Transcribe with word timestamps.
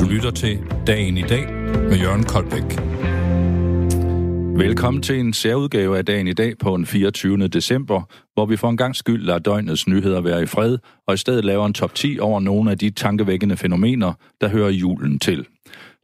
Du 0.00 0.06
lytter 0.10 0.30
til 0.34 0.58
Dagen 0.86 1.18
i 1.18 1.22
dag 1.22 1.52
med 1.88 1.96
Jørgen 1.96 2.24
Koldbæk. 2.24 2.62
Velkommen 4.58 5.02
til 5.02 5.20
en 5.20 5.32
særudgave 5.32 5.98
af 5.98 6.04
Dagen 6.04 6.26
i 6.28 6.32
dag 6.32 6.58
på 6.58 6.76
den 6.76 6.86
24. 6.86 7.48
december, 7.48 8.02
hvor 8.34 8.46
vi 8.46 8.56
for 8.56 8.68
en 8.68 8.76
gang 8.76 8.96
skyld 8.96 9.22
lader 9.22 9.38
døgnets 9.38 9.88
nyheder 9.88 10.20
være 10.20 10.42
i 10.42 10.46
fred, 10.46 10.78
og 11.06 11.14
i 11.14 11.16
stedet 11.16 11.44
laver 11.44 11.66
en 11.66 11.74
top 11.74 11.94
10 11.94 12.18
over 12.20 12.40
nogle 12.40 12.70
af 12.70 12.78
de 12.78 12.90
tankevækkende 12.90 13.56
fænomener, 13.56 14.12
der 14.40 14.48
hører 14.48 14.70
julen 14.70 15.18
til. 15.18 15.46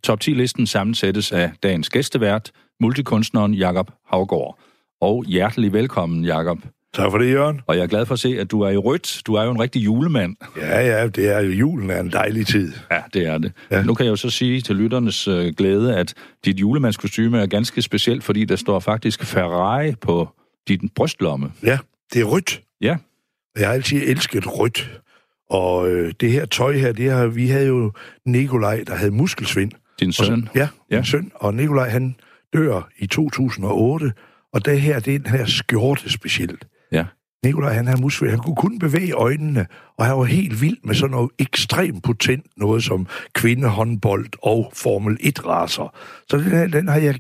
Top 0.04 0.18
10-listen 0.24 0.66
sammensættes 0.66 1.32
af 1.32 1.52
dagens 1.62 1.90
gæstevært, 1.90 2.50
multikunstneren 2.80 3.54
Jakob 3.54 3.90
Havgård. 4.06 4.58
Og 5.00 5.24
hjertelig 5.24 5.72
velkommen, 5.72 6.24
Jakob. 6.24 6.58
Tak 6.94 7.10
for 7.10 7.18
det, 7.18 7.30
Jørgen. 7.30 7.60
Og 7.66 7.76
jeg 7.76 7.82
er 7.82 7.86
glad 7.86 8.06
for 8.06 8.14
at 8.14 8.20
se, 8.20 8.40
at 8.40 8.50
du 8.50 8.60
er 8.60 8.70
i 8.70 8.76
rødt. 8.76 9.22
Du 9.26 9.34
er 9.34 9.42
jo 9.44 9.50
en 9.50 9.60
rigtig 9.60 9.84
julemand. 9.84 10.36
Ja, 10.56 10.80
ja, 10.80 11.06
det 11.06 11.28
er 11.28 11.40
jo 11.40 11.50
julen 11.50 11.90
er 11.90 12.00
en 12.00 12.12
dejlig 12.12 12.46
tid. 12.46 12.72
Ja, 12.90 13.00
det 13.14 13.26
er 13.26 13.38
det. 13.38 13.52
Ja. 13.70 13.82
Nu 13.82 13.94
kan 13.94 14.06
jeg 14.06 14.10
jo 14.10 14.16
så 14.16 14.30
sige 14.30 14.60
til 14.60 14.76
lytternes 14.76 15.28
øh, 15.28 15.54
glæde, 15.58 15.96
at 15.96 16.14
dit 16.44 16.60
julemandskostyme 16.60 17.38
er 17.38 17.46
ganske 17.46 17.82
specielt, 17.82 18.24
fordi 18.24 18.44
der 18.44 18.56
står 18.56 18.80
faktisk 18.80 19.24
Ferrari 19.24 19.94
på 20.00 20.28
din 20.68 20.88
brystlomme. 20.94 21.52
Ja, 21.62 21.78
det 22.12 22.20
er 22.20 22.24
rødt. 22.24 22.62
Ja. 22.80 22.96
Jeg 23.58 23.66
har 23.66 23.74
altid 23.74 24.02
elsket 24.02 24.58
rødt. 24.58 25.00
Og 25.50 25.90
øh, 25.90 26.12
det 26.20 26.32
her 26.32 26.46
tøj 26.46 26.72
her, 26.72 26.92
det 26.92 27.10
har, 27.10 27.26
vi 27.26 27.48
havde 27.48 27.66
jo 27.66 27.92
Nikolaj, 28.26 28.84
der 28.86 28.94
havde 28.94 29.10
muskelsvind. 29.10 29.72
Din 30.00 30.12
søn? 30.12 30.48
Og, 30.50 30.56
ja, 30.56 30.68
ja, 30.90 30.96
min 30.96 31.04
søn. 31.04 31.32
Og 31.34 31.54
Nikolaj, 31.54 31.88
han 31.88 32.16
dør 32.54 32.88
i 32.98 33.06
2008, 33.06 34.12
og 34.52 34.64
det 34.64 34.80
her, 34.80 35.00
det 35.00 35.14
er 35.14 35.18
den 35.18 35.30
her 35.30 35.46
skjorte 35.46 36.12
specielt. 36.12 36.66
Ja. 36.92 37.04
Nikolaj, 37.44 37.72
han 37.72 37.88
er 37.88 37.96
muskelsvind. 37.96 38.30
Han 38.30 38.38
kunne 38.38 38.56
kun 38.56 38.78
bevæge 38.78 39.12
øjnene, 39.12 39.66
og 39.98 40.06
han 40.06 40.16
var 40.16 40.24
helt 40.24 40.60
vild 40.60 40.76
med 40.84 40.94
sådan 40.94 41.10
noget 41.10 41.30
ekstremt 41.38 42.02
potent, 42.02 42.46
noget 42.56 42.84
som 42.84 43.06
kvindehåndbold 43.34 44.26
og 44.42 44.72
Formel 44.74 45.18
1-racer. 45.22 45.96
Så 46.30 46.36
den, 46.36 46.50
her, 46.50 46.66
den 46.66 46.88
har 46.88 46.96
jeg 46.96 47.18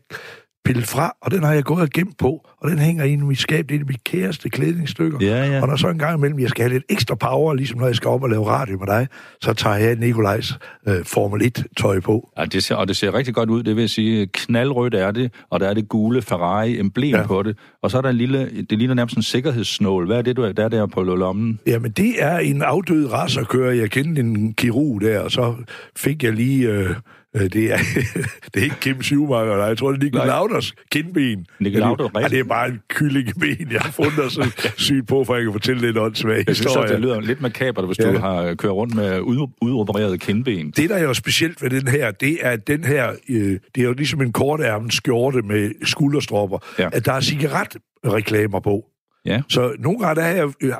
pillet 0.64 0.86
fra, 0.86 1.16
og 1.20 1.30
den 1.30 1.42
har 1.42 1.52
jeg 1.52 1.64
gået 1.64 1.82
og 1.82 1.90
gemt 1.90 2.18
på, 2.18 2.48
og 2.60 2.70
den 2.70 2.78
hænger 2.78 3.04
inde 3.04 3.24
i 3.24 3.26
mit 3.26 3.38
skab. 3.38 3.68
Det 3.68 3.80
er 3.80 3.84
mit 3.84 4.04
kæreste 4.04 4.50
klædningsstykker. 4.50 5.18
Ja, 5.20 5.46
ja. 5.46 5.60
Og 5.62 5.68
når 5.68 5.76
så 5.76 5.88
en 5.88 5.98
gang 5.98 6.18
imellem, 6.18 6.38
jeg 6.38 6.48
skal 6.48 6.62
have 6.62 6.72
lidt 6.72 6.84
ekstra 6.88 7.14
power, 7.14 7.54
ligesom 7.54 7.78
når 7.78 7.86
jeg 7.86 7.96
skal 7.96 8.08
op 8.08 8.22
og 8.22 8.30
lave 8.30 8.46
radio 8.46 8.78
med 8.78 8.86
dig, 8.86 9.08
så 9.40 9.52
tager 9.52 9.76
jeg 9.76 9.96
Nikolajs 9.96 10.58
øh, 10.88 11.04
Formel 11.04 11.52
1-tøj 11.58 12.00
på. 12.00 12.28
Ja, 12.38 12.44
det 12.44 12.64
ser, 12.64 12.74
og 12.74 12.88
det 12.88 12.96
ser 12.96 13.14
rigtig 13.14 13.34
godt 13.34 13.50
ud, 13.50 13.62
det 13.62 13.76
vil 13.76 13.88
sige, 13.88 14.26
knaldrødt 14.26 14.94
er 14.94 15.10
det, 15.10 15.32
og 15.50 15.60
der 15.60 15.68
er 15.68 15.74
det 15.74 15.88
gule 15.88 16.22
Ferrari-emblem 16.22 17.14
ja. 17.14 17.26
på 17.26 17.42
det, 17.42 17.58
og 17.82 17.90
så 17.90 17.98
er 17.98 18.02
der 18.02 18.10
en 18.10 18.16
lille, 18.16 18.50
det 18.70 18.78
ligner 18.78 18.94
nærmest 18.94 19.16
en 19.16 19.22
sikkerhedssnål. 19.22 20.06
Hvad 20.06 20.18
er 20.18 20.22
det, 20.22 20.36
du 20.36 20.42
er, 20.42 20.52
der 20.52 20.64
er 20.64 20.68
der 20.68 20.86
på 20.86 21.02
lommen? 21.02 21.60
Jamen, 21.66 21.90
det 21.90 22.14
er 22.18 22.38
en 22.38 22.62
afdød 22.62 23.12
racerkører. 23.12 23.72
Jeg 23.72 23.90
kendte 23.90 24.20
en 24.20 24.54
kirurg 24.54 25.00
der, 25.00 25.20
og 25.20 25.30
så 25.30 25.54
fik 25.96 26.24
jeg 26.24 26.32
lige... 26.32 26.68
Øh, 26.68 26.94
det 27.34 27.72
er, 27.72 27.78
det 28.54 28.60
er 28.60 28.64
ikke 28.64 28.80
Kim 28.80 29.02
Schumacher, 29.02 29.56
nej. 29.56 29.66
Jeg 29.66 29.78
tror, 29.78 29.92
det 29.92 29.98
er 29.98 30.04
Nicky 30.04 30.26
Lauders 30.26 30.74
kindben. 30.90 31.46
Nicky 31.60 31.76
Lauder, 31.76 32.08
ja, 32.20 32.28
det 32.28 32.38
er 32.38 32.44
bare 32.44 32.68
en 32.68 32.80
kyllingeben, 32.88 33.72
jeg 33.72 33.80
har 33.80 33.90
fundet 33.90 34.32
så 34.32 34.50
sygt 34.76 35.08
på, 35.08 35.24
for 35.24 35.34
jeg 35.34 35.44
kan 35.44 35.52
fortælle 35.52 35.80
lidt 35.80 35.98
åndssvagt 35.98 36.48
Jeg 36.48 36.56
synes 36.56 36.76
også, 36.76 36.94
det 36.94 37.00
lyder 37.00 37.20
lidt 37.20 37.40
makabert, 37.40 37.86
hvis 37.86 37.98
ja. 37.98 38.12
du 38.12 38.18
har 38.18 38.54
kørt 38.54 38.72
rundt 38.72 38.94
med 38.94 39.20
udopereret 39.60 40.20
kindben. 40.20 40.70
Det, 40.70 40.90
der 40.90 40.96
er 40.96 41.02
jo 41.02 41.14
specielt 41.14 41.62
ved 41.62 41.70
den 41.70 41.88
her, 41.88 42.10
det 42.10 42.38
er, 42.40 42.50
at 42.50 42.66
den 42.66 42.84
her, 42.84 43.12
øh, 43.28 43.58
det 43.74 43.80
er 43.80 43.84
jo 43.84 43.92
ligesom 43.92 44.22
en 44.22 44.32
kortærmet 44.32 44.92
skjorte 44.92 45.42
med 45.42 45.70
skulderstropper, 45.84 46.58
ja. 46.78 46.88
at 46.92 47.06
der 47.06 47.12
er 47.12 47.20
cigaretreklamer 47.20 48.60
på. 48.60 48.84
Ja. 49.24 49.42
Så 49.48 49.74
nogle 49.78 49.98
gange 49.98 50.20
der 50.20 50.26
er 50.26 50.36
jeg, 50.36 50.48
øh, 50.62 50.72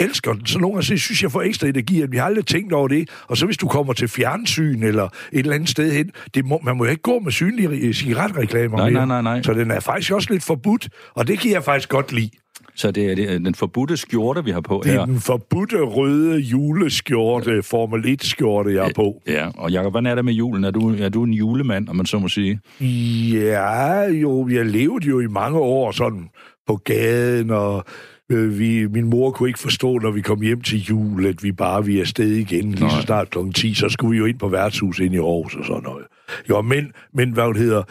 elsker 0.00 0.32
den, 0.32 0.46
så 0.46 0.58
nogle 0.58 0.74
gange 0.74 0.98
synes 0.98 1.22
jeg 1.22 1.32
får 1.32 1.42
ekstra 1.42 1.66
energi, 1.66 2.02
at 2.02 2.12
vi 2.12 2.16
har 2.16 2.24
aldrig 2.24 2.46
tænkt 2.46 2.72
over 2.72 2.88
det. 2.88 3.08
Og 3.28 3.36
så 3.36 3.46
hvis 3.46 3.56
du 3.56 3.68
kommer 3.68 3.92
til 3.92 4.08
fjernsyn 4.08 4.82
eller 4.82 5.04
et 5.04 5.38
eller 5.38 5.54
andet 5.54 5.68
sted 5.68 5.92
hen, 5.92 6.10
det 6.34 6.44
må, 6.44 6.60
man 6.64 6.76
må 6.76 6.84
jo 6.84 6.90
ikke 6.90 7.02
gå 7.02 7.18
med 7.18 7.32
synlige 7.32 7.94
cigaretreklamer 7.94 8.76
nej, 8.76 8.90
mere. 8.90 9.06
Nej, 9.06 9.22
nej, 9.22 9.34
nej. 9.34 9.42
Så 9.42 9.52
den 9.52 9.70
er 9.70 9.80
faktisk 9.80 10.12
også 10.12 10.32
lidt 10.32 10.44
forbudt, 10.44 10.88
og 11.14 11.28
det 11.28 11.38
kan 11.38 11.50
jeg 11.50 11.64
faktisk 11.64 11.88
godt 11.88 12.12
lide. 12.12 12.30
Så 12.74 12.90
det 12.90 13.10
er, 13.10 13.14
det 13.14 13.32
er 13.32 13.38
den 13.38 13.54
forbudte 13.54 13.96
skjorte, 13.96 14.44
vi 14.44 14.50
har 14.50 14.60
på 14.60 14.82
her? 14.84 14.92
Det 14.92 15.00
er 15.00 15.04
den 15.04 15.20
forbudte 15.20 15.80
røde 15.80 16.38
juleskjorte, 16.38 17.62
Formel 17.62 18.18
1-skjorte, 18.20 18.74
jeg 18.74 18.88
er 18.88 18.92
på. 18.96 19.22
Ja, 19.26 19.48
og 19.56 19.72
Jacob, 19.72 19.92
hvordan 19.92 20.06
er 20.06 20.14
det 20.14 20.24
med 20.24 20.32
julen? 20.32 20.64
Er 20.64 20.70
du, 20.70 20.94
er 20.98 21.08
du 21.08 21.22
en 21.22 21.32
julemand, 21.32 21.88
om 21.88 21.96
man 21.96 22.06
så 22.06 22.18
må 22.18 22.28
sige? 22.28 22.60
Ja, 22.80 24.02
jo, 24.02 24.48
jeg 24.48 24.66
levede 24.66 25.06
jo 25.06 25.20
i 25.20 25.26
mange 25.26 25.58
år 25.58 25.90
sådan 25.90 26.28
på 26.66 26.76
gaden, 26.76 27.50
og 27.50 27.84
Øh, 28.30 28.58
vi, 28.58 28.86
min 28.86 29.04
mor 29.04 29.30
kunne 29.30 29.48
ikke 29.48 29.58
forstå, 29.58 29.98
når 29.98 30.10
vi 30.10 30.20
kom 30.20 30.40
hjem 30.40 30.60
til 30.60 30.78
jul, 30.78 31.26
at 31.26 31.42
vi 31.42 31.52
bare 31.52 31.84
vi 31.84 31.96
er 31.96 32.00
afsted 32.00 32.30
igen 32.30 32.72
lige 32.72 32.90
så 32.90 33.00
snart 33.02 33.30
kl. 33.30 33.38
10, 33.54 33.74
så 33.74 33.88
skulle 33.88 34.10
vi 34.10 34.18
jo 34.18 34.24
ind 34.24 34.38
på 34.38 34.48
værtshus 34.48 34.98
ind 34.98 35.14
i 35.14 35.18
Aarhus 35.18 35.54
og 35.54 35.64
sådan 35.64 35.82
noget. 35.82 36.06
Jo, 36.48 36.62
men, 36.62 36.92
men 37.14 37.32
hvad 37.32 37.48
det 37.48 37.56
hedder, 37.56 37.82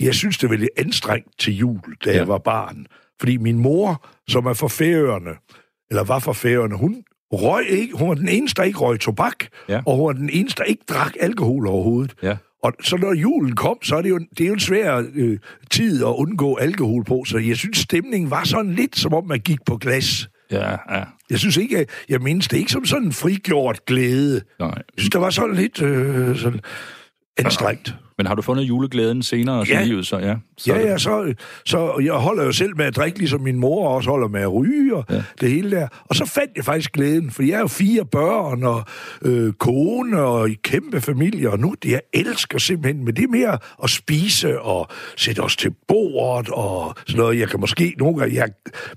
jeg 0.00 0.14
synes, 0.14 0.38
det 0.38 0.50
var 0.50 0.56
lidt 0.56 0.70
anstrengt 0.78 1.28
til 1.38 1.56
jul, 1.56 1.96
da 2.04 2.10
ja. 2.10 2.16
jeg 2.16 2.28
var 2.28 2.38
barn. 2.38 2.86
Fordi 3.20 3.36
min 3.36 3.58
mor, 3.58 4.06
som 4.28 4.46
er 4.46 4.54
fra 4.54 4.68
Færøerne, 4.68 5.30
eller 5.90 6.04
var 6.04 6.18
fra 6.18 6.32
Færøerne, 6.32 6.76
hun 6.76 7.02
røg 7.32 7.66
ikke, 7.68 7.96
hun 7.96 8.08
var 8.08 8.14
den 8.14 8.28
eneste, 8.28 8.60
der 8.60 8.66
ikke 8.66 8.78
røg 8.78 9.00
tobak, 9.00 9.44
ja. 9.68 9.82
og 9.86 9.96
hun 9.96 10.06
var 10.06 10.12
den 10.12 10.30
eneste, 10.30 10.58
der 10.58 10.64
ikke 10.64 10.84
drak 10.88 11.12
alkohol 11.20 11.66
overhovedet. 11.66 12.14
Ja. 12.22 12.36
Og 12.62 12.72
så 12.82 12.96
når 12.96 13.14
julen 13.14 13.56
kom, 13.56 13.78
så 13.82 13.96
er 13.96 14.02
det 14.02 14.10
jo, 14.10 14.18
det 14.18 14.40
er 14.40 14.46
jo 14.46 14.52
en 14.52 14.60
svær 14.60 15.02
øh, 15.14 15.38
tid 15.70 16.04
at 16.04 16.08
undgå 16.08 16.56
alkohol 16.56 17.04
på, 17.04 17.24
så 17.26 17.38
jeg 17.38 17.56
synes, 17.56 17.78
stemningen 17.78 18.30
var 18.30 18.44
sådan 18.44 18.72
lidt, 18.72 18.98
som 18.98 19.14
om 19.14 19.26
man 19.26 19.40
gik 19.40 19.58
på 19.66 19.76
glas. 19.76 20.28
Ja, 20.50 20.70
ja. 20.70 21.04
Jeg 21.30 21.38
synes 21.38 21.56
ikke, 21.56 21.76
jeg, 21.76 21.86
jeg 22.08 22.20
mindes 22.20 22.48
det 22.48 22.56
ikke 22.56 22.72
som 22.72 22.84
sådan 22.84 23.04
en 23.04 23.12
frigjort 23.12 23.84
glæde. 23.86 24.40
Nej. 24.58 24.68
Jeg 24.68 24.98
synes, 24.98 25.10
der 25.10 25.18
var 25.18 25.30
sådan 25.30 25.54
lidt 25.54 25.82
øh, 25.82 26.36
sådan 26.36 26.60
anstrengt. 27.38 27.94
Men 28.18 28.26
har 28.26 28.34
du 28.34 28.42
fundet 28.42 28.62
juleglæden 28.62 29.22
senere 29.22 29.64
ja. 29.68 29.80
i 29.80 29.84
livet, 29.84 30.06
så 30.06 30.18
ja? 30.18 30.34
Så 30.58 30.74
ja, 30.74 30.80
ja, 30.80 30.98
så, 30.98 31.34
så 31.64 32.00
jeg 32.04 32.12
holder 32.12 32.44
jo 32.44 32.52
selv 32.52 32.76
med 32.76 32.84
at 32.84 32.96
drikke, 32.96 33.18
ligesom 33.18 33.40
min 33.40 33.56
mor 33.56 33.88
også 33.88 34.10
holder 34.10 34.28
med 34.28 34.40
at 34.40 34.54
ryge 34.54 34.96
og 34.96 35.04
ja. 35.10 35.22
det 35.40 35.50
hele 35.50 35.70
der. 35.70 35.88
Og 36.04 36.16
så 36.16 36.26
fandt 36.26 36.50
jeg 36.56 36.64
faktisk 36.64 36.92
glæden, 36.92 37.30
for 37.30 37.42
jeg 37.42 37.52
er 37.52 37.60
jo 37.60 37.66
fire 37.66 38.04
børn 38.04 38.62
og 38.62 38.84
øh, 39.22 39.52
kone 39.52 40.20
og 40.20 40.50
i 40.50 40.54
kæmpe 40.54 41.00
familie, 41.00 41.50
og 41.50 41.58
nu 41.58 41.74
det 41.82 41.90
jeg 41.90 42.00
elsker 42.12 42.58
simpelthen, 42.58 43.04
men 43.04 43.16
det 43.16 43.24
er 43.24 43.28
mere 43.28 43.58
at 43.82 43.90
spise 43.90 44.60
og 44.60 44.88
sætte 45.16 45.40
os 45.40 45.56
til 45.56 45.70
bordet 45.88 46.48
og 46.52 46.94
sådan 47.06 47.20
noget. 47.20 47.40
Jeg 47.40 47.48
kan 47.48 47.60
måske 47.60 47.94
nogle 47.98 48.18
gange, 48.18 48.34
jeg, 48.34 48.48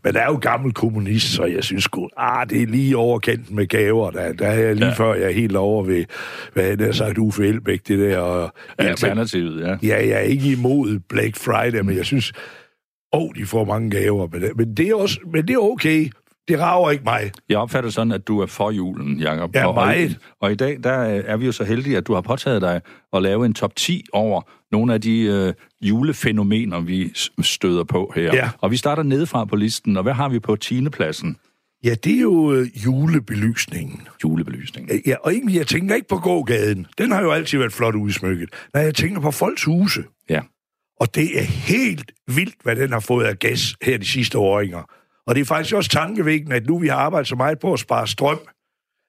men 0.03 0.15
er 0.15 0.25
jo 0.25 0.37
gammel 0.41 0.73
kommunist, 0.73 1.33
så 1.33 1.43
jeg 1.43 1.63
synes 1.63 1.83
sgu, 1.83 2.09
ah, 2.17 2.49
det 2.49 2.61
er 2.61 2.67
lige 2.67 2.97
overkendt 2.97 3.51
med 3.51 3.67
gaver. 3.67 4.11
Der, 4.11 4.33
der 4.33 4.47
er 4.47 4.59
jeg 4.59 4.75
lige 4.75 4.87
ja. 4.87 4.93
før, 4.93 5.13
jeg 5.13 5.23
er 5.23 5.31
helt 5.31 5.55
over 5.55 5.83
ved, 5.83 6.05
hvad 6.53 6.63
han 6.63 6.79
har 6.79 6.91
sagt, 6.91 7.17
Uffe 7.17 7.47
Elbæk, 7.47 7.87
det 7.87 7.99
der. 7.99 8.17
Og, 8.17 8.53
ja, 8.79 8.95
alternativet, 9.09 9.61
ja. 9.61 9.87
Ja, 9.87 10.07
jeg 10.07 10.15
er 10.15 10.19
ikke 10.19 10.51
imod 10.51 10.99
Black 11.09 11.35
Friday, 11.35 11.79
men 11.79 11.97
jeg 11.97 12.05
synes, 12.05 12.31
åh, 13.13 13.21
oh, 13.21 13.29
de 13.35 13.45
får 13.45 13.65
mange 13.65 13.89
gaver. 13.89 14.27
Men 14.31 14.41
det, 14.41 14.51
men 14.55 14.73
det 14.73 14.87
er, 14.87 14.95
også, 14.95 15.19
men 15.33 15.47
det 15.47 15.53
er 15.53 15.59
okay. 15.59 16.09
Det 16.47 16.59
rager 16.59 16.91
ikke 16.91 17.03
mig. 17.03 17.31
Jeg 17.49 17.57
opfatter 17.57 17.89
sådan, 17.89 18.11
at 18.11 18.27
du 18.27 18.39
er 18.39 18.45
for 18.45 18.71
julen, 18.71 19.19
Jacob. 19.19 19.55
Ja, 19.55 19.67
og, 19.67 19.73
meget. 19.73 20.17
Og 20.41 20.51
i 20.51 20.55
dag, 20.55 20.77
der 20.83 20.91
er 20.91 21.37
vi 21.37 21.45
jo 21.45 21.51
så 21.51 21.63
heldige, 21.63 21.97
at 21.97 22.07
du 22.07 22.13
har 22.13 22.21
påtaget 22.21 22.61
dig 22.61 22.81
at 23.13 23.21
lave 23.21 23.45
en 23.45 23.53
top 23.53 23.75
10 23.75 24.05
over 24.13 24.41
nogle 24.71 24.93
af 24.93 25.01
de 25.01 25.21
øh, 25.21 25.53
julefænomener, 25.81 26.79
vi 26.79 27.11
støder 27.41 27.83
på 27.83 28.13
her. 28.15 28.35
Ja. 28.35 28.49
Og 28.61 28.71
vi 28.71 28.77
starter 28.77 29.03
nedefra 29.03 29.45
på 29.45 29.55
listen, 29.55 29.97
og 29.97 30.03
hvad 30.03 30.13
har 30.13 30.29
vi 30.29 30.39
på 30.39 30.55
10. 30.55 30.89
pladsen? 30.89 31.37
Ja, 31.83 31.93
det 32.03 32.15
er 32.15 32.21
jo 32.21 32.53
øh, 32.53 32.85
julebelysningen. 32.85 34.07
Julebelysningen. 34.23 35.01
Ja, 35.05 35.15
og 35.23 35.33
egentlig, 35.33 35.57
jeg 35.57 35.67
tænker 35.67 35.95
ikke 35.95 36.07
på 36.07 36.17
gågaden. 36.17 36.87
Den 36.97 37.11
har 37.11 37.21
jo 37.21 37.31
altid 37.31 37.57
været 37.57 37.73
flot 37.73 37.95
udsmykket. 37.95 38.49
Nej, 38.73 38.83
jeg 38.83 38.95
tænker 38.95 39.21
på 39.21 39.31
folks 39.31 39.63
huse. 39.63 40.03
Ja. 40.29 40.41
Og 40.99 41.15
det 41.15 41.39
er 41.39 41.43
helt 41.43 42.11
vildt, 42.27 42.55
hvad 42.63 42.75
den 42.75 42.91
har 42.91 42.99
fået 42.99 43.25
af 43.25 43.39
gas 43.39 43.75
her 43.81 43.97
de 43.97 44.05
sidste 44.05 44.37
åringer. 44.37 44.83
Og 45.27 45.35
det 45.35 45.41
er 45.41 45.45
faktisk 45.45 45.75
også 45.75 45.89
tankevækkende, 45.89 46.55
at 46.55 46.67
nu 46.67 46.79
vi 46.79 46.87
har 46.87 46.95
arbejdet 46.95 47.27
så 47.27 47.35
meget 47.35 47.59
på 47.59 47.73
at 47.73 47.79
spare 47.79 48.07
strøm, 48.07 48.39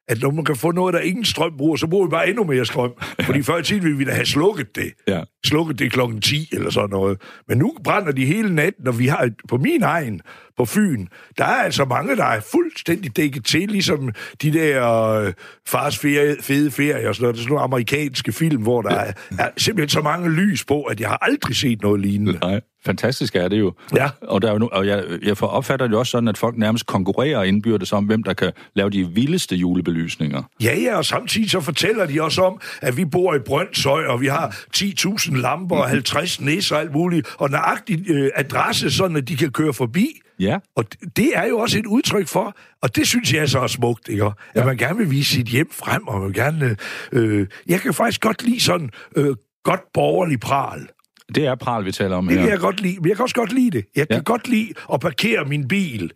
at 0.09 0.21
når 0.21 0.31
man 0.31 0.45
kan 0.45 0.57
få 0.57 0.71
noget, 0.71 0.95
der 0.95 1.01
ingen 1.01 1.25
strøm 1.25 1.57
bruger, 1.59 1.77
så 1.77 1.87
bruger 1.87 2.07
vi 2.07 2.11
bare 2.11 2.29
endnu 2.29 2.45
mere 2.45 2.67
strøm. 2.67 2.93
Fordi 3.21 3.43
før 3.43 3.59
i 3.59 3.63
tiden 3.63 3.83
ville 3.83 3.99
vi 3.99 4.05
da 4.05 4.13
have 4.13 4.27
slukket 4.27 4.77
det. 4.77 4.93
Ja. 5.09 5.23
Slukket 5.47 5.79
det 5.79 5.93
klokken 5.93 6.21
10 6.21 6.49
eller 6.53 6.71
sådan 6.71 6.91
noget. 6.91 7.23
Men 7.49 7.59
nu 7.59 7.77
brænder 7.85 8.13
de 8.13 8.27
hele 8.27 8.55
natten, 8.55 8.89
og 8.89 8.99
vi 8.99 9.07
har 9.07 9.31
på 9.49 9.57
min 9.57 9.83
egen, 9.83 10.21
på 10.57 10.65
Fyn, 10.65 11.07
der 11.39 11.45
er 11.45 11.63
altså 11.63 11.85
mange, 11.85 12.17
der 12.17 12.25
er 12.25 12.41
fuldstændig 12.41 13.17
dækket 13.17 13.45
til, 13.45 13.69
ligesom 13.69 14.13
de 14.43 14.53
der 14.53 15.03
øh, 15.03 15.33
fars 15.67 15.99
ferie, 15.99 16.37
fede 16.41 16.71
ferie 16.71 17.09
og 17.09 17.15
sådan 17.15 17.23
noget. 17.23 17.35
Det 17.35 17.41
er 17.41 17.43
sådan 17.43 17.53
nogle 17.53 17.65
amerikanske 17.65 18.33
film, 18.33 18.63
hvor 18.63 18.83
der 18.83 18.91
er, 18.91 19.13
er 19.39 19.51
simpelthen 19.57 19.89
så 19.89 20.01
mange 20.01 20.31
lys 20.31 20.65
på, 20.65 20.83
at 20.83 21.01
jeg 21.01 21.09
har 21.09 21.19
aldrig 21.23 21.57
set 21.57 21.83
noget 21.83 22.01
lignende. 22.01 22.39
Nej. 22.43 22.61
Fantastisk 22.87 23.37
er 23.37 23.49
det 23.49 23.59
jo. 23.59 23.73
Ja. 23.97 24.09
Og, 24.23 24.43
der 24.43 24.49
er 24.49 24.53
jo 24.53 24.59
nu, 24.59 24.69
og 24.73 24.87
jeg, 24.87 25.05
jeg 25.23 25.37
får 25.39 25.47
opfatter 25.47 25.87
det 25.87 25.97
også 25.97 26.11
sådan, 26.11 26.29
at 26.29 26.39
folk 26.39 26.57
nærmest 26.59 26.87
konkurrerer 26.87 27.43
indbyrdes 27.43 27.93
om, 27.93 28.05
hvem 28.05 28.23
der 28.23 28.33
kan 28.35 28.53
lave 28.75 28.91
de 28.91 29.09
vildeste 29.09 29.57
julebelysninger. 29.57 30.43
Ja, 30.63 30.79
ja, 30.79 30.97
og 30.97 31.05
samtidig 31.05 31.51
så 31.51 31.61
fortæller 31.61 32.07
de 32.07 32.23
også 32.23 32.43
om, 32.43 32.61
at 32.83 32.97
vi 32.97 33.05
bor 33.05 33.35
i 33.35 33.39
Brøndshøj, 33.39 34.05
og 34.07 34.21
vi 34.21 34.27
har 34.27 34.57
10.000 34.77 35.37
lamper 35.37 35.77
og 35.77 35.89
50 35.89 36.41
næser 36.41 36.75
og 36.77 36.81
alt 36.83 36.93
muligt, 36.93 37.29
og 37.39 37.51
nøjagtig 37.51 38.11
øh, 38.11 38.31
adresse, 38.37 38.91
sådan 38.91 39.17
at 39.17 39.29
de 39.29 39.37
kan 39.37 39.51
køre 39.51 39.73
forbi. 39.73 40.07
Ja. 40.41 40.59
Og 40.77 40.85
det- 41.17 41.33
er 41.35 41.47
jo 41.47 41.59
også 41.59 41.79
et 41.79 41.87
udtryk 41.87 42.29
for, 42.29 42.57
og 42.83 42.97
det 42.97 43.07
synes 43.07 43.35
jeg 43.35 43.49
så 43.49 43.59
er 43.61 43.67
smukt, 43.67 44.09
ikke? 44.09 44.25
At 44.25 44.33
Ja. 44.57 44.65
man 44.65 44.77
gerne 44.77 44.99
vil 44.99 45.11
vise 45.11 45.35
sit 45.35 45.47
hjem 45.47 45.71
frem, 45.73 46.09
og 46.09 46.21
man 46.21 46.33
gerne... 46.33 46.77
Øh, 47.13 47.47
jeg 47.69 47.81
kan 47.81 47.95
faktisk 47.95 48.21
godt 48.21 48.43
lide 48.43 48.61
sådan 48.61 48.91
øh, 49.17 49.37
godt 49.65 49.81
borgerlig 49.95 50.41
pral. 50.41 50.87
Det 51.35 51.47
er 51.47 51.55
pral, 51.55 51.85
vi 51.85 51.93
taler 51.93 52.17
om 52.17 52.27
Det 52.27 52.37
her. 52.37 52.43
kan 52.43 52.51
jeg 52.51 52.59
godt 52.61 52.81
lide, 52.81 52.97
men 53.01 53.09
jeg 53.09 53.17
kan 53.17 53.23
også 53.23 53.35
godt 53.35 53.53
lide 53.53 53.71
det. 53.71 53.85
Jeg 53.97 54.09
kan 54.09 54.15
Ja. 54.15 54.17
ja. 54.17 54.23
godt 54.23 54.49
lide 54.49 54.69
at 54.93 55.01
parkere 55.01 55.45
min 55.45 55.69
bil, 55.69 56.11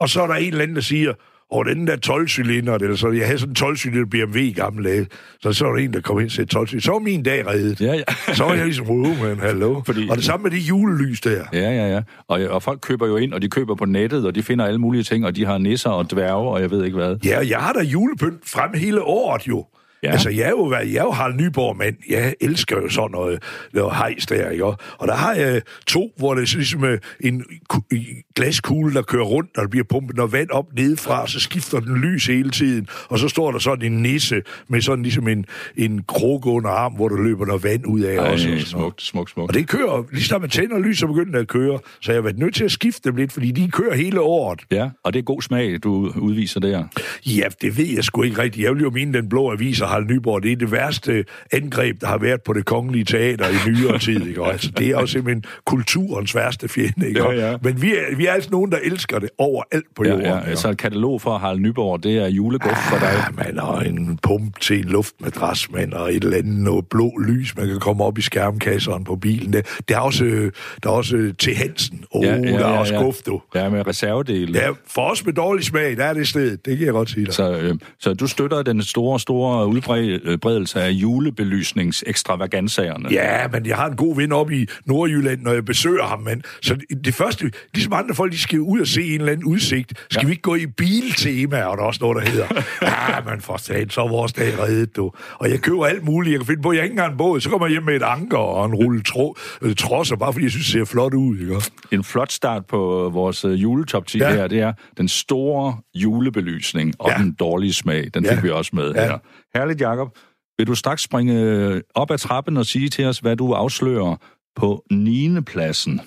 og 0.00 0.08
så 0.08 0.22
er 0.22 0.26
der 0.26 0.34
en 0.34 0.48
eller 0.48 0.62
anden, 0.62 0.74
der 0.76 0.82
siger, 0.82 1.12
og 1.50 1.64
den 1.64 1.86
der 1.86 1.96
12-cylinder, 2.06 2.74
eller 2.74 2.96
så, 2.96 3.10
jeg 3.10 3.26
havde 3.26 3.38
sådan 3.38 3.50
en 3.68 3.72
12-cylinder 3.72 4.06
BMW 4.10 4.38
i 4.38 4.52
gamle 4.52 4.90
dage, 4.90 5.06
så 5.42 5.52
så 5.52 5.64
var 5.64 5.72
der 5.72 5.78
en, 5.84 5.92
der 5.92 6.00
kom 6.00 6.18
ind 6.18 6.26
og 6.26 6.32
sagde 6.32 6.50
12 6.50 6.80
Så 6.80 6.92
var 6.92 6.98
min 6.98 7.22
dag 7.22 7.46
reddet. 7.46 7.80
Ja, 7.80 7.92
ja. 7.94 8.02
Så 8.34 8.44
var 8.44 8.54
jeg 8.54 8.64
ligesom, 8.64 8.86
wow, 8.88 9.14
man, 9.22 9.38
hallo. 9.38 9.82
Fordi... 9.86 10.08
Og 10.10 10.16
det 10.16 10.24
samme 10.24 10.42
med 10.42 10.50
det 10.50 10.58
julelys 10.58 11.20
der. 11.20 11.44
Ja, 11.52 11.58
ja, 11.70 11.88
ja. 11.94 12.02
Og, 12.28 12.40
og 12.50 12.62
folk 12.62 12.80
køber 12.80 13.06
jo 13.06 13.16
ind, 13.16 13.32
og 13.34 13.42
de 13.42 13.48
køber 13.48 13.74
på 13.74 13.84
nettet, 13.84 14.26
og 14.26 14.34
de 14.34 14.42
finder 14.42 14.64
alle 14.66 14.78
mulige 14.78 15.02
ting, 15.02 15.26
og 15.26 15.36
de 15.36 15.44
har 15.46 15.58
nisser 15.58 15.90
og 15.90 16.10
dværge, 16.10 16.48
og 16.50 16.60
jeg 16.60 16.70
ved 16.70 16.84
ikke 16.84 16.96
hvad. 16.96 17.16
Ja, 17.24 17.38
jeg 17.48 17.58
har 17.58 17.72
da 17.72 17.80
julepynt 17.80 18.48
frem 18.48 18.70
hele 18.74 19.02
året 19.02 19.48
jo. 19.48 19.66
Ja. 20.02 20.10
Altså, 20.12 20.30
jeg 20.30 20.42
er 20.42 20.50
jo, 20.50 20.72
jeg 20.72 20.94
er 20.94 21.02
jo 21.02 21.10
Harald 21.10 21.34
Nyborg, 21.34 21.76
mand. 21.76 21.96
Jeg 22.08 22.34
elsker 22.40 22.76
jo 22.76 22.88
sådan 22.88 23.10
noget, 23.10 23.42
noget 23.72 23.96
hejs 23.96 24.26
der, 24.26 24.50
ikke? 24.50 24.64
Og 24.64 24.76
der 25.08 25.14
har 25.14 25.34
jeg 25.34 25.62
to, 25.86 26.10
hvor 26.16 26.34
det 26.34 26.52
er 26.52 26.56
ligesom 26.56 26.84
øh, 26.84 26.98
en 27.20 27.44
ku- 27.68 27.82
en 27.92 28.04
glaskugle, 28.36 28.94
der 28.94 29.02
kører 29.02 29.24
rundt, 29.24 29.50
og 29.56 29.62
der 29.62 29.68
bliver 29.68 29.84
pumpet 29.84 30.16
noget 30.16 30.32
vand 30.32 30.50
op 30.50 30.66
nedefra, 30.76 31.22
og 31.22 31.28
så 31.28 31.40
skifter 31.40 31.80
den 31.80 31.96
lys 31.96 32.26
hele 32.26 32.50
tiden. 32.50 32.86
Og 33.08 33.18
så 33.18 33.28
står 33.28 33.52
der 33.52 33.58
sådan 33.58 33.92
en 33.92 34.02
nisse 34.02 34.42
med 34.68 34.80
sådan 34.80 35.02
ligesom 35.02 35.28
en, 35.28 35.44
en 35.76 36.02
krukke 36.08 36.50
under 36.50 36.70
arm, 36.70 36.92
hvor 36.92 37.08
der 37.08 37.16
løber 37.22 37.46
noget 37.46 37.64
vand 37.64 37.86
ud 37.86 38.00
af 38.00 38.16
Ej, 38.16 38.32
også. 38.32 38.58
smukt, 38.66 39.02
smukt, 39.02 39.30
smukt. 39.30 39.48
Og 39.50 39.54
det 39.54 39.68
kører, 39.68 40.02
lige 40.12 40.24
så 40.24 40.38
man 40.38 40.50
tænder 40.50 40.78
lys, 40.78 40.98
så 40.98 41.06
begynder 41.06 41.32
det 41.32 41.38
at 41.38 41.48
køre. 41.48 41.78
Så 42.00 42.12
jeg 42.12 42.16
har 42.16 42.22
været 42.22 42.38
nødt 42.38 42.54
til 42.54 42.64
at 42.64 42.70
skifte 42.72 43.08
dem 43.08 43.16
lidt, 43.16 43.32
fordi 43.32 43.50
de 43.50 43.70
kører 43.70 43.94
hele 43.94 44.20
året. 44.20 44.60
Ja, 44.70 44.88
og 45.04 45.12
det 45.12 45.18
er 45.18 45.22
god 45.22 45.42
smag, 45.42 45.78
du 45.82 46.12
udviser 46.16 46.60
der. 46.60 46.84
Ja, 47.26 47.44
det 47.62 47.76
ved 47.78 47.86
jeg 47.86 48.04
sgu 48.04 48.22
ikke 48.22 48.42
rigtigt. 48.42 48.64
Jeg 48.64 48.74
vil 48.74 48.82
jo 48.82 48.90
mene, 48.90 49.12
den 49.12 49.28
blå 49.28 49.52
avis 49.52 49.80
Harald 49.92 50.06
Nyborg, 50.10 50.42
det 50.42 50.52
er 50.52 50.56
det 50.56 50.72
værste 50.72 51.24
angreb, 51.52 52.00
der 52.00 52.06
har 52.06 52.18
været 52.18 52.42
på 52.42 52.52
det 52.52 52.64
kongelige 52.64 53.04
teater 53.04 53.48
i 53.48 53.70
nyere 53.70 53.98
tid. 53.98 54.26
Ikke? 54.26 54.42
Og 54.42 54.52
altså, 54.52 54.70
det 54.78 54.86
er 54.86 54.90
jo 55.00 55.06
simpelthen 55.06 55.44
kulturens 55.66 56.34
værste 56.34 56.68
fjende. 56.68 57.08
Ikke? 57.08 57.22
Ja, 57.24 57.50
ja. 57.50 57.56
Men 57.62 57.82
vi 57.82 57.94
er, 57.94 58.16
vi 58.16 58.26
er 58.26 58.32
altså 58.32 58.50
nogen, 58.50 58.72
der 58.72 58.78
elsker 58.84 59.18
det 59.18 59.28
overalt 59.38 59.86
på 59.96 60.04
Ja, 60.04 60.10
jorden. 60.10 60.26
ja. 60.26 60.38
ikke? 60.38 60.48
Altså 60.50 60.70
et 60.70 60.78
katalog 60.78 61.20
for 61.22 61.38
Harald 61.38 61.60
Nyborg, 61.60 62.02
det 62.02 62.16
er 62.18 62.26
juleguf 62.26 62.76
for 62.76 62.98
dig. 62.98 63.08
Ja, 63.38 63.44
man, 63.44 63.58
og 63.60 63.86
en 63.88 64.18
pump 64.22 64.60
til 64.60 64.78
en 64.78 64.84
luftmadras, 64.84 65.70
man, 65.70 65.94
og 65.94 66.14
et 66.14 66.24
eller 66.24 66.36
andet 66.38 66.54
noget 66.64 66.86
blå 66.90 67.18
lys, 67.26 67.56
man 67.56 67.66
kan 67.68 67.80
komme 67.80 68.04
op 68.04 68.18
i 68.18 68.22
skærmkasseren 68.22 69.04
på 69.04 69.16
bilen. 69.16 69.52
Der, 69.52 69.62
der 69.88 69.96
er 69.96 70.00
også, 70.00 70.50
der 70.82 70.90
er 70.90 70.94
også 70.94 71.32
til 71.38 71.54
Hansen. 71.56 72.04
Oh, 72.10 72.24
ja, 72.24 72.34
ja, 72.36 72.40
ja, 72.40 72.58
der 72.58 72.66
er 72.66 72.78
også 72.78 72.94
guf, 72.94 73.16
du. 73.26 73.40
Ja, 73.54 73.68
med 73.68 73.86
reservedele. 73.86 74.58
Ja, 74.58 74.68
for 74.86 75.10
os 75.10 75.24
med 75.26 75.32
dårlig 75.32 75.64
smag, 75.64 75.96
der 75.96 76.04
er 76.04 76.14
det 76.14 76.28
sted. 76.28 76.56
Det 76.56 76.76
kan 76.78 76.86
jeg 76.86 76.92
godt 76.92 77.10
sige 77.10 77.26
dig. 77.26 77.34
Så, 77.34 77.58
øh, 77.58 77.74
så 77.98 78.14
du 78.14 78.26
støtter 78.26 78.62
den 78.62 78.82
store, 78.82 79.20
store 79.20 79.68
udbredelse 79.90 80.82
af 80.82 80.90
julebelysningsekstravaganzagerne. 80.90 83.08
Ja, 83.10 83.48
men 83.48 83.66
jeg 83.66 83.76
har 83.76 83.86
en 83.86 83.96
god 83.96 84.16
ven 84.16 84.32
op 84.32 84.50
i 84.50 84.66
Nordjylland, 84.86 85.42
når 85.42 85.52
jeg 85.52 85.64
besøger 85.64 86.04
ham, 86.04 86.20
men 86.20 86.42
så 86.62 86.76
det- 87.04 87.14
første, 87.14 87.50
ligesom 87.74 87.92
andre 87.92 88.14
folk, 88.14 88.32
de 88.32 88.38
skal 88.38 88.60
ud 88.60 88.80
og 88.80 88.86
se 88.86 89.02
en 89.14 89.20
eller 89.20 89.32
anden 89.32 89.46
udsigt. 89.46 89.92
Skal 90.10 90.20
Ja. 90.22 90.26
vi 90.26 90.30
ikke 90.32 90.42
gå 90.42 90.54
i 90.54 90.66
biltema, 90.66 91.62
og 91.64 91.76
der 91.76 91.82
er 91.82 91.86
også 91.86 91.98
noget, 92.02 92.24
der 92.24 92.30
hedder, 92.30 92.46
ja, 92.82 93.20
man 93.26 93.40
får 93.40 93.56
sat, 93.56 93.92
så 93.92 94.00
er 94.00 94.08
vores 94.08 94.32
dag 94.32 94.58
reddet, 94.58 94.96
du. 94.96 95.12
Og 95.34 95.50
jeg 95.50 95.60
køber 95.60 95.86
alt 95.86 96.04
muligt, 96.04 96.32
jeg 96.32 96.40
kan 96.40 96.46
finde 96.46 96.62
på, 96.62 96.72
jeg 96.72 96.80
har 96.80 96.84
ikke 96.84 96.92
engang 96.92 97.12
en 97.12 97.18
båd, 97.18 97.40
så 97.40 97.50
kommer 97.50 97.66
jeg 97.66 97.70
hjem 97.72 97.82
med 97.82 97.96
et 97.96 98.02
anker 98.02 98.38
og 98.38 98.66
en 98.66 98.74
rulle 98.74 99.02
tro, 99.02 99.36
øh, 99.62 99.74
trosser, 99.74 100.16
bare 100.16 100.32
fordi 100.32 100.44
jeg 100.44 100.50
synes, 100.50 100.66
det 100.66 100.72
ser 100.72 100.84
flot 100.84 101.14
ud, 101.14 101.38
ikke? 101.38 101.56
En 101.96 102.04
flot 102.04 102.32
start 102.32 102.66
på 102.66 103.10
vores 103.12 103.44
øh, 103.44 103.62
juletop 103.62 104.06
10 104.06 104.18
ja. 104.18 104.32
Her, 104.34 104.46
det 104.46 104.60
er 104.60 104.72
den 104.98 105.08
store 105.08 105.76
julebelysning 105.94 106.94
og 106.98 107.10
ja. 107.10 107.22
Den 107.22 107.32
dårlige 107.32 107.72
smag. 107.72 108.10
Den 108.14 108.24
fik 108.24 108.32
Ja. 108.36 108.40
vi 108.40 108.50
også 108.50 108.70
med 108.74 108.92
Ja. 108.94 109.04
her. 109.04 109.18
Herligt, 109.54 109.80
Jacob. 109.80 110.18
Vil 110.58 110.66
du 110.66 110.74
straks 110.74 111.02
springe 111.02 111.40
øh, 111.40 111.80
op 111.94 112.10
ad 112.10 112.18
trappen 112.18 112.56
og 112.56 112.66
sige 112.66 112.88
til 112.88 113.04
os, 113.04 113.18
hvad 113.18 113.36
du 113.36 113.52
afslører 113.52 114.16
på 114.56 114.84
9. 114.90 115.40
pladsen? 115.40 116.00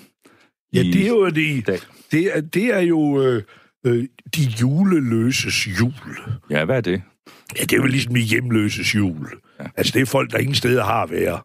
Ja, 0.72 0.82
det 0.82 1.02
er 1.02 1.08
jo 1.08 1.30
de, 1.30 1.62
dag? 1.66 1.78
det 2.12 2.36
er, 2.36 2.40
det 2.40 2.64
er 2.64 2.80
jo 2.80 3.22
øh, 3.22 3.42
øh, 3.86 4.04
de 4.36 4.42
juleløses 4.60 5.66
jul. 5.80 5.92
Ja, 6.50 6.64
hvad 6.64 6.76
er 6.76 6.80
det? 6.80 7.02
Ja, 7.58 7.62
det 7.62 7.72
er 7.72 7.76
jo 7.76 7.86
ligesom 7.86 8.14
de 8.14 8.20
hjemløses 8.20 8.94
jul. 8.94 9.28
Ja. 9.60 9.66
Altså, 9.76 9.92
det 9.94 10.02
er 10.02 10.06
folk, 10.06 10.30
der 10.32 10.38
ingen 10.38 10.54
steder 10.54 10.84
har 10.84 11.02
at 11.02 11.10
være. 11.10 11.40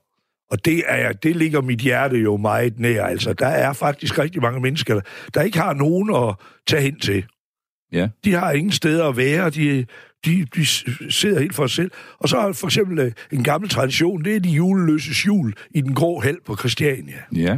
Og 0.52 0.66
det, 0.66 0.84
er, 0.88 1.14
det 1.14 1.36
ligger 1.36 1.62
mit 1.62 1.80
hjerte 1.80 2.18
jo 2.18 2.38
meget 2.38 2.80
nær. 2.80 3.06
Altså, 3.06 3.34
der 3.34 3.48
er 3.48 3.74
faktisk 3.74 4.20
rigtig 4.20 4.42
mange 4.42 4.60
mennesker, 4.60 5.00
der 5.34 5.42
ikke 5.42 5.60
har 5.60 5.74
nogen 5.74 6.16
at 6.16 6.36
tage 6.68 6.82
hen 6.82 7.00
til. 7.00 7.26
Ja. 7.92 8.08
De 8.26 8.34
har 8.34 8.52
ingen 8.52 8.72
steder 8.72 9.08
at 9.08 9.18
være. 9.18 9.50
De, 9.50 9.86
de, 10.26 10.46
de 10.56 10.66
sidder 11.12 11.40
helt 11.40 11.56
for 11.56 11.68
sig 11.68 11.76
selv. 11.76 11.92
Og 12.20 12.30
så 12.30 12.38
er 12.38 12.52
for 12.54 12.68
eksempel 12.68 13.00
øh, 13.00 13.12
en 13.32 13.44
gammel 13.44 13.70
tradition, 13.70 14.24
det 14.26 14.36
er 14.36 14.40
de 14.40 14.50
juleløses 14.50 15.26
jul 15.28 15.54
i 15.72 15.82
den 15.82 15.94
grå 15.94 16.20
hal 16.20 16.38
på 16.46 16.56
Christiania. 16.56 17.18
Ja. 17.36 17.58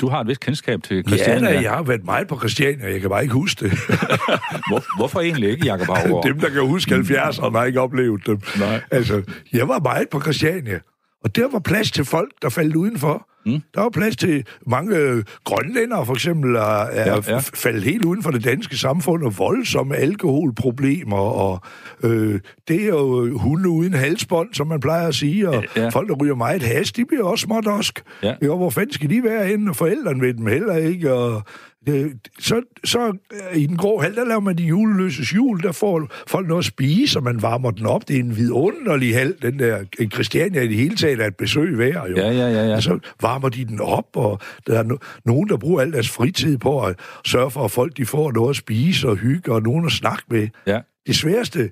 Du- 0.00 0.08
har 0.08 0.20
et 0.20 0.26
vist 0.28 0.40
kendskab 0.40 0.82
til 0.82 0.96
Ja, 0.96 1.02
Christiania. 1.02 1.52
da, 1.52 1.60
jeg 1.60 1.70
har 1.70 1.82
været 1.82 2.04
meget 2.04 2.28
på 2.28 2.38
Christiania, 2.38 2.92
jeg 2.92 3.00
kan 3.00 3.10
bare 3.10 3.22
ikke 3.22 3.34
huske 3.34 3.64
det. 3.64 3.72
Hvor, 4.70 4.96
hvorfor 4.98 5.20
egentlig 5.20 5.50
ikke, 5.50 5.66
Jacob 5.66 5.86
Haugaard? 5.96 6.24
Dem, 6.28 6.40
der 6.40 6.48
kan 6.48 6.60
huske 6.66 6.94
70'erne, 6.94 7.50
har 7.56 7.64
ikke 7.64 7.80
oplevet 7.80 8.26
dem. 8.26 8.38
Nej. 8.58 8.80
Altså, 8.90 9.22
jeg 9.52 9.68
var 9.68 9.78
meget 9.78 10.08
på 10.08 10.20
Christiania, 10.20 10.80
og 11.24 11.36
der 11.36 11.48
var 11.52 11.58
plads 11.58 11.90
til 11.90 12.04
folk, 12.04 12.30
der 12.42 12.48
faldt 12.48 12.76
udenfor. 12.76 13.26
Mm. 13.46 13.60
Der 13.74 13.80
var 13.80 13.88
plads 13.88 14.16
til 14.16 14.44
mange 14.66 14.96
øh, 14.96 15.24
grønlændere, 15.44 16.06
for 16.06 16.14
eksempel, 16.14 16.54
er, 16.54 16.60
er 16.60 17.10
Ja, 17.10 17.20
ja, 17.34 17.38
faldet 17.38 17.82
helt 17.82 18.04
uden 18.04 18.22
for 18.22 18.30
det 18.30 18.44
danske 18.44 18.76
samfund, 18.76 19.22
og 19.24 19.38
voldsomme 19.38 19.96
alkoholproblemer, 19.96 21.16
og 21.16 21.60
øh, 22.04 22.40
det 22.68 22.82
er 22.82 22.86
jo 22.86 23.38
hunde 23.38 23.68
uden 23.68 23.92
halsbånd, 23.94 24.54
som 24.54 24.66
man 24.66 24.80
plejer 24.80 25.08
at 25.08 25.14
sige, 25.14 25.48
og 25.48 25.64
Ja, 25.76 25.88
folk, 25.88 26.08
der 26.08 26.14
ryger 26.14 26.34
meget 26.34 26.62
has, 26.62 26.92
de 26.92 27.04
bliver 27.04 27.24
også 27.24 27.42
smådosk. 27.42 28.02
Ja. 28.22 28.34
Ja. 28.42 28.46
hvor 28.46 28.70
fanden 28.70 28.92
skal 28.92 29.10
de 29.10 29.22
være 29.24 29.46
henne? 29.46 29.70
Og 29.70 29.76
forældrene 29.76 30.20
ved 30.20 30.34
dem 30.34 30.46
heller 30.46 30.76
ikke, 30.76 31.12
og 31.12 31.42
det, 31.86 32.28
så, 32.38 32.62
så 32.84 33.16
øh, 33.32 33.56
i 33.56 33.66
den 33.66 33.76
grå 33.76 34.00
hal, 34.00 34.14
der 34.16 34.24
laver 34.24 34.40
man 34.40 34.58
de 34.58 34.62
juleløses 34.62 35.34
jul, 35.34 35.62
der 35.62 35.72
får 35.72 36.08
folk 36.26 36.48
noget 36.48 36.58
at 36.58 36.64
spise, 36.64 37.18
og 37.18 37.22
man 37.22 37.42
varmer 37.42 37.70
den 37.70 37.86
op. 37.86 38.08
Det 38.08 38.16
er 38.16 38.20
en 38.20 38.36
vidunderlig 38.36 39.14
hal, 39.14 39.34
den 39.42 39.58
der 39.58 39.84
Christiania 40.12 40.62
i 40.62 40.68
det 40.68 40.76
hele 40.76 40.96
taget 40.96 41.20
er 41.20 41.26
et 41.26 41.36
besøg 41.36 41.78
værd, 41.78 42.08
jo. 42.10 42.16
Ja, 42.16 42.30
ja, 42.30 42.48
ja, 42.48 42.66
ja. 42.68 42.76
Og 42.76 42.82
så 42.82 42.98
varmer 43.20 43.48
de 43.48 43.64
den 43.64 43.80
op, 43.80 44.16
og 44.16 44.40
der 44.66 44.78
er 44.78 44.84
no- 44.84 45.20
nogen, 45.24 45.48
der 45.48 45.56
bruger 45.56 45.80
al 45.80 45.92
deres 45.92 46.10
fritid 46.10 46.58
på 46.58 46.84
at 46.84 46.98
sørge 47.24 47.50
for, 47.50 47.64
at 47.64 47.70
folk 47.70 47.96
de 47.96 48.06
får 48.06 48.32
noget 48.32 48.50
at 48.50 48.56
spise 48.56 49.08
og 49.08 49.16
hygge, 49.16 49.52
og 49.52 49.62
nogen 49.62 49.86
at 49.86 49.92
snakke 49.92 50.24
med. 50.30 50.48
Ja. 50.66 50.80
Det 51.06 51.16
sværeste, 51.16 51.70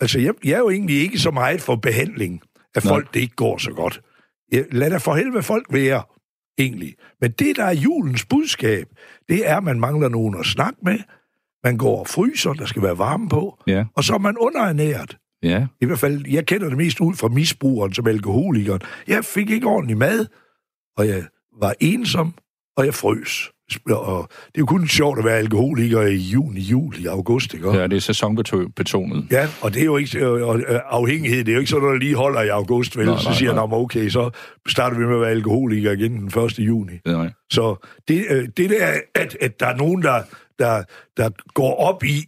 altså 0.00 0.20
jeg, 0.20 0.34
jeg 0.44 0.52
er 0.52 0.58
jo 0.58 0.70
egentlig 0.70 1.00
ikke 1.00 1.18
så 1.18 1.30
meget 1.30 1.60
for 1.60 1.76
behandling 1.76 2.40
Nej. 2.76 2.82
folk, 2.82 3.14
det 3.14 3.20
ikke 3.20 3.34
går 3.36 3.58
så 3.58 3.70
godt. 3.70 4.00
Jeg, 4.52 4.64
lad 4.72 4.90
da 4.90 4.96
for 4.96 5.14
helvede 5.14 5.42
folk 5.42 5.66
være, 5.70 6.02
egentlig. 6.58 6.94
Men 7.20 7.30
det, 7.30 7.56
der 7.56 7.64
er 7.64 7.74
julens 7.74 8.24
budskab, 8.24 8.86
det 9.28 9.48
er, 9.48 9.56
at 9.56 9.64
man 9.64 9.80
mangler 9.80 10.08
nogen 10.08 10.36
at 10.40 10.46
snakke 10.46 10.78
med, 10.82 10.98
man 11.64 11.78
går 11.78 12.00
og 12.00 12.08
fryser, 12.08 12.52
der 12.52 12.66
skal 12.66 12.82
være 12.82 12.98
varme 12.98 13.28
på, 13.28 13.58
Ja, 13.66 13.84
og 13.96 14.04
så 14.04 14.14
er 14.14 14.18
man 14.18 14.38
underernæret. 14.38 15.16
ja. 15.42 15.66
I 15.80 15.86
hvert 15.86 15.98
fald, 15.98 16.26
jeg 16.26 16.46
kender 16.46 16.68
det 16.68 16.76
mest 16.78 17.00
ud 17.00 17.14
fra 17.14 17.28
misbrugeren 17.28 17.92
som 17.94 18.06
alkoholikeren. 18.06 18.80
Jeg 19.08 19.24
fik 19.24 19.50
ikke 19.50 19.66
ordentlig 19.66 19.96
mad, 19.98 20.26
og 20.96 21.08
jeg 21.08 21.24
var 21.60 21.74
ensom, 21.80 22.34
og 22.76 22.84
jeg 22.86 22.94
frøs. 22.94 23.51
Og 23.90 24.28
det 24.46 24.54
er 24.54 24.58
jo 24.58 24.66
kun 24.66 24.88
sjovt 24.88 25.18
at 25.18 25.24
være 25.24 25.38
alkoholiker 25.38 26.00
i 26.00 26.16
juni, 26.16 26.60
juli, 26.60 27.06
august, 27.06 27.54
ikke? 27.54 27.70
ja 27.70 27.86
det 27.86 27.96
er 27.96 28.00
sæsonbetonet. 28.00 29.26
Ja, 29.30 29.48
og 29.60 29.74
det 29.74 29.80
er 29.80 29.84
jo 29.84 29.96
ikke, 29.96 30.26
og, 30.26 30.40
og, 30.40 30.60
afhængighed, 30.90 31.44
det 31.44 31.48
er 31.48 31.52
jo 31.52 31.58
ikke 31.58 31.70
sådan, 31.70 31.88
at 31.88 31.92
der 31.92 31.98
lige 31.98 32.14
holder 32.14 32.42
i 32.42 32.48
august, 32.48 32.96
vel? 32.96 33.06
Nej, 33.06 33.18
så 33.18 33.28
nej, 33.28 33.38
siger 33.38 33.54
nej. 33.54 33.66
han, 33.66 33.72
okay, 33.72 34.08
så 34.08 34.30
starter 34.68 34.98
vi 34.98 35.04
med 35.04 35.14
at 35.14 35.20
være 35.20 35.30
alkoholiker 35.30 35.92
igen 35.92 36.12
den 36.12 36.44
1. 36.44 36.58
juni. 36.58 36.92
Nej. 37.06 37.30
Så 37.50 37.86
det, 38.08 38.24
øh, 38.30 38.48
det 38.56 38.70
der, 38.70 38.86
at, 39.14 39.36
at 39.40 39.60
der 39.60 39.66
er 39.66 39.76
nogen, 39.76 40.02
der, 40.02 40.22
der, 40.58 40.82
der 41.16 41.30
går 41.54 41.74
op 41.74 42.04
i, 42.04 42.26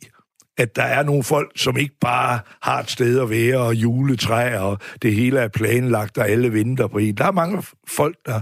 at 0.58 0.76
der 0.76 0.82
er 0.82 1.02
nogle 1.02 1.22
folk, 1.22 1.52
som 1.56 1.76
ikke 1.76 1.94
bare 2.00 2.38
har 2.62 2.80
et 2.80 2.90
sted 2.90 3.20
at 3.20 3.30
være, 3.30 3.58
og 3.58 3.74
juletræer, 3.74 4.60
og 4.60 4.78
det 5.02 5.14
hele 5.14 5.40
er 5.40 5.48
planlagt, 5.48 6.18
og 6.18 6.28
alle 6.28 6.52
venter 6.52 6.86
på 6.86 6.98
en. 6.98 7.14
Der 7.14 7.24
er 7.24 7.32
mange 7.32 7.62
folk, 7.88 8.16
der, 8.26 8.40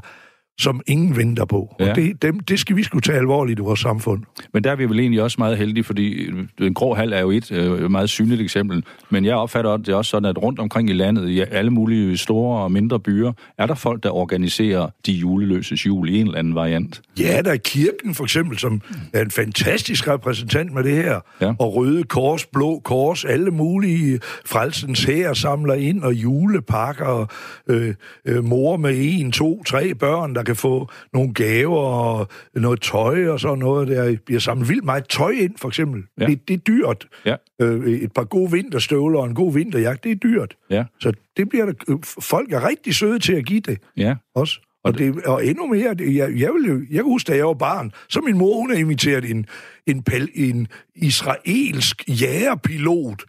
som 0.63 0.81
ingen 0.87 1.17
venter 1.17 1.45
på. 1.45 1.77
Ja. 1.81 1.91
Og 1.91 1.97
det, 1.97 2.23
dem, 2.23 2.41
det 2.41 2.59
skal 2.59 2.77
vi 2.77 2.83
skulle 2.83 3.03
tage 3.03 3.19
alvorligt 3.19 3.59
i 3.59 3.63
vores 3.63 3.81
samfund. 3.81 4.23
Men 4.53 4.65
der 4.65 4.71
er 4.71 4.77
vi 4.77 4.85
vel 4.85 5.01
egentlig 5.01 5.23
også 5.23 5.37
meget 5.39 5.59
heldige, 5.59 5.85
fordi 5.85 6.31
den 6.59 6.75
grå 6.75 6.95
hal 6.95 7.13
er 7.13 7.21
jo 7.21 7.31
et 7.31 7.53
øh, 7.53 7.91
meget 7.91 8.11
synligt 8.11 8.41
eksempel. 8.41 8.85
Men 9.11 9.25
jeg 9.25 9.35
opfatter 9.35 9.77
det 9.77 9.95
også 9.95 10.11
sådan, 10.11 10.29
at 10.29 10.43
rundt 10.43 10.59
omkring 10.59 10.91
i 10.91 10.93
landet, 10.93 11.29
i 11.29 11.41
alle 11.41 11.71
mulige 11.71 12.17
store 12.17 12.63
og 12.63 12.73
mindre 12.73 13.01
byer, 13.01 13.33
er 13.59 13.67
der 13.67 13.75
folk, 13.75 14.03
der 14.03 14.11
organiserer 14.11 14.89
de 15.07 15.13
juleløses 15.13 15.87
jul 15.87 16.09
i 16.09 16.21
en 16.21 16.27
eller 16.27 16.39
anden 16.39 16.55
variant. 16.55 17.03
Ja, 17.21 17.43
der 17.45 17.53
er 17.53 17.57
kirken 17.57 18.15
for 18.15 18.25
eksempel, 18.25 18.59
som 18.59 18.81
er 19.13 19.21
en 19.21 19.31
fantastisk 19.31 20.09
repræsentant 20.09 20.75
med 20.75 20.85
det 20.85 20.95
her. 20.95 21.21
Ja. 21.41 21.55
Og 21.59 21.77
Røde 21.77 22.05
Kors, 22.05 22.47
Blå 22.47 22.81
Kors, 22.85 23.25
alle 23.25 23.51
mulige 23.51 24.21
frelsens 24.47 25.05
her 25.05 25.35
samler 25.35 25.75
ind, 25.75 26.03
og 26.03 26.15
julepakker, 26.15 27.27
øh, 27.69 27.95
øh, 28.27 28.45
mor 28.45 28.77
med 28.77 28.95
en, 28.97 29.33
to, 29.33 29.63
tre 29.65 29.95
børn, 29.95 30.35
der 30.35 30.43
kan 30.43 30.52
få 30.57 30.89
nogle 31.13 31.35
gaver 31.35 31.79
og 31.79 32.29
noget 32.55 32.81
tøj 32.81 33.29
og 33.29 33.41
sådan 33.41 33.59
noget. 33.59 33.89
Der 33.89 34.17
bliver 34.27 34.41
samlet 34.41 34.69
vildt 34.69 34.85
meget 34.85 35.09
tøj 35.09 35.31
ind, 35.31 35.57
for 35.59 35.69
eksempel. 35.69 36.03
Ja. 36.21 36.27
Det, 36.27 36.49
det 36.49 36.55
er 36.55 36.59
dyrt. 36.59 37.09
Ja. 37.27 37.37
Øh, 37.63 37.87
et 37.87 38.13
par 38.13 38.25
gode 38.25 38.51
vinterstøvler 38.51 39.19
og 39.19 39.27
en 39.27 39.35
god 39.35 39.55
vinterjagt, 39.55 40.05
det 40.05 40.11
er 40.11 40.17
dyrt. 40.17 40.57
Ja. 40.71 40.85
Så 41.01 41.13
det 41.37 41.49
bliver 41.49 41.67
der, 41.67 41.73
øh, 41.89 41.97
folk 42.21 42.53
er 42.53 42.69
rigtig 42.69 42.95
søde 42.95 43.19
til 43.19 43.33
at 43.33 43.45
give 43.45 43.61
det. 43.61 43.79
Ja. 43.97 44.15
Også. 44.35 44.61
Og, 44.85 44.99
det, 44.99 45.27
og 45.27 45.47
endnu 45.47 45.67
mere, 45.67 45.95
det, 45.95 46.15
jeg, 46.15 46.33
jeg, 46.37 46.51
vil, 46.53 46.87
jeg 46.91 46.97
kan 46.97 47.05
huske, 47.05 47.33
da 47.33 47.37
jeg 47.37 47.47
var 47.47 47.55
barn, 47.55 47.93
så 48.09 48.21
min 48.21 48.39
mor, 48.39 48.57
hun 48.61 48.71
har 48.71 48.79
inviteret 48.79 49.31
en, 49.31 49.47
en, 49.87 50.03
pel, 50.03 50.29
en 50.35 50.69
israelsk 50.95 52.05
jægerpilot. 52.09 53.25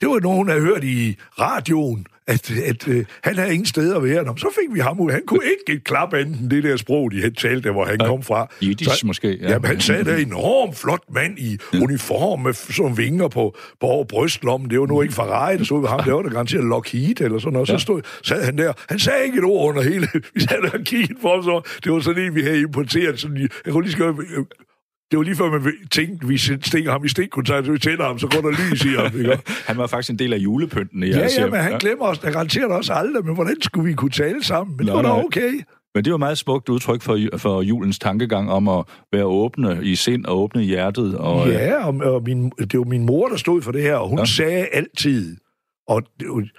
Det 0.00 0.08
var 0.08 0.20
nogen, 0.20 0.48
der 0.48 0.54
havde 0.54 0.66
hørt 0.66 0.84
i 0.84 1.16
radioen 1.38 2.06
at, 2.26 2.50
at 2.50 2.88
uh, 2.88 3.04
han 3.22 3.36
havde 3.36 3.52
ingen 3.52 3.66
steder 3.66 3.96
at 3.96 4.04
være. 4.04 4.24
Nå, 4.24 4.36
så 4.36 4.48
fik 4.60 4.74
vi 4.74 4.80
ham 4.80 5.00
ud. 5.00 5.10
Han 5.10 5.22
kunne 5.26 5.44
ikke 5.44 5.78
et 5.78 5.84
klap 5.84 6.12
enten 6.12 6.50
det 6.50 6.64
der 6.64 6.76
sprog, 6.76 7.10
de 7.10 7.20
havde 7.20 7.34
talt 7.34 7.64
der, 7.64 7.72
hvor 7.72 7.84
han 7.84 8.00
ja, 8.00 8.06
kom 8.06 8.22
fra. 8.22 8.48
Yiddish 8.62 9.06
måske. 9.06 9.38
Ja. 9.40 9.50
Jamen, 9.50 9.66
han 9.66 9.80
sagde, 9.80 10.04
der 10.04 10.16
enormt 10.16 10.76
flot 10.76 11.02
mand 11.14 11.38
i 11.38 11.58
ja. 11.72 11.78
uniform 11.78 12.40
med 12.40 12.52
sådan 12.52 12.96
vinger 12.96 13.28
på, 13.28 13.56
på 13.80 13.86
over 13.86 14.04
brystlommen. 14.04 14.70
Det 14.70 14.80
var 14.80 14.86
nu 14.86 15.02
ikke 15.02 15.14
Ferrari, 15.14 15.58
der 15.58 15.64
stod 15.64 15.80
ved 15.80 15.88
ham. 15.88 16.02
Det 16.04 16.12
var 16.12 16.22
der 16.22 16.30
garanteret 16.30 16.64
Lockheed 16.64 17.20
eller 17.20 17.38
sådan 17.38 17.52
noget. 17.52 17.68
Ja. 17.68 17.74
Så 17.74 17.78
stod, 17.78 18.02
sad 18.22 18.44
han 18.44 18.58
der. 18.58 18.72
Han 18.88 18.98
sagde 18.98 19.24
ikke 19.24 19.38
et 19.38 19.44
ord 19.44 19.68
under 19.68 19.82
hele. 19.82 20.08
Vi 20.34 20.40
sad 20.40 20.62
der 20.62 20.70
og 20.70 20.84
kiggede 20.84 21.18
på, 21.22 21.42
så 21.42 21.62
det 21.84 21.92
var 21.92 22.00
sådan 22.00 22.22
en, 22.22 22.34
vi 22.34 22.42
havde 22.42 22.60
importeret. 22.60 23.20
Sådan, 23.20 23.48
jeg 23.64 23.72
kunne 23.72 23.82
lige 23.82 23.92
skrive, 23.92 24.16
det 25.14 25.18
var 25.18 25.24
lige 25.24 25.36
før 25.36 25.50
man 25.50 25.72
tænkte, 25.90 26.28
vi 26.28 26.38
stikker 26.38 26.90
ham 26.90 27.04
i 27.04 27.08
stikkontakt, 27.08 27.72
vi 27.72 27.78
tænder 27.78 28.04
ham, 28.04 28.18
så 28.18 28.26
går 28.26 28.40
der 28.40 28.50
lys 28.50 28.84
i 28.84 28.88
ham. 28.88 29.18
Ikke? 29.18 29.38
han 29.68 29.76
var 29.78 29.86
faktisk 29.86 30.10
en 30.10 30.18
del 30.18 30.32
af 30.32 30.38
julepynten 30.38 31.02
i 31.02 31.06
Ja, 31.06 31.28
ja, 31.38 31.46
men 31.46 31.60
han 31.60 31.72
ja. 31.72 31.78
glemmer 31.78 32.06
os, 32.06 32.18
der 32.18 32.30
garanterer 32.30 32.66
også 32.66 32.92
aldrig, 32.92 33.24
men 33.24 33.34
hvordan 33.34 33.62
skulle 33.62 33.88
vi 33.88 33.94
kunne 33.94 34.10
tale 34.10 34.44
sammen? 34.44 34.76
Men 34.76 34.86
Nå, 34.86 34.96
det 34.96 35.04
var 35.04 35.16
da 35.16 35.24
okay. 35.24 35.52
Men 35.94 36.04
det 36.04 36.12
var 36.12 36.18
meget 36.18 36.38
smukt 36.38 36.68
udtryk 36.68 37.02
for, 37.02 37.18
for 37.36 37.62
julens 37.62 37.98
tankegang 37.98 38.50
om 38.50 38.68
at 38.68 38.84
være 39.12 39.24
åbne 39.24 39.78
i 39.82 39.94
sind 39.94 40.24
og 40.24 40.42
åbne 40.42 40.62
i 40.62 40.66
hjertet. 40.66 41.16
Og, 41.16 41.48
ja, 41.48 41.86
og, 41.86 41.94
og 41.94 42.22
min, 42.22 42.50
det 42.50 42.78
var 42.78 42.84
min 42.84 43.06
mor, 43.06 43.28
der 43.28 43.36
stod 43.36 43.62
for 43.62 43.72
det 43.72 43.82
her, 43.82 43.96
og 43.96 44.08
hun 44.08 44.18
ja. 44.18 44.24
sagde 44.24 44.66
altid, 44.72 45.36
og 45.88 46.02
hun, 46.26 46.50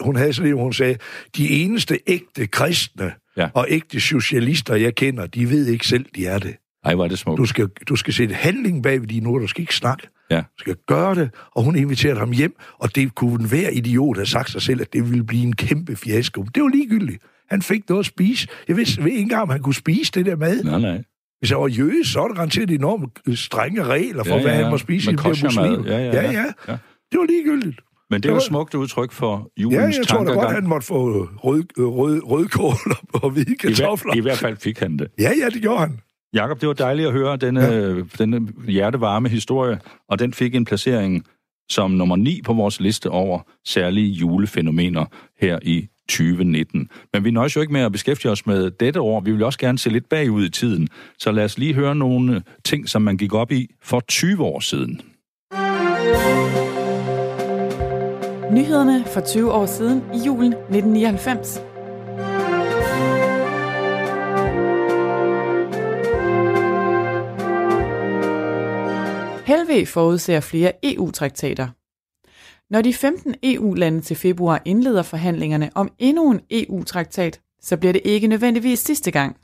hun 0.00 0.16
havde 0.16 0.32
sådan 0.32 0.52
hun 0.52 0.72
sagde, 0.72 0.96
de 1.36 1.50
eneste 1.50 1.98
ægte 2.06 2.46
kristne 2.46 3.12
ja. 3.36 3.48
og 3.54 3.66
ægte 3.68 4.00
socialister, 4.00 4.74
jeg 4.74 4.94
kender, 4.94 5.26
de 5.26 5.50
ved 5.50 5.66
ikke 5.66 5.86
selv, 5.86 6.06
de 6.16 6.26
er 6.26 6.38
det. 6.38 6.56
Ej, 6.84 6.94
var 6.94 7.08
det 7.08 7.18
smukt. 7.18 7.38
Du 7.38 7.44
skal, 7.44 7.68
du 7.88 7.96
skal 7.96 8.14
sætte 8.14 8.34
handling 8.34 8.82
bag 8.82 9.00
ved 9.00 9.08
dine 9.08 9.28
ord, 9.28 9.40
du 9.40 9.46
skal 9.46 9.60
ikke 9.60 9.74
snakke. 9.74 10.08
Ja. 10.30 10.36
Du 10.36 10.58
skal 10.58 10.76
gøre 10.86 11.14
det, 11.14 11.30
og 11.54 11.62
hun 11.62 11.76
inviterede 11.76 12.18
ham 12.18 12.30
hjem, 12.30 12.54
og 12.78 12.94
det 12.94 13.14
kunne 13.14 13.48
hver 13.48 13.68
idiot 13.68 14.16
have 14.16 14.26
sagt 14.26 14.50
sig 14.50 14.62
selv, 14.62 14.80
at 14.80 14.92
det 14.92 15.10
ville 15.10 15.24
blive 15.24 15.42
en 15.42 15.56
kæmpe 15.56 15.96
fiasko. 15.96 16.42
Det 16.54 16.62
var 16.62 16.68
ligegyldigt. 16.68 17.22
Han 17.50 17.62
fik 17.62 17.88
noget 17.88 18.00
at 18.00 18.06
spise. 18.06 18.48
Jeg 18.68 18.76
vidste 18.76 19.04
ved 19.04 19.10
ikke 19.10 19.22
engang, 19.22 19.42
om 19.42 19.48
han 19.48 19.62
kunne 19.62 19.74
spise 19.74 20.12
det 20.12 20.26
der 20.26 20.36
mad. 20.36 20.64
Nej, 20.64 20.80
nej. 20.80 21.02
Hvis 21.38 21.50
han 21.50 21.60
var 21.60 21.66
jøde, 21.66 22.04
så 22.04 22.20
var 22.20 22.28
der 22.28 22.34
garanteret 22.34 22.70
enormt 22.70 23.38
strenge 23.38 23.84
regler 23.84 24.24
for, 24.24 24.30
ja, 24.30 24.36
ja, 24.36 24.42
hvad 24.42 24.52
han 24.52 24.70
må 24.70 24.78
spise. 24.78 25.10
Men 25.12 25.20
muslim. 25.24 25.84
Ja, 25.86 25.98
ja, 25.98 26.04
ja. 26.04 26.22
ja, 26.22 26.32
ja. 26.32 26.44
ja. 26.68 26.76
Det 27.12 27.20
var 27.20 27.26
ligegyldigt. 27.26 27.80
Men 28.10 28.22
det 28.22 28.28
er 28.28 28.32
jo 28.32 28.36
et 28.36 28.42
smukt 28.42 28.74
udtryk 28.74 29.12
for 29.12 29.50
julens 29.56 29.96
Ja, 29.96 30.00
jeg 30.00 30.06
tror 30.06 30.24
da 30.24 30.32
godt, 30.32 30.52
han 30.54 30.66
måtte 30.66 30.86
få 30.86 31.28
rød, 31.44 31.64
rød, 31.78 32.20
rødkål 32.24 32.74
og 33.22 33.30
hvide 33.30 33.54
kartofler. 33.56 34.14
I, 34.14 34.20
hver, 34.20 34.30
I 34.30 34.32
hvert 34.32 34.38
fald 34.38 34.56
fik 34.56 34.78
han 34.78 34.96
det. 34.96 35.08
Ja, 35.18 35.32
ja, 35.40 35.48
det 35.48 35.62
gjorde 35.62 35.80
han. 35.80 36.00
Jakob, 36.34 36.60
det 36.60 36.68
var 36.68 36.74
dejligt 36.74 37.08
at 37.08 37.12
høre 37.12 37.36
denne, 37.36 37.60
ja. 37.60 38.02
denne 38.18 38.48
hjertevarme 38.68 39.28
historie, 39.28 39.80
og 40.08 40.18
den 40.18 40.32
fik 40.32 40.54
en 40.54 40.64
placering 40.64 41.26
som 41.70 41.90
nummer 41.90 42.16
9 42.16 42.40
på 42.44 42.52
vores 42.52 42.80
liste 42.80 43.10
over 43.10 43.40
særlige 43.66 44.08
julefænomener 44.08 45.04
her 45.40 45.58
i 45.62 45.88
2019. 46.08 46.88
Men 47.12 47.24
vi 47.24 47.30
nøjes 47.30 47.56
jo 47.56 47.60
ikke 47.60 47.72
med 47.72 47.80
at 47.80 47.92
beskæftige 47.92 48.32
os 48.32 48.46
med 48.46 48.70
dette 48.70 49.00
år. 49.00 49.20
Vi 49.20 49.32
vil 49.32 49.42
også 49.42 49.58
gerne 49.58 49.78
se 49.78 49.90
lidt 49.90 50.08
bagud 50.08 50.44
i 50.44 50.50
tiden. 50.50 50.88
Så 51.18 51.32
lad 51.32 51.44
os 51.44 51.58
lige 51.58 51.74
høre 51.74 51.94
nogle 51.94 52.42
ting, 52.64 52.88
som 52.88 53.02
man 53.02 53.16
gik 53.16 53.34
op 53.34 53.52
i 53.52 53.66
for 53.82 54.00
20 54.00 54.44
år 54.44 54.60
siden. 54.60 55.00
Nyhederne 58.52 59.04
for 59.06 59.20
20 59.20 59.52
år 59.52 59.66
siden 59.66 60.02
i 60.14 60.26
julen 60.26 60.52
1999. 60.52 61.71
Helve 69.52 69.86
forudser 69.86 70.40
flere 70.40 70.72
EU-traktater. 70.82 71.68
Når 72.70 72.82
de 72.82 72.94
15 72.94 73.34
EU-lande 73.42 74.00
til 74.00 74.16
februar 74.16 74.62
indleder 74.64 75.02
forhandlingerne 75.02 75.70
om 75.74 75.92
endnu 75.98 76.30
en 76.30 76.40
EU-traktat, 76.50 77.40
så 77.60 77.76
bliver 77.76 77.92
det 77.92 78.02
ikke 78.04 78.26
nødvendigvis 78.26 78.78
sidste 78.78 79.10
gang. 79.10 79.36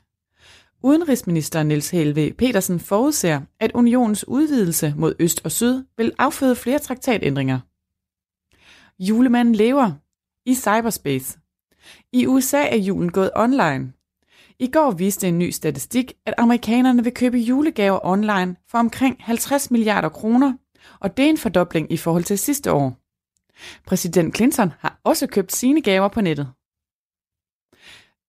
Udenrigsminister 0.83 1.63
Niels 1.63 1.89
Helve 1.89 2.33
Petersen 2.33 2.79
forudser, 2.79 3.41
at 3.59 3.71
unionens 3.71 4.27
udvidelse 4.27 4.93
mod 4.97 5.13
øst 5.19 5.41
og 5.43 5.51
syd 5.51 5.83
vil 5.97 6.11
afføde 6.17 6.55
flere 6.55 6.79
traktatændringer. 6.79 7.59
Julemanden 8.99 9.55
lever 9.55 9.91
i 10.45 10.55
cyberspace. 10.55 11.39
I 12.13 12.27
USA 12.27 12.61
er 12.67 12.77
julen 12.77 13.11
gået 13.11 13.31
online. 13.35 13.93
I 14.61 14.67
går 14.67 14.91
viste 14.91 15.27
en 15.27 15.39
ny 15.39 15.49
statistik, 15.49 16.13
at 16.25 16.33
amerikanerne 16.37 17.03
vil 17.03 17.13
købe 17.13 17.37
julegaver 17.37 17.99
online 18.03 18.55
for 18.67 18.77
omkring 18.77 19.15
50 19.19 19.71
milliarder 19.71 20.09
kroner, 20.09 20.53
og 20.99 21.17
det 21.17 21.25
er 21.25 21.29
en 21.29 21.37
fordobling 21.37 21.91
i 21.91 21.97
forhold 21.97 22.23
til 22.23 22.37
sidste 22.37 22.71
år. 22.71 22.97
Præsident 23.85 24.35
Clinton 24.35 24.73
har 24.79 24.99
også 25.03 25.27
købt 25.27 25.55
sine 25.55 25.81
gaver 25.81 26.07
på 26.07 26.21
nettet. 26.21 26.47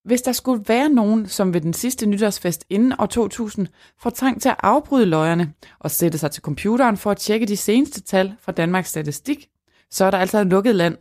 Hvis 0.05 0.23
der 0.23 0.33
skulle 0.33 0.65
være 0.69 0.89
nogen, 0.89 1.29
som 1.29 1.55
ved 1.55 1.61
den 1.61 1.73
sidste 1.73 2.07
nytårsfest 2.07 2.65
inden 2.69 2.95
år 2.99 3.07
2000 3.07 3.67
får 3.99 4.11
trang 4.11 4.43
til 4.43 4.49
at 4.49 4.57
afbryde 4.63 5.07
løjerne 5.07 5.53
og 5.79 5.91
sætte 5.91 6.19
sig 6.19 6.31
til 6.31 6.43
computeren 6.43 6.97
for 6.97 7.11
at 7.11 7.17
tjekke 7.17 7.47
de 7.47 7.57
seneste 7.57 8.01
tal 8.01 8.35
fra 8.41 8.53
Danmarks 8.53 8.89
Statistik, 8.89 9.49
så 9.91 10.05
er 10.05 10.11
der 10.11 10.19
altså 10.19 10.39
et 10.39 10.47
lukket 10.47 10.75
land. 10.75 10.97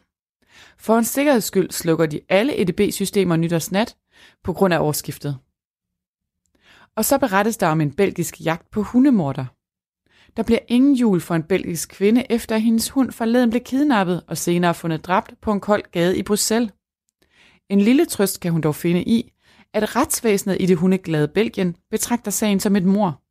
For 0.78 0.98
en 0.98 1.04
sikkerheds 1.04 1.44
skyld 1.44 1.72
slukker 1.72 2.06
de 2.06 2.22
alle 2.30 2.62
EDB-systemer 2.62 3.36
nytårsnat, 3.36 3.96
på 4.44 4.54
grund 4.54 4.74
af 4.74 4.80
årsskiftet. 4.80 5.38
Og 6.96 7.06
så 7.06 7.18
berettes 7.18 7.58
der 7.58 7.68
om 7.68 7.82
en 7.82 7.92
belgisk 7.92 8.46
jagt 8.46 8.72
på 8.72 8.82
hundemorder. 8.82 9.46
Der 10.38 10.44
bliver 10.44 10.60
ingen 10.68 10.96
jul 10.96 11.22
for 11.22 11.36
en 11.36 11.44
belgisk 11.44 11.90
kvinde, 11.90 12.26
efter 12.30 12.56
at 12.56 12.62
hendes 12.62 12.90
hund 12.90 13.12
forleden 13.12 13.50
blev 13.50 13.62
kidnappet 13.62 14.24
og 14.28 14.38
senere 14.38 14.74
fundet 14.74 15.06
dræbt 15.06 15.34
på 15.42 15.52
en 15.52 15.60
kold 15.60 15.84
gade 15.92 16.18
i 16.18 16.24
Bruxelles. 16.24 16.72
En 17.70 17.82
lille 17.82 18.06
trøst 18.06 18.40
kan 18.40 18.52
hun 18.52 18.62
dog 18.62 18.76
finde 18.76 19.04
i, 19.04 19.34
at 19.74 19.96
retsvæsenet 19.96 20.58
i 20.60 20.66
det 20.66 20.78
hundeglade 20.78 21.28
Belgien 21.28 21.76
betragter 21.92 22.32
sagen 22.32 22.60
som 22.60 22.76
et 22.76 22.86
mor. 22.86 23.22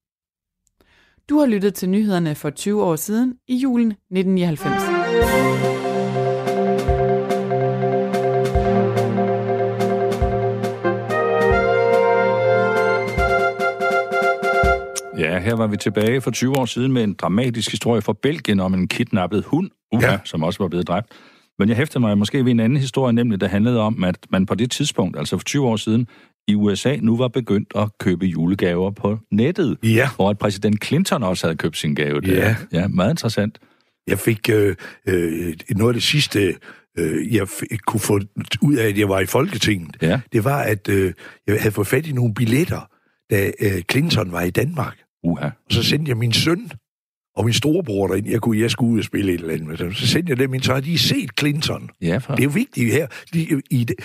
Du 1.28 1.38
har 1.38 1.46
lyttet 1.46 1.74
til 1.74 1.88
nyhederne 1.88 2.34
for 2.34 2.50
20 2.50 2.84
år 2.84 2.96
siden 2.96 3.34
i 3.48 3.56
julen 3.56 3.90
1999. 3.90 5.87
Ja, 15.28 15.38
her 15.38 15.54
var 15.54 15.66
vi 15.66 15.76
tilbage 15.76 16.20
for 16.20 16.30
20 16.30 16.56
år 16.56 16.64
siden 16.64 16.92
med 16.92 17.04
en 17.04 17.14
dramatisk 17.14 17.70
historie 17.70 18.02
fra 18.02 18.14
Belgien 18.22 18.60
om 18.60 18.74
en 18.74 18.88
kidnappet 18.88 19.44
hund, 19.44 19.70
uha, 19.92 20.10
ja. 20.10 20.18
som 20.24 20.42
også 20.42 20.62
var 20.62 20.68
blevet 20.68 20.88
dræbt. 20.88 21.12
Men 21.58 21.68
jeg 21.68 21.76
hæfter 21.76 22.00
mig 22.00 22.18
måske 22.18 22.44
ved 22.44 22.50
en 22.50 22.60
anden 22.60 22.78
historie, 22.78 23.12
nemlig 23.12 23.40
der 23.40 23.48
handlede 23.48 23.80
om, 23.80 24.04
at 24.04 24.16
man 24.30 24.46
på 24.46 24.54
det 24.54 24.70
tidspunkt, 24.70 25.18
altså 25.18 25.36
for 25.36 25.44
20 25.44 25.66
år 25.66 25.76
siden, 25.76 26.06
i 26.48 26.54
USA 26.54 26.96
nu 26.96 27.16
var 27.16 27.28
begyndt 27.28 27.72
at 27.76 27.88
købe 28.00 28.26
julegaver 28.26 28.90
på 28.90 29.18
nettet. 29.32 29.78
Ja. 29.82 30.08
Og 30.18 30.30
at 30.30 30.38
præsident 30.38 30.84
Clinton 30.84 31.22
også 31.22 31.46
havde 31.46 31.56
købt 31.56 31.76
sin 31.76 31.94
gave. 31.94 32.20
Der. 32.20 32.34
Ja. 32.34 32.56
Ja, 32.72 32.88
meget 32.88 33.10
interessant. 33.10 33.58
Jeg 34.06 34.18
fik 34.18 34.50
øh, 34.50 34.76
øh, 35.08 35.54
noget 35.70 35.90
af 35.90 35.94
det 35.94 36.02
sidste, 36.02 36.54
øh, 36.98 37.34
jeg 37.34 37.48
fik, 37.48 37.78
kunne 37.86 38.00
få 38.00 38.20
ud 38.62 38.76
af, 38.76 38.86
at 38.86 38.98
jeg 38.98 39.08
var 39.08 39.20
i 39.20 39.26
Folketinget. 39.26 39.96
Ja. 40.02 40.20
Det 40.32 40.44
var, 40.44 40.62
at 40.62 40.88
øh, 40.88 41.12
jeg 41.46 41.60
havde 41.60 41.72
fået 41.72 41.86
fat 41.86 42.06
i 42.06 42.12
nogle 42.12 42.34
billetter, 42.34 42.80
da 43.30 43.50
øh, 43.60 43.82
Clinton 43.90 44.32
var 44.32 44.42
i 44.42 44.50
Danmark. 44.50 44.96
Uha. 45.24 45.44
Og 45.46 45.52
så 45.70 45.82
sendte 45.82 46.08
jeg 46.08 46.16
min 46.16 46.32
søn 46.32 46.70
og 47.36 47.44
min 47.44 47.54
storebror 47.54 48.06
derind, 48.06 48.28
jeg, 48.28 48.40
kunne, 48.40 48.60
jeg 48.60 48.70
skulle 48.70 48.92
ud 48.92 48.98
og 48.98 49.04
spille 49.04 49.32
et 49.32 49.40
eller 49.40 49.54
andet 49.54 49.68
med 49.68 49.76
dem. 49.76 49.92
Så 49.92 50.06
sendte 50.06 50.30
jeg 50.30 50.38
dem 50.38 50.54
ind, 50.54 50.62
så 50.62 50.72
har 50.74 50.80
de 50.80 50.98
set 50.98 51.30
Clinton. 51.38 51.90
Ja, 52.02 52.18
for... 52.18 52.34
Det 52.34 52.40
er 52.42 52.44
jo 52.44 52.50
vigtigt 52.50 52.92
her. 52.92 53.06
De, 53.34 53.62
i, 53.70 53.84
det- 53.84 53.96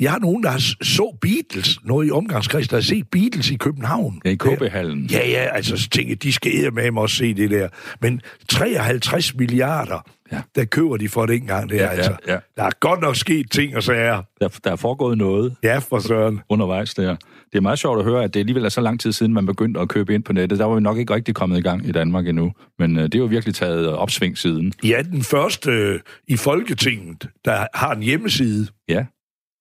jeg 0.00 0.10
har 0.12 0.18
nogen, 0.18 0.42
der 0.42 0.50
har 0.50 0.58
så 0.84 1.16
Beatles, 1.20 1.78
noget 1.84 2.06
i 2.06 2.10
omgangskreds, 2.10 2.68
der 2.68 2.76
har 2.76 2.82
set 2.82 3.08
Beatles 3.12 3.50
i 3.50 3.56
København. 3.56 4.20
Ja, 4.24 4.30
i 4.30 4.34
KB-hallen. 4.34 5.06
Ja, 5.06 5.28
ja, 5.28 5.48
altså 5.56 5.76
så 5.76 5.88
tænkte 5.88 6.14
de 6.14 6.32
skal 6.32 6.72
med 6.74 6.90
mig 6.90 7.02
også 7.02 7.16
se 7.16 7.34
det 7.34 7.50
der. 7.50 7.68
Men 8.00 8.20
53 8.48 9.34
milliarder, 9.34 10.08
Ja. 10.32 10.36
ja. 10.36 10.42
der 10.54 10.64
køber 10.64 10.96
de 10.96 11.08
for 11.08 11.26
dengang 11.26 11.70
der, 11.70 11.76
Ja, 11.76 11.82
ja, 11.82 11.88
ja, 11.90 11.96
altså. 11.96 12.16
ja. 12.28 12.38
Der 12.56 12.62
er 12.62 12.70
godt 12.80 13.00
nok 13.00 13.16
sket 13.16 13.50
ting 13.50 13.76
og 13.76 13.82
sager. 13.82 14.22
Der, 14.40 14.48
der 14.64 14.72
er 14.72 14.76
foregået 14.76 15.18
noget 15.18 15.56
Ja, 15.62 15.78
for 15.78 15.98
søren. 15.98 16.40
undervejs 16.48 16.94
der. 16.94 17.16
Det 17.52 17.58
er 17.58 17.62
meget 17.62 17.78
sjovt 17.78 17.98
at 17.98 18.04
høre, 18.04 18.24
at 18.24 18.34
det 18.34 18.40
alligevel 18.40 18.64
er 18.64 18.68
så 18.68 18.80
lang 18.80 19.00
tid 19.00 19.12
siden, 19.12 19.32
man 19.32 19.46
begyndte 19.46 19.80
at 19.80 19.88
købe 19.88 20.14
ind 20.14 20.22
på 20.24 20.32
nettet. 20.32 20.58
Der 20.58 20.64
var 20.64 20.74
vi 20.74 20.80
nok 20.80 20.98
ikke 20.98 21.14
rigtig 21.14 21.34
kommet 21.34 21.58
i 21.58 21.60
gang 21.62 21.86
i 21.88 21.92
Danmark 21.92 22.26
endnu. 22.28 22.52
Men 22.78 22.96
øh, 22.96 23.02
det 23.04 23.14
er 23.14 23.18
jo 23.18 23.24
virkelig 23.24 23.54
taget 23.54 23.88
opsving 23.88 24.38
siden. 24.38 24.72
Ja, 24.84 25.02
den 25.12 25.22
første 25.22 25.70
øh, 25.70 26.00
i 26.28 26.36
Folketinget, 26.36 27.28
der 27.44 27.66
har 27.74 27.94
en 27.94 28.02
hjemmeside. 28.02 28.66
Ja, 28.88 29.04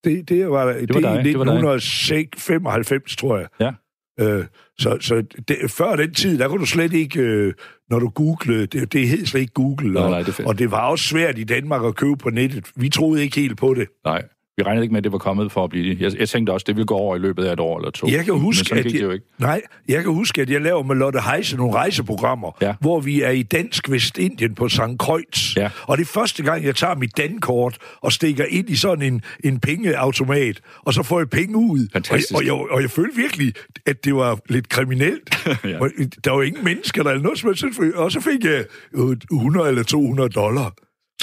Det, 0.03 0.29
det 0.29 0.49
var, 0.49 0.65
det, 0.65 0.75
var 0.93 0.99
det 0.99 1.05
er 1.05 1.15
dig, 1.15 1.23
det 1.25 1.39
var 1.39 1.43
dig. 1.45 1.53
1995, 1.53 3.15
tror 3.15 3.37
jeg. 3.37 3.47
ja. 3.59 3.71
Øh, 4.19 4.45
så 4.79 4.97
så 5.01 5.23
det, 5.47 5.71
før 5.71 5.95
den 5.95 6.13
tid, 6.13 6.39
der 6.39 6.47
kunne 6.47 6.59
du 6.59 6.65
slet 6.65 6.93
ikke, 6.93 7.19
øh, 7.19 7.53
når 7.89 7.99
du 7.99 8.09
googlede, 8.09 8.65
det, 8.65 8.93
det 8.93 9.07
hed 9.07 9.25
slet 9.25 9.41
ikke 9.41 9.53
Google, 9.53 9.99
og, 9.99 10.09
nej, 10.09 10.21
det 10.21 10.39
og 10.39 10.59
det 10.59 10.71
var 10.71 10.89
også 10.89 11.05
svært 11.05 11.37
i 11.37 11.43
Danmark 11.43 11.85
at 11.85 11.95
købe 11.95 12.17
på 12.17 12.29
nettet. 12.29 12.71
Vi 12.75 12.89
troede 12.89 13.23
ikke 13.23 13.39
helt 13.39 13.57
på 13.57 13.73
det. 13.73 13.87
Nej, 14.05 14.23
vi 14.57 14.63
regnede 14.63 14.83
ikke 14.83 14.91
med, 14.93 14.97
at 14.97 15.03
det 15.03 15.11
var 15.11 15.17
kommet 15.17 15.51
for 15.51 15.63
at 15.63 15.69
blive 15.69 15.89
det. 15.89 16.01
Jeg, 16.01 16.19
jeg 16.19 16.29
tænkte 16.29 16.51
også, 16.51 16.63
det 16.67 16.75
ville 16.75 16.85
gå 16.85 16.95
over 16.95 17.15
i 17.15 17.19
løbet 17.19 17.45
af 17.45 17.53
et 17.53 17.59
år 17.59 17.77
eller 17.77 17.91
to. 17.91 18.07
Jeg 18.07 18.25
kan 18.25 18.33
huske, 18.33 18.75
at 18.75 18.85
ikke. 18.85 19.19
nej, 19.39 19.61
jeg 19.87 20.03
kan 20.03 20.11
huske, 20.13 20.41
at 20.41 20.49
jeg 20.49 20.61
laver 20.61 20.83
med 20.83 20.95
Lotte 20.95 21.19
Heise 21.19 21.57
nogle 21.57 21.73
rejseprogrammer, 21.73 22.51
Ja. 22.61 22.73
hvor 22.81 22.99
vi 22.99 23.21
er 23.21 23.29
i 23.29 23.43
Dansk 23.43 23.91
Vestindien 23.91 24.55
på 24.55 24.69
St. 24.69 24.79
Kreuz. 24.99 25.55
Ja. 25.57 25.69
Og 25.83 25.97
det 25.97 26.03
er 26.03 26.07
første 26.13 26.43
gang, 26.43 26.63
jeg 26.65 26.75
tager 26.75 26.95
mit 26.95 27.17
dankort 27.17 27.77
og 28.01 28.11
stikker 28.11 28.45
ind 28.49 28.69
i 28.69 28.75
sådan 28.75 29.13
en, 29.13 29.21
en 29.43 29.59
pengeautomat, 29.59 30.59
og 30.81 30.93
så 30.93 31.03
får 31.03 31.19
jeg 31.19 31.29
penge 31.29 31.57
ud. 31.57 31.87
Fantastisk. 31.93 32.33
Og, 32.35 32.45
jeg, 32.45 32.53
og, 32.53 32.59
jeg, 32.59 32.71
og 32.71 32.81
jeg 32.81 32.89
følte 32.89 33.15
virkelig, 33.15 33.53
at 33.85 34.05
det 34.05 34.15
var 34.15 34.39
lidt 34.49 34.69
kriminelt. 34.69 35.29
Ja. 35.63 35.79
Der 36.23 36.31
var 36.31 36.41
ingen 36.41 36.63
mennesker, 36.63 37.03
der 37.03 37.11
eller 37.11 37.23
noget. 37.23 37.95
Og 37.95 38.11
så 38.11 38.19
fik 38.19 38.43
jeg 38.43 38.65
øh, 38.93 39.17
100 39.31 39.69
eller 39.69 39.83
200 39.83 40.29
dollar. 40.29 40.73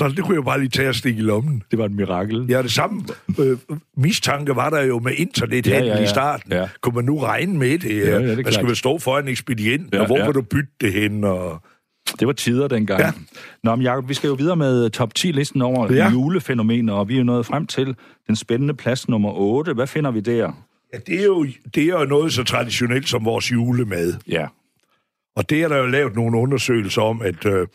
Så 0.09 0.14
det 0.16 0.25
kunne 0.25 0.35
jeg 0.37 0.45
bare 0.45 0.59
lige 0.61 0.69
tage 0.69 0.88
og 0.88 0.95
stikke 0.95 1.19
i 1.19 1.23
lommen. 1.23 1.62
Det 1.71 1.78
var 1.78 1.85
et 1.85 1.92
mirakel. 1.92 2.47
Ja, 2.49 2.62
det 2.62 2.73
samme 2.73 3.02
øh, 3.38 3.59
mistanke 3.97 4.57
var 4.57 4.71
der 4.71 4.83
jo 4.83 4.99
med 4.99 5.12
internethandel 5.16 5.87
Ja, 5.87 5.92
ja, 5.92 5.99
ja. 5.99 6.04
i 6.04 6.09
starten. 6.09 6.52
Ja. 6.52 6.69
Kunne 6.80 6.95
man 6.95 7.04
nu 7.04 7.19
regne 7.19 7.59
med 7.59 7.78
det? 7.78 7.97
Ja, 7.99 8.11
ja, 8.11 8.19
det 8.19 8.26
Man 8.26 8.37
klart. 8.37 8.54
skal 8.54 8.66
vel 8.66 8.76
stå 8.76 8.99
for 8.99 9.19
en 9.19 9.28
ekspedient, 9.28 9.95
Ja, 9.95 10.00
og 10.00 10.07
hvor 10.07 10.19
ja. 10.19 10.25
kan 10.25 10.35
du 10.35 10.42
bytte 10.42 10.71
det 10.80 10.92
hen? 10.92 11.25
Og... 11.25 11.62
Det 12.21 12.26
var 12.26 12.33
tider 12.33 12.69
dengang. 12.69 13.00
Ja. 13.00 13.12
Nå, 13.64 13.76
men 13.76 13.85
Jacob, 13.85 14.09
vi 14.09 14.14
skal 14.14 14.28
jo 14.28 14.35
videre 14.35 14.57
med 14.57 14.90
top 14.90 15.11
10-listen 15.19 15.62
over. 15.62 15.92
Ja. 15.92 16.11
julefænomener, 16.11 16.92
og 16.92 17.09
vi 17.09 17.14
er 17.14 17.19
jo 17.19 17.25
nået 17.25 17.47
frem 17.47 17.66
til 17.66 17.97
den 18.26 18.37
spændende 18.37 18.75
plads 18.75 19.09
nummer 19.09 19.33
8. 19.33 19.73
Hvad 19.73 19.87
finder 19.87 20.11
vi 20.11 20.21
der? 20.21 20.52
Ja, 20.92 20.99
det 21.07 21.21
er, 21.21 21.25
jo, 21.25 21.47
det 21.75 21.83
er 21.85 21.99
jo 22.00 22.04
noget 22.04 22.33
så 22.33 22.45
traditionelt 22.45 23.09
som 23.09 23.25
vores 23.25 23.52
julemad. 23.52 24.14
Ja. 24.28 24.47
Og 25.37 25.50
det 25.50 25.62
er 25.62 25.68
der 25.68 25.76
jo 25.76 25.87
lavet 25.87 26.14
nogle 26.14 26.38
undersøgelser 26.38 27.02
om, 27.02 27.22
at, 27.22 27.46
øh, 27.46 27.66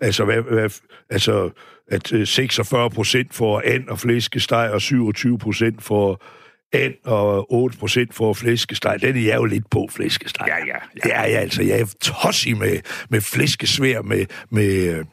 altså, 0.00 0.24
hvad, 0.24 0.42
hvad, 0.42 0.70
altså, 1.10 1.50
at 1.90 2.12
øh, 2.12 2.26
46 2.26 2.90
procent 2.90 3.34
får 3.34 3.62
and 3.64 3.88
og 3.88 3.98
flæskesteg, 3.98 4.70
og 4.72 4.80
27 4.82 5.38
procent 5.38 5.82
får 5.82 6.24
and, 6.72 6.94
og 7.04 7.52
8 7.52 7.78
procent 7.78 8.14
får 8.14 8.32
flæskesteg. 8.32 8.98
Den 9.02 9.16
er 9.16 9.20
jeg 9.20 9.36
jo 9.36 9.44
lidt 9.44 9.70
på, 9.70 9.88
flæskesteg. 9.92 10.46
Ja, 10.48 10.56
ja, 10.56 10.66
ja. 10.66 11.00
Det 11.08 11.10
er 11.14 11.24
jeg 11.24 11.40
altså. 11.40 11.62
Jeg 11.62 11.80
er 11.80 11.94
tossi 12.00 12.52
med, 12.52 12.78
med 13.10 13.20
flæskesvær 13.20 14.02
med, 14.02 14.26
med, 14.50 14.98
øh, 14.98 15.04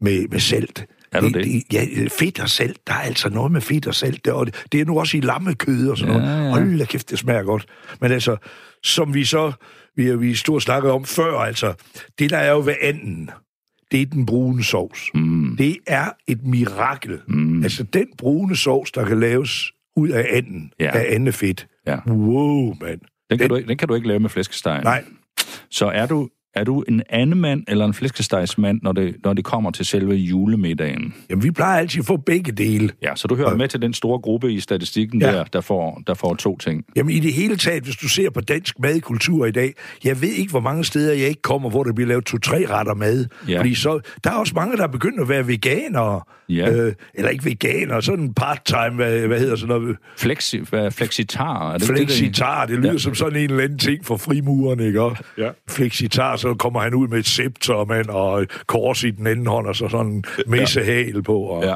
med, 0.00 0.28
med 0.28 0.40
salt. 0.40 0.84
Er 1.12 1.20
du 1.20 1.28
det? 1.28 1.62
Ja, 1.72 1.86
fedt 2.18 2.40
og 2.40 2.48
salt. 2.48 2.86
Der 2.86 2.92
er 2.92 2.98
altså 2.98 3.28
noget 3.28 3.52
med 3.52 3.60
fedt 3.60 3.86
og 3.86 3.94
salt. 3.94 4.24
Det, 4.24 4.32
og 4.32 4.46
det, 4.46 4.64
det 4.72 4.80
er 4.80 4.84
nu 4.84 4.98
også 5.00 5.16
i 5.16 5.20
lammekød 5.20 5.88
og 5.88 5.98
sådan 5.98 6.14
Ja, 6.14 6.20
noget. 6.20 6.44
ja. 6.44 6.50
Hold 6.50 6.78
da 6.78 6.84
kæft, 6.84 7.10
det 7.10 7.18
smager 7.18 7.42
godt. 7.42 7.66
Men 8.00 8.12
altså, 8.12 8.36
som 8.82 9.14
vi 9.14 9.24
så, 9.24 9.52
vi 9.96 10.16
vi 10.16 10.34
stort 10.34 10.62
snakket 10.62 10.90
om 10.90 11.04
før, 11.04 11.38
altså, 11.38 11.74
det 12.18 12.30
der 12.30 12.38
er 12.38 12.50
jo 12.52 12.58
ved 12.60 12.74
anden, 12.82 13.30
det 13.92 14.02
er 14.02 14.06
den 14.06 14.26
brune 14.26 14.64
sovs. 14.64 15.10
Mm. 15.14 15.56
Det 15.58 15.76
er 15.86 16.10
et 16.26 16.46
mirakel. 16.46 17.20
Mm. 17.28 17.62
Altså, 17.62 17.82
den 17.82 18.06
brune 18.18 18.56
sovs, 18.56 18.92
der 18.92 19.04
kan 19.06 19.20
laves 19.20 19.72
ud 19.96 20.08
af 20.08 20.26
anden, 20.30 20.72
Ja. 20.80 20.90
af 20.98 21.14
andefedt. 21.14 21.66
Ja. 21.86 21.98
Wow, 22.06 22.74
mand. 22.80 23.00
Den, 23.30 23.38
kan 23.38 23.48
du, 23.48 23.54
ikke- 23.56 23.68
den 23.68 23.78
kan 23.78 23.88
du 23.88 23.94
ikke 23.94 24.08
lave 24.08 24.20
med 24.20 24.30
flæskesteg. 24.30 24.80
Nej, 24.84 25.04
Så 25.70 25.86
er 25.86 26.06
du, 26.06 26.28
er 26.54 26.64
du 26.64 26.80
en 26.88 27.02
andemand 27.10 27.64
eller 27.68 27.84
en 27.84 27.94
flæskestegsmand, 27.94 28.80
når 28.82 28.92
det, 28.92 29.16
når 29.24 29.32
det 29.32 29.44
kommer 29.44 29.70
til 29.70 29.86
selve 29.86 30.14
julemiddagen? 30.14 31.14
jamen 31.30 31.42
vi 31.42 31.50
plejer 31.50 31.78
altid 31.78 32.00
at 32.00 32.06
få 32.06 32.16
begge 32.16 32.52
dele. 32.52 32.90
Ja, 33.02 33.14
så 33.16 33.28
du 33.28 33.34
hører 33.36 33.56
med 33.56 33.68
til 33.68 33.82
den 33.82 33.94
store 33.94 34.18
gruppe 34.18 34.52
i 34.52 34.60
statistikken 34.60 35.20
ja. 35.20 35.32
Der, 35.32 35.44
der 35.44 35.60
får, 35.60 36.02
der 36.06 36.14
får 36.14 36.34
to 36.34 36.56
ting. 36.58 36.84
Jamen 36.96 37.14
i 37.14 37.18
det 37.20 37.32
hele 37.32 37.56
taget, 37.56 37.84
hvis 37.84 37.96
du 37.96 38.08
ser 38.08 38.30
på 38.30 38.40
dansk 38.40 38.78
madkultur 38.78 39.46
i 39.46 39.50
dag, 39.50 39.74
jeg 40.04 40.22
ved 40.22 40.28
ikke, 40.28 40.50
hvor 40.50 40.60
mange 40.60 40.84
steder 40.84 41.12
jeg 41.12 41.28
ikke 41.28 41.42
kommer, 41.42 41.70
hvor 41.70 41.82
der 41.84 41.92
bliver 41.92 42.08
lavet 42.08 42.24
to-tre 42.24 42.66
retter 42.70 42.94
mad. 42.94 43.26
Ja. 43.48 43.58
Fordi 43.58 43.74
så, 43.74 44.00
der 44.24 44.30
er 44.30 44.34
også 44.34 44.52
mange, 44.54 44.76
der 44.76 44.82
er 44.82 44.88
begyndt 44.88 45.20
at 45.20 45.28
være 45.28 45.46
veganere. 45.48 46.20
Ja. 46.48 46.72
Øh, 46.72 46.92
eller 47.14 47.30
ikke 47.30 47.44
veganere, 47.44 48.02
sådan 48.02 48.34
part-time, 48.34 48.94
hvad, 48.96 49.26
hvad 49.26 49.38
hedder 49.38 49.56
sådan 49.56 49.80
noget, 49.80 49.96
Flexi, 50.18 50.58
hvad, 50.70 50.90
flexitar, 50.90 51.72
er 51.72 51.78
det 51.78 51.86
Flexitar, 51.86 52.66
det 52.66 52.78
lyder 52.78 52.92
Ja. 52.92 52.98
som 52.98 53.14
sådan 53.14 53.38
en 53.38 53.50
eller 53.50 53.64
anden 53.64 53.78
ting 53.78 54.04
for 54.06 54.16
frimurerne, 54.16 54.86
ikke? 54.86 55.10
Ja. 55.38 55.50
Flexitar, 55.70 56.36
så 56.42 56.54
kommer 56.54 56.80
han 56.80 56.94
ud 56.94 57.08
med 57.08 57.18
et 57.18 57.26
scepter, 57.26 57.84
mand, 57.84 58.06
og 58.08 58.46
kors 58.66 59.04
i 59.04 59.10
den 59.10 59.26
anden 59.26 59.46
hånd, 59.46 59.66
og 59.66 59.76
så 59.76 59.88
sådan 59.88 60.12
en 60.12 60.24
messehæl 60.46 61.22
på. 61.22 61.38
Og, 61.38 61.64
Ja. 61.64 61.74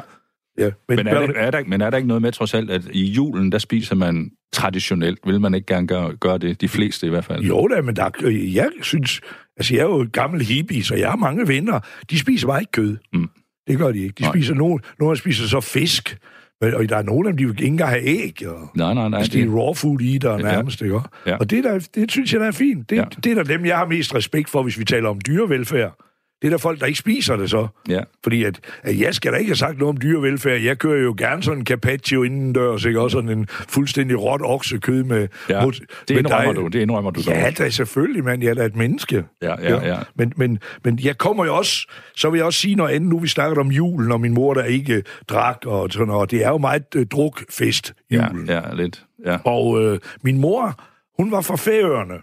ja. 0.58 0.70
Men 0.88 0.98
er, 0.98 1.02
der, 1.26 1.32
er, 1.36 1.50
der, 1.50 1.62
men 1.66 1.80
er 1.80 1.90
der 1.90 1.96
ikke 1.96 2.08
noget 2.08 2.22
med 2.22 2.32
trods 2.32 2.54
alt, 2.54 2.70
at 2.70 2.82
i 2.92 3.04
julen, 3.04 3.52
der 3.52 3.58
spiser 3.58 3.94
man 3.94 4.30
traditionelt? 4.52 5.18
Vil 5.26 5.40
man 5.40 5.54
ikke 5.54 5.66
gerne 5.66 5.86
gøre, 5.86 6.16
gøre 6.16 6.38
det? 6.38 6.60
De 6.60 6.68
fleste 6.68 7.06
i 7.06 7.10
hvert 7.10 7.24
fald. 7.24 7.42
Jo 7.42 7.68
da, 7.68 7.80
men 7.82 7.96
der, 7.96 8.04
er- 8.04 8.50
jeg 8.54 8.70
synes... 8.82 9.20
Altså, 9.56 9.74
jeg 9.74 9.80
er 9.82 9.86
jo 9.86 10.08
gammel 10.12 10.42
hippie, 10.42 10.84
så 10.84 10.94
jeg 10.94 11.08
har 11.10 11.16
mange 11.16 11.48
venner. 11.48 11.80
De 12.10 12.18
spiser 12.18 12.46
bare 12.46 12.60
ikke 12.60 12.72
kød. 12.72 12.96
Mm. 13.12 13.28
Det 13.68 13.78
gør 13.78 13.92
de 13.92 13.98
ikke. 14.02 14.14
De 14.18 14.24
spiser 14.28 14.54
nogen, 14.54 14.80
nogle 15.00 15.16
spiser 15.16 15.46
så 15.46 15.60
fisk, 15.60 16.08
men, 16.10 16.18
og 16.60 16.88
der 16.88 16.96
er 16.96 17.02
nogle 17.02 17.28
af 17.28 17.32
dem, 17.32 17.38
de 17.38 17.44
vil 17.46 17.54
ikke 17.60 17.66
engang 17.66 17.90
have 17.90 18.02
æg. 18.04 18.46
Og, 18.46 18.68
Nej, 18.76 18.94
nej, 18.94 19.08
nej. 19.08 19.18
Altså, 19.18 19.32
det 19.32 19.42
er 19.42 19.50
raw 19.50 19.74
food 19.74 20.00
eater 20.00 20.30
Ja. 20.32 20.36
nærmest, 20.42 20.82
ikke? 20.82 21.00
Ja. 21.26 21.36
Og 21.36 21.50
det, 21.50 21.64
der, 21.64 21.88
det 21.94 22.10
synes 22.10 22.32
jeg, 22.32 22.40
der 22.40 22.46
er 22.46 22.50
fint. 22.52 22.90
Det, 22.90 22.96
ja. 22.96 23.04
det 23.24 23.38
er 23.38 23.42
da 23.42 23.52
dem, 23.52 23.64
jeg 23.66 23.76
har 23.76 23.86
mest 23.86 24.14
respekt 24.14 24.50
for, 24.50 24.62
hvis 24.62 24.78
vi 24.78 24.84
taler 24.84 25.08
om 25.08 25.20
dyrevelfærd. 25.26 25.96
Det 26.42 26.48
er 26.48 26.50
der 26.50 26.58
folk, 26.58 26.80
der 26.80 26.86
ikke 26.86 26.98
spiser 26.98 27.36
det 27.36 27.50
så. 27.50 27.66
Ja. 27.88 28.00
Fordi 28.22 28.44
at, 28.44 28.60
at 28.82 29.00
jeg 29.00 29.14
skal 29.14 29.32
da 29.32 29.36
ikke 29.36 29.48
have 29.48 29.56
sagt 29.56 29.78
noget 29.78 29.94
om 29.94 30.00
dyrevelfærd. 30.00 30.60
Jeg 30.60 30.78
kører 30.78 31.02
jo 31.02 31.14
gerne 31.18 31.42
sådan 31.42 31.58
en 31.58 31.66
carpaccio 31.66 32.22
indendørs, 32.22 32.84
ikke? 32.84 33.00
Også 33.00 33.14
sådan 33.14 33.38
en 33.38 33.46
fuldstændig 33.48 34.22
råt 34.22 34.40
oksekød 34.44 35.02
med... 35.04 35.28
Ja, 35.50 35.64
mod- 35.64 35.72
det 35.72 35.86
med 36.10 36.16
indrømmer 36.18 36.52
dej. 36.52 36.62
du, 36.62 36.68
det 36.68 36.80
indrømmer 36.80 37.10
du. 37.10 37.20
Ja, 37.26 37.50
da 37.58 37.70
selvfølgelig, 37.70 38.24
mand. 38.24 38.42
Jeg 38.42 38.50
er 38.50 38.54
da 38.54 38.64
et 38.64 38.76
menneske. 38.76 39.24
Ja, 39.42 39.54
ja, 39.62 39.86
ja. 39.86 39.98
Men, 40.14 40.32
men, 40.36 40.58
men 40.84 40.98
jeg 41.02 41.18
kommer 41.18 41.44
jo 41.44 41.56
også... 41.56 41.86
Så 42.16 42.30
vil 42.30 42.38
jeg 42.38 42.46
også 42.46 42.60
sige 42.60 42.74
noget 42.74 42.90
andet. 42.94 43.10
Nu 43.10 43.18
vi 43.18 43.28
snakker 43.28 43.60
om 43.60 43.68
julen, 43.70 44.12
og 44.12 44.20
min 44.20 44.34
mor, 44.34 44.54
der 44.54 44.64
ikke 44.64 45.02
drak 45.28 45.58
og 45.66 45.88
sådan 45.92 46.06
noget. 46.08 46.30
Det 46.30 46.44
er 46.44 46.48
jo 46.48 46.58
meget 46.58 46.84
øh, 46.96 47.06
drukfest, 47.06 47.94
Ja, 48.10 48.26
julen. 48.32 48.46
ja, 48.48 48.60
lidt. 48.74 49.02
Ja. 49.26 49.38
Og 49.44 49.82
øh, 49.82 49.98
min 50.22 50.38
mor, 50.38 50.74
hun 51.18 51.32
var 51.32 51.40
fra 51.40 51.56
Færøerne. 51.56 52.14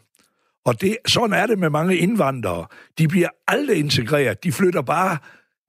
Og 0.65 0.81
det, 0.81 0.97
sådan 1.07 1.33
er 1.33 1.45
det 1.47 1.59
med 1.59 1.69
mange 1.69 1.97
indvandrere. 1.97 2.65
De 2.97 3.07
bliver 3.07 3.29
aldrig 3.47 3.77
integreret. 3.77 4.43
De 4.43 4.51
flytter 4.51 4.81
bare... 4.81 5.17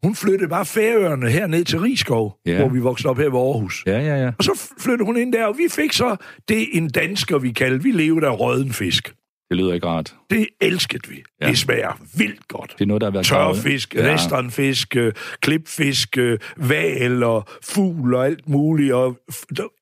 Hun 0.03 0.15
flyttede 0.15 0.49
bare 0.49 0.65
Færøerne 0.65 1.31
herned 1.31 1.65
til 1.65 1.81
Rigskov, 1.81 2.37
Ja. 2.47 2.53
ja. 2.53 2.59
hvor 2.59 2.69
vi 2.69 2.79
voksede 2.81 3.09
op 3.11 3.19
her 3.19 3.25
ved 3.31 3.39
Aarhus. 3.39 3.83
Ja, 3.87 3.99
ja, 4.01 4.23
ja. 4.25 4.31
Og 4.39 4.45
så 4.45 4.73
flyttede 4.79 5.07
hun 5.07 5.17
ind 5.17 5.33
der, 5.33 5.47
og 5.47 5.55
vi 5.59 5.67
fik 5.71 5.93
så 5.93 6.17
det, 6.49 6.67
en 6.73 6.89
dansker, 6.91 7.39
vi 7.39 7.51
kaldte. 7.53 7.83
Vi 7.83 7.91
levede 7.91 8.27
af 8.27 8.41
røden 8.41 8.73
fisk. 8.73 9.15
Det 9.49 9.57
lyder 9.57 9.73
ikke 9.75 9.87
rart. 9.87 10.15
Det 10.31 10.47
elskede 10.61 11.09
vi. 11.09 11.23
Ja. 11.43 11.49
Det 11.49 11.59
smager 11.59 11.99
vildt 12.17 12.49
godt. 12.49 12.75
Det 12.79 12.85
er 12.85 12.87
noget, 12.87 13.01
der 13.01 13.07
har 13.07 13.13
været 13.13 13.27
Tørfisk, 13.27 13.95
Ja. 13.95 14.15
restaurantfisk, 14.15 14.97
øh, 14.97 15.13
klipfisk, 15.43 16.19
øh, 16.19 16.39
val 16.57 17.23
og 17.23 17.45
fugl 17.63 18.15
og 18.15 18.27
alt 18.27 18.49
muligt. 18.49 18.93
Og 18.93 19.19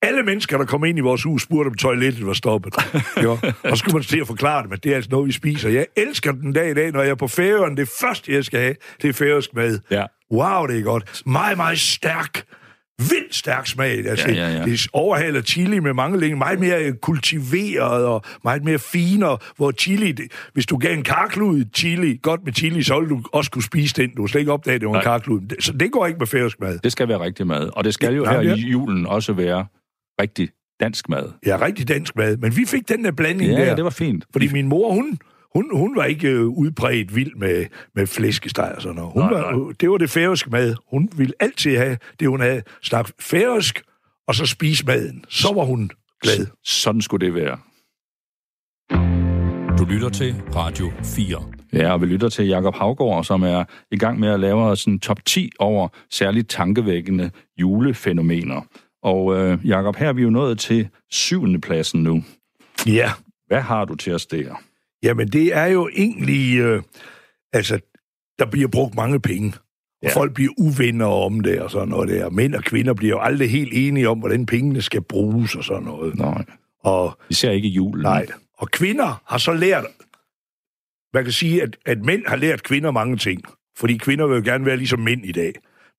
alle 0.03 0.23
mennesker, 0.23 0.59
der 0.59 0.65
kom 0.65 0.85
ind 0.85 0.99
i 0.99 1.01
vores 1.01 1.23
hus, 1.23 1.43
spurgte, 1.43 1.69
om 1.69 1.75
toilettet 1.75 2.27
var 2.27 2.33
stoppet. 2.33 2.75
jo. 3.25 3.31
Og 3.63 3.71
så 3.71 3.77
skulle 3.77 3.95
man 3.95 4.03
til 4.03 4.21
at 4.21 4.27
forklare 4.27 4.63
dem, 4.63 4.73
at 4.73 4.85
det 4.85 4.93
er 4.93 4.97
altså 4.97 5.11
noget, 5.11 5.27
vi 5.27 5.33
spiser. 5.33 5.69
Jeg 5.71 5.87
elsker 5.97 6.33
den 6.33 6.53
dag 6.53 6.71
i 6.71 6.75
dag, 6.75 6.93
når 6.93 7.03
jeg 7.03 7.11
er 7.11 7.15
på 7.15 7.29
færøen. 7.29 7.77
Det 7.77 7.89
første, 8.01 8.33
jeg 8.33 8.45
skal 8.45 8.61
have, 8.61 8.75
det 9.03 9.09
er 9.09 9.13
færøsk 9.13 9.55
mad. 9.55 9.79
Ja. 9.91 10.05
Wow, 10.33 10.67
det 10.67 10.79
er 10.79 10.83
godt. 10.83 11.23
Meget, 11.27 11.57
meget 11.57 11.79
stærk. 11.81 12.45
Vildt 13.11 13.35
stærk 13.35 13.67
smag. 13.67 14.07
Altså, 14.07 14.29
Ja, 14.29 14.35
ja, 14.35 14.57
ja. 14.59 14.65
Det 14.65 14.87
overhaler 14.93 15.43
chili 15.43 15.79
med 15.79 15.93
mange 15.95 16.21
linjer. 16.21 16.37
Meget 16.37 16.61
mere 16.61 16.93
kultiveret 16.93 18.05
og 18.07 18.23
meget 18.45 18.65
mere 18.65 18.79
finere. 18.79 19.39
Hvor 19.57 19.71
chili, 19.73 20.13
det, 20.13 20.33
hvis 20.53 20.67
du 20.67 20.77
gav 20.77 20.93
en 20.93 21.03
karklud 21.03 21.65
chili, 21.75 22.19
godt 22.23 22.41
med 22.45 22.53
chili, 22.53 22.83
så 22.83 23.01
ville 23.01 23.11
du 23.17 23.23
også 23.33 23.51
kunne 23.51 23.63
spise 23.65 23.95
den. 23.95 24.11
Du 24.17 24.27
slet 24.27 24.41
ikke 24.41 24.53
opdage, 24.53 24.79
det 24.79 24.89
var 24.89 24.95
en 24.95 25.03
karklud. 25.03 25.41
Så 25.61 25.73
det 25.73 25.93
går 25.93 26.07
ikke 26.07 26.19
med 26.19 26.27
færøsk 26.27 26.61
mad. 26.61 26.79
Det 26.79 26.93
skal 26.93 27.09
være 27.09 27.21
rigtig 27.21 27.47
mad. 27.47 27.71
Og 27.73 27.85
det 27.85 27.95
skal 27.95 28.15
jo 28.15 28.25
Ja, 28.25 28.31
her 28.31 28.41
ja. 28.43 28.55
i 28.55 28.59
julen 28.61 29.07
også 29.07 29.33
være 29.33 29.67
rigtig 30.21 30.49
dansk 30.81 31.09
mad. 31.09 31.29
Ja, 31.47 31.59
rigtig 31.61 31.89
dansk 31.89 32.17
mad. 32.17 32.37
Men 32.37 32.57
vi 32.57 32.65
fik 32.67 32.89
den 32.89 33.05
der 33.05 33.11
blanding 33.13 33.51
Ja, 33.51 33.57
der. 33.57 33.65
ja, 33.65 33.75
det 33.75 33.85
var 33.85 33.91
fint. 33.91 34.25
Fordi 34.33 34.49
min 34.53 34.69
mor, 34.69 34.93
hun, 34.95 35.19
hun, 35.55 35.71
hun 35.77 35.97
var 35.97 36.05
ikke 36.05 36.29
øh, 36.29 36.47
udbredt 36.47 37.15
vild 37.17 37.35
med, 37.37 37.67
med 37.95 38.07
flæskesteg 38.07 38.73
og 38.77 38.83
sådan 38.83 38.97
noget. 38.97 39.13
Hun 39.13 39.23
Nej, 39.23 39.33
var, 39.33 39.53
nej. 39.53 39.73
Det 39.81 39.91
var 39.91 39.97
det 39.97 40.11
færøske 40.11 40.51
mad. 40.51 40.75
Hun 40.91 41.09
ville 41.17 41.33
altid 41.41 41.77
have 41.77 41.99
det, 42.21 42.29
hun 42.29 42.41
havde. 42.41 42.63
Snakke 42.83 43.13
færøsk, 43.21 43.83
og 44.29 44.35
så 44.35 44.47
spise 44.47 44.87
maden. 44.87 45.25
Så 45.29 45.53
var 45.55 45.65
hun 45.65 45.91
glad. 46.23 46.47
Sådan 46.65 47.01
skulle 47.03 47.27
det 47.27 47.35
være. 47.35 47.59
Du 49.79 49.85
lytter 49.85 50.09
til 50.09 50.35
Radio 50.57 50.93
4. 51.05 51.43
Ja, 51.73 51.93
og 51.93 52.01
vi 52.01 52.07
lytter 52.07 52.29
til 52.29 52.47
Jakob 52.47 52.75
Havgård, 52.75 53.25
som 53.25 53.43
er 53.43 53.65
i 53.91 53.97
gang 53.97 54.21
med 54.21 54.29
at 54.29 54.41
lave 54.41 54.77
sådan 54.77 54.99
top 55.01 55.25
10 55.25 55.51
over 55.59 55.89
særligt 56.11 56.49
tankevækkende 56.51 57.31
julefænomener. 57.61 58.61
Og 59.03 59.37
øh, 59.37 59.67
Jakob, 59.67 59.97
her 59.97 60.09
er 60.09 60.13
vi 60.13 60.23
jo 60.23 60.31
nået 60.31 60.59
til 60.59 60.89
syvende 61.11 61.61
pladsen 61.61 62.03
nu. 62.03 62.25
Ja, 62.87 63.11
Hvad 63.47 63.61
har 63.61 63.85
du 63.85 63.95
til 63.95 64.15
os 64.15 64.27
der? 64.27 64.55
Jamen 65.03 65.29
det 65.29 65.57
er 65.57 65.67
jo 65.67 65.89
egentlig... 65.97 66.59
Øh, 66.59 66.83
altså, 67.53 67.79
der 68.39 68.47
bliver 68.47 68.69
brugt 68.69 68.95
mange 68.95 69.21
penge. 69.21 69.53
Og 69.57 70.09
Ja. 70.09 70.15
folk 70.17 70.35
bliver 70.35 70.53
uvenner 70.59 71.07
om 71.07 71.41
det 71.41 71.61
og 71.61 71.71
sådan 71.71 71.89
noget 71.89 72.09
der. 72.09 72.31
Mænd 72.31 72.55
og 72.55 72.65
kvinder 72.65 72.95
bliver 72.95 73.11
jo 73.17 73.21
aldrig 73.21 73.51
helt 73.51 73.73
enige 73.75 74.09
om, 74.09 74.19
hvordan 74.19 74.47
pengene 74.47 74.83
skal 74.83 75.03
bruges 75.03 75.55
og 75.55 75.65
sådan 75.65 75.83
noget. 75.83 76.15
Nej, 76.19 76.45
Og 76.81 77.19
især 77.31 77.51
ikke 77.51 77.69
i 77.69 77.71
julen. 77.71 78.03
Nej. 78.03 78.27
Og 78.59 78.71
kvinder 78.71 79.23
har 79.27 79.39
så 79.39 79.53
lært, 79.53 79.85
man 81.15 81.25
kan 81.25 81.33
sige, 81.33 81.63
at, 81.63 81.77
at 81.87 81.99
mænd 82.05 82.27
har 82.27 82.37
lært 82.37 82.63
kvinder 82.63 82.91
mange 82.91 83.17
ting. 83.17 83.43
Fordi 83.79 83.97
kvinder 83.97 84.27
vil 84.27 84.37
jo 84.37 84.43
gerne 84.45 84.67
være 84.67 84.77
ligesom 84.77 85.01
mænd 85.01 85.25
i 85.27 85.33
dag. 85.33 85.53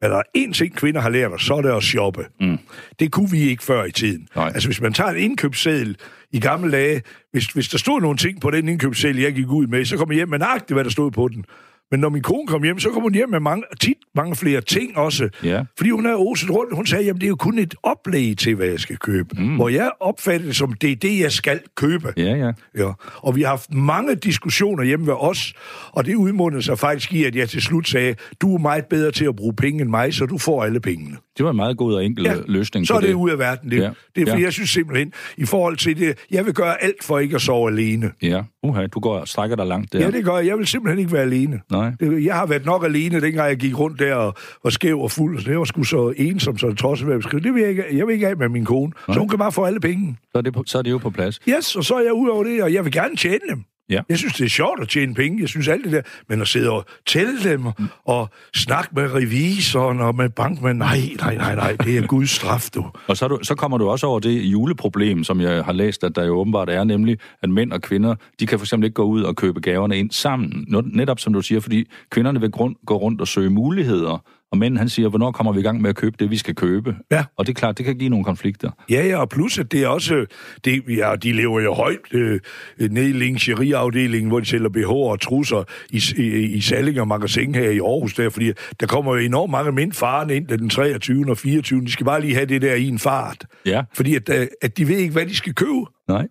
Men 0.03 0.11
der 0.11 0.17
er 0.17 0.23
én 0.37 0.53
ting, 0.53 0.75
kvinder 0.75 1.01
har 1.01 1.09
lært 1.09 1.31
os, 1.31 1.41
så 1.41 1.53
er 1.53 1.61
det 1.61 1.69
at 1.69 1.83
shoppe. 1.83 2.25
Mm. 2.39 2.57
Det 2.99 3.11
kunne 3.11 3.31
vi 3.31 3.39
ikke 3.39 3.63
før 3.63 3.83
i 3.85 3.91
tiden. 3.91 4.27
Nej. 4.35 4.51
Altså, 4.53 4.67
hvis 4.67 4.81
man 4.81 4.93
tager 4.93 5.09
en 5.09 5.17
indkøbsseddel 5.17 5.97
i 6.31 6.39
gamle 6.39 6.71
dage, 6.71 7.01
hvis, 7.31 7.45
hvis 7.45 7.69
der 7.69 7.77
stod 7.77 8.01
nogle 8.01 8.17
ting 8.17 8.41
på 8.41 8.51
den 8.51 8.69
indkøbsseddel, 8.69 9.21
jeg 9.21 9.33
gik 9.33 9.47
ud 9.49 9.67
med, 9.67 9.85
så 9.85 9.97
kom 9.97 10.09
jeg 10.09 10.15
hjem 10.15 10.29
med 10.29 10.39
nøjagtigt, 10.39 10.75
hvad 10.75 10.83
der 10.83 10.89
stod 10.89 11.11
på 11.11 11.27
den. 11.27 11.45
Men 11.93 11.99
når 11.99 12.09
min 12.09 12.21
kone 12.21 12.47
kom 12.47 12.63
hjem, 12.63 12.79
så 12.79 12.89
kom 12.89 13.01
hun 13.01 13.13
hjem 13.13 13.29
med 13.29 13.39
mange, 13.39 13.63
tit 13.81 13.97
mange 14.15 14.35
flere 14.35 14.61
ting 14.61 14.97
også. 14.97 15.29
Ja. 15.43 15.63
Fordi 15.77 15.89
hun 15.89 16.05
er 16.05 16.15
oset 16.15 16.49
rundt. 16.49 16.75
Hun 16.75 16.85
sagde, 16.85 17.05
jamen 17.05 17.21
det 17.21 17.25
er 17.25 17.29
jo 17.29 17.35
kun 17.35 17.59
et 17.59 17.75
oplæg 17.83 18.37
til, 18.37 18.55
hvad 18.55 18.67
jeg 18.67 18.79
skal 18.79 18.97
købe. 18.97 19.41
Mm. 19.41 19.55
Hvor 19.55 19.69
jeg 19.69 19.91
opfatter 19.99 20.47
det 20.47 20.55
som, 20.55 20.73
det 20.73 20.91
er 20.91 20.95
det, 20.95 21.19
jeg 21.19 21.31
skal 21.31 21.59
købe. 21.75 22.13
Ja, 22.17 22.23
ja. 22.23 22.51
Ja. 22.77 22.91
Og 23.17 23.35
vi 23.35 23.41
har 23.41 23.49
haft 23.49 23.73
mange 23.73 24.15
diskussioner 24.15 24.83
hjemme 24.83 25.07
ved 25.07 25.13
os, 25.17 25.53
og 25.91 26.05
det 26.05 26.15
udmundede 26.15 26.61
sig 26.61 26.79
faktisk 26.79 27.13
i, 27.13 27.23
at 27.23 27.35
jeg 27.35 27.49
til 27.49 27.61
slut 27.61 27.87
sagde, 27.87 28.15
du 28.41 28.55
er 28.55 28.59
meget 28.59 28.85
bedre 28.85 29.11
til 29.11 29.25
at 29.25 29.35
bruge 29.35 29.53
penge 29.53 29.81
end 29.81 29.89
mig, 29.89 30.13
så 30.13 30.25
du 30.25 30.37
får 30.37 30.63
alle 30.63 30.79
pengene. 30.79 31.17
Det 31.37 31.43
var 31.43 31.49
en 31.49 31.55
meget 31.55 31.77
god 31.77 31.93
og 31.93 32.05
enkel 32.05 32.25
ja, 32.25 32.35
løsning 32.47 32.87
så 32.87 32.93
er 32.93 32.99
det, 32.99 33.09
det. 33.09 33.15
ud 33.15 33.29
af 33.29 33.39
verden. 33.39 33.71
Det, 33.71 33.77
ja. 33.77 33.89
det 34.15 34.21
er 34.21 34.25
fordi, 34.25 34.39
Ja. 34.41 34.45
jeg 34.45 34.53
synes 34.53 34.69
simpelthen, 34.69 35.13
i 35.37 35.45
forhold 35.45 35.77
til 35.77 35.97
det, 35.99 36.17
jeg 36.31 36.45
vil 36.45 36.53
gøre 36.53 36.83
alt 36.83 37.03
for 37.03 37.19
ikke 37.19 37.35
at 37.35 37.41
sove 37.41 37.71
alene. 37.71 38.11
Ja, 38.21 38.41
uha, 38.63 38.85
du 38.87 38.99
går 38.99 39.17
og 39.19 39.27
strækker 39.27 39.55
dig 39.55 39.65
langt 39.65 39.93
der. 39.93 39.99
Ja, 39.99 40.11
det 40.11 40.25
gør 40.25 40.37
jeg. 40.37 40.47
Jeg 40.47 40.57
vil 40.57 40.67
simpelthen 40.67 40.99
ikke 40.99 41.11
være 41.11 41.21
alene. 41.21 41.59
Nej. 41.71 41.82
Det, 41.99 42.25
jeg 42.25 42.35
har 42.35 42.45
været 42.45 42.65
nok 42.65 42.85
alene, 42.85 43.21
dengang 43.21 43.49
jeg 43.49 43.57
gik 43.57 43.79
rundt 43.79 43.99
der 43.99 44.15
og 44.15 44.33
var 44.63 44.69
skæv 44.69 44.99
og 44.99 45.11
fuld. 45.11 45.41
Så 45.41 45.49
det 45.49 45.57
var 45.57 45.63
sgu 45.63 45.83
så 45.83 46.13
ensom, 46.17 46.57
så 46.57 46.73
trods 46.73 47.01
hvad 47.01 47.13
jeg 47.13 47.19
beskrive. 47.19 47.41
Det 47.41 47.53
vil 47.53 47.61
jeg 47.61 47.69
ikke, 47.69 47.83
jeg 47.97 48.07
vil 48.07 48.13
ikke 48.13 48.27
af 48.27 48.37
med 48.37 48.49
min 48.49 48.65
kone. 48.65 48.91
Så 49.13 49.19
hun 49.19 49.29
kan 49.29 49.39
bare 49.39 49.51
få 49.51 49.63
alle 49.63 49.79
penge. 49.79 50.17
Så, 50.31 50.37
er 50.37 50.41
det 50.41 50.53
på, 50.53 50.63
så 50.65 50.77
er 50.77 50.81
det 50.81 50.91
jo 50.91 50.97
på 50.97 51.09
plads. 51.09 51.39
Yes, 51.49 51.75
og 51.75 51.83
så 51.83 51.95
er 51.95 52.01
jeg 52.01 52.13
ud 52.13 52.29
over 52.29 52.43
det, 52.43 52.63
og 52.63 52.73
jeg 52.73 52.85
vil 52.85 52.91
gerne 52.91 53.15
tjene 53.15 53.39
dem. 53.49 53.63
Ja. 53.89 54.01
Jeg 54.09 54.17
synes, 54.17 54.33
det 54.33 54.45
er 54.45 54.49
sjovt 54.49 54.81
at 54.81 54.89
tjene 54.89 55.13
penge. 55.13 55.41
Jeg 55.41 55.49
synes 55.49 55.67
alt 55.67 55.83
det 55.83 55.91
der. 55.91 56.01
Men 56.29 56.41
at 56.41 56.47
sidde 56.47 56.71
og 56.71 56.85
tælle 57.05 57.43
dem 57.43 57.65
og 58.05 58.29
snakke 58.55 58.89
med 58.95 59.13
revisoren 59.13 59.99
og 59.99 60.15
med 60.15 60.29
bankmanden, 60.29 60.77
nej, 60.77 60.99
nej, 61.17 61.35
nej, 61.35 61.55
nej, 61.55 61.71
det 61.71 61.97
er 61.97 62.07
Guds 62.07 62.29
straf, 62.29 62.69
du. 62.75 62.85
Og 63.07 63.17
så, 63.17 63.27
du, 63.27 63.39
så 63.43 63.55
kommer 63.55 63.77
du 63.77 63.89
også 63.89 64.07
over 64.07 64.19
det 64.19 64.41
juleproblem, 64.41 65.23
som 65.23 65.41
jeg 65.41 65.65
har 65.65 65.73
læst, 65.73 66.03
at 66.03 66.15
der 66.15 66.25
jo 66.25 66.33
åbenbart 66.33 66.69
er, 66.69 66.83
nemlig 66.83 67.17
at 67.41 67.49
mænd 67.49 67.73
og 67.73 67.81
kvinder, 67.81 68.15
de 68.39 68.45
kan 68.45 68.59
for 68.59 68.65
eksempel 68.65 68.85
ikke 68.85 68.95
gå 68.95 69.03
ud 69.03 69.23
og 69.23 69.35
købe 69.35 69.61
gaverne 69.61 69.97
ind 69.97 70.11
sammen. 70.11 70.65
Netop 70.85 71.19
som 71.19 71.33
du 71.33 71.41
siger, 71.41 71.61
fordi 71.61 71.89
kvinderne 72.09 72.39
vil 72.39 72.51
grund, 72.51 72.75
gå 72.85 72.97
rundt 72.97 73.21
og 73.21 73.27
søge 73.27 73.49
muligheder, 73.49 74.23
og 74.53 74.59
mænden 74.59 74.77
han 74.77 74.89
siger, 74.89 75.09
hvornår 75.09 75.31
kommer 75.31 75.51
vi 75.53 75.59
i 75.59 75.63
gang 75.63 75.81
med 75.81 75.89
at 75.89 75.95
købe 75.95 76.15
det, 76.19 76.29
vi 76.31 76.37
skal 76.37 76.55
købe? 76.55 76.95
Ja. 77.11 77.23
Og 77.37 77.47
det 77.47 77.53
er 77.53 77.59
klart, 77.59 77.77
det 77.77 77.85
kan 77.85 77.97
give 77.97 78.09
nogle 78.09 78.25
konflikter. 78.25 78.71
Ja, 78.89 79.05
ja, 79.07 79.17
og 79.17 79.29
plus, 79.29 79.59
at 79.59 79.71
det 79.71 79.83
er 79.83 79.87
også... 79.87 80.25
Det, 80.65 80.83
ja, 80.97 81.15
de 81.23 81.31
lever 81.33 81.61
jo 81.61 81.73
højt 81.73 81.99
øh, 82.11 82.39
nede 82.79 83.09
i 83.09 83.13
lingerie-afdelingen, 83.13 84.29
hvor 84.29 84.39
de 84.39 84.45
sælger 84.45 84.69
BH 84.69 84.89
og 84.91 85.21
trusser 85.21 85.63
i, 85.89 86.01
i, 86.17 86.41
i 86.41 86.61
Sallinger 86.61 87.03
Magasin 87.05 87.55
her 87.55 87.69
i 87.69 87.77
Aarhus, 87.79 88.13
der, 88.13 88.29
fordi 88.29 88.51
der 88.79 88.87
kommer 88.87 89.13
jo 89.15 89.19
enormt 89.25 89.51
mange 89.51 89.71
mænd 89.71 89.91
faren 89.93 90.29
ind 90.29 90.47
den 90.47 90.69
23. 90.69 91.25
og 91.29 91.37
24. 91.37 91.81
De 91.81 91.91
skal 91.91 92.05
bare 92.05 92.21
lige 92.21 92.33
have 92.33 92.45
det 92.45 92.61
der 92.61 92.75
i 92.75 92.87
en 92.87 92.99
fart. 92.99 93.45
Ja, 93.65 93.83
Fordi 93.93 94.15
at, 94.15 94.29
øh, 94.29 94.47
at 94.61 94.77
de 94.77 94.87
ved 94.87 94.97
ikke, 94.97 95.13
hvad 95.13 95.25
de 95.25 95.35
skal 95.35 95.53
købe. 95.53 95.85
nej. 96.09 96.27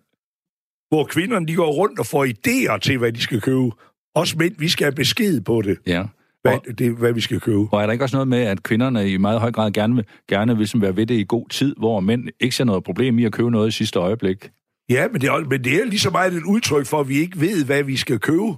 Hvor 0.89 1.03
kvinderne, 1.05 1.47
de 1.47 1.55
går 1.55 1.71
rundt 1.71 1.99
og 1.99 2.05
får 2.05 2.25
idéer 2.25 2.77
til, 2.77 2.97
hvad 2.97 3.11
de 3.11 3.21
skal 3.21 3.41
købe. 3.41 3.71
Også 4.15 4.37
mænd, 4.37 4.55
vi 4.59 4.67
skal 4.69 4.85
have 4.85 4.95
besked 4.95 5.41
på 5.41 5.61
det, 5.61 5.77
Ja. 5.87 6.03
Hvad, 6.43 6.53
Og, 6.53 6.77
det, 6.79 6.91
hvad 6.97 7.13
vi 7.13 7.21
skal 7.21 7.39
købe. 7.39 7.67
og 7.71 7.81
er 7.81 7.85
der 7.85 7.91
ikke 7.93 8.05
også 8.05 8.15
noget 8.15 8.27
med, 8.27 8.41
at 8.41 8.63
kvinderne 8.63 9.09
i 9.11 9.17
meget 9.17 9.39
høj 9.39 9.51
grad 9.51 9.71
gerne 9.71 9.95
vil, 9.95 10.05
gerne 10.29 10.57
vil 10.57 10.69
være 10.75 10.95
ved 10.95 11.05
det 11.05 11.15
i 11.15 11.25
god 11.27 11.49
tid, 11.49 11.75
hvor 11.77 11.99
mænd 11.99 12.27
ikke 12.39 12.55
ser 12.55 12.63
noget 12.63 12.83
problem 12.83 13.19
i 13.19 13.25
at 13.25 13.31
købe 13.31 13.51
noget 13.51 13.67
i 13.67 13.71
sidste 13.71 13.99
øjeblik? 13.99 14.49
Ja, 14.89 15.07
men 15.11 15.21
det, 15.21 15.29
er, 15.29 15.39
men 15.49 15.63
det 15.63 15.73
er 15.81 15.85
lige 15.85 15.99
så 15.99 16.09
meget 16.09 16.33
et 16.33 16.43
udtryk 16.43 16.85
for, 16.85 16.99
at 16.99 17.09
vi 17.09 17.17
ikke 17.17 17.41
ved, 17.41 17.65
hvad 17.65 17.83
vi 17.83 17.97
skal 17.97 18.19
købe. 18.19 18.53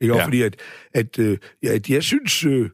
Ikke? 0.00 0.14
Ja. 0.16 0.24
Fordi 0.24 0.42
at, 0.42 0.56
at, 0.94 1.18
øh, 1.18 1.38
at 1.62 1.90
jeg 1.90 2.02
synes... 2.02 2.44
Øh, 2.44 2.68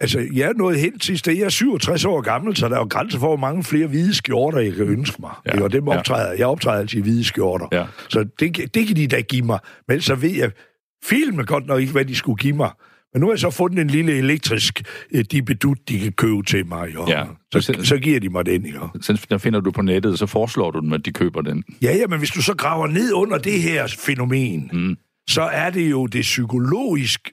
altså, 0.00 0.26
jeg 0.32 0.48
er 0.48 0.52
nået 0.52 0.78
hen 0.80 0.98
til 0.98 1.18
sted. 1.18 1.32
Jeg 1.36 1.44
er 1.44 1.48
67 1.48 2.04
år 2.04 2.20
gammel, 2.20 2.56
så 2.56 2.68
der 2.68 2.74
er 2.74 2.78
jo 2.78 2.86
grænser 2.90 3.18
for, 3.18 3.26
hvor 3.26 3.36
mange 3.36 3.64
flere 3.64 3.86
hvide 3.86 4.14
skjorter, 4.14 4.58
jeg 4.58 4.72
kan 4.74 4.86
ønske 4.88 5.16
mig. 5.20 5.30
Ja. 5.46 5.56
Ja. 5.56 5.62
Og 5.62 5.72
dem 5.72 5.88
Ja. 5.88 5.98
optræder, 5.98 6.32
jeg 6.32 6.46
optræder 6.46 6.78
altid 6.78 6.98
i 6.98 7.02
hvide 7.02 7.24
skjorter. 7.24 7.66
Ja. 7.72 7.86
Så 8.08 8.26
det, 8.40 8.54
kan- 8.54 8.68
det 8.74 8.86
kan 8.86 8.96
de 8.96 9.06
da 9.06 9.20
give 9.20 9.42
mig. 9.46 9.58
Men 9.88 10.00
så 10.00 10.14
ved 10.14 10.30
jeg 10.30 10.50
filmen 11.04 11.46
godt 11.46 11.66
nok 11.66 11.80
ikke, 11.80 11.92
hvad 11.92 12.04
de 12.04 12.14
skulle 12.14 12.36
give 12.38 12.56
mig. 12.56 12.70
Men 13.12 13.20
nu 13.20 13.26
har 13.26 13.32
jeg 13.32 13.38
så 13.38 13.50
fundet 13.50 13.78
en 13.78 13.86
lille 13.90 14.12
elektrisk 14.18 14.82
øh, 15.12 15.24
dibedut, 15.30 15.78
de 15.88 15.98
kan 16.00 16.12
købe 16.12 16.42
til 16.42 16.66
mig. 16.66 16.98
Og 16.98 17.08
Ja. 17.08 17.24
så, 17.52 17.80
så 17.84 17.98
giver 17.98 18.20
de 18.20 18.28
mig 18.28 18.46
den, 18.46 18.66
ikke? 18.66 18.78
Så 19.00 19.26
der 19.30 19.38
finder 19.38 19.60
du 19.60 19.70
på 19.70 19.82
nettet, 19.82 20.18
så 20.18 20.26
foreslår 20.26 20.70
du 20.70 20.80
dem, 20.80 20.92
at 20.92 21.04
de 21.04 21.12
køber 21.12 21.42
den. 21.42 21.64
Ja, 21.82 21.96
ja, 21.96 22.06
men 22.06 22.18
hvis 22.18 22.30
du 22.30 22.42
så 22.42 22.54
graver 22.54 22.86
ned 22.86 23.12
under 23.12 23.38
det 23.38 23.62
her 23.62 23.86
fænomen, 23.98 24.70
Mm. 24.72 24.96
så 25.30 25.42
er 25.42 25.70
det 25.70 25.90
jo 25.90 26.06
det 26.06 26.20
psykologisk 26.22 27.30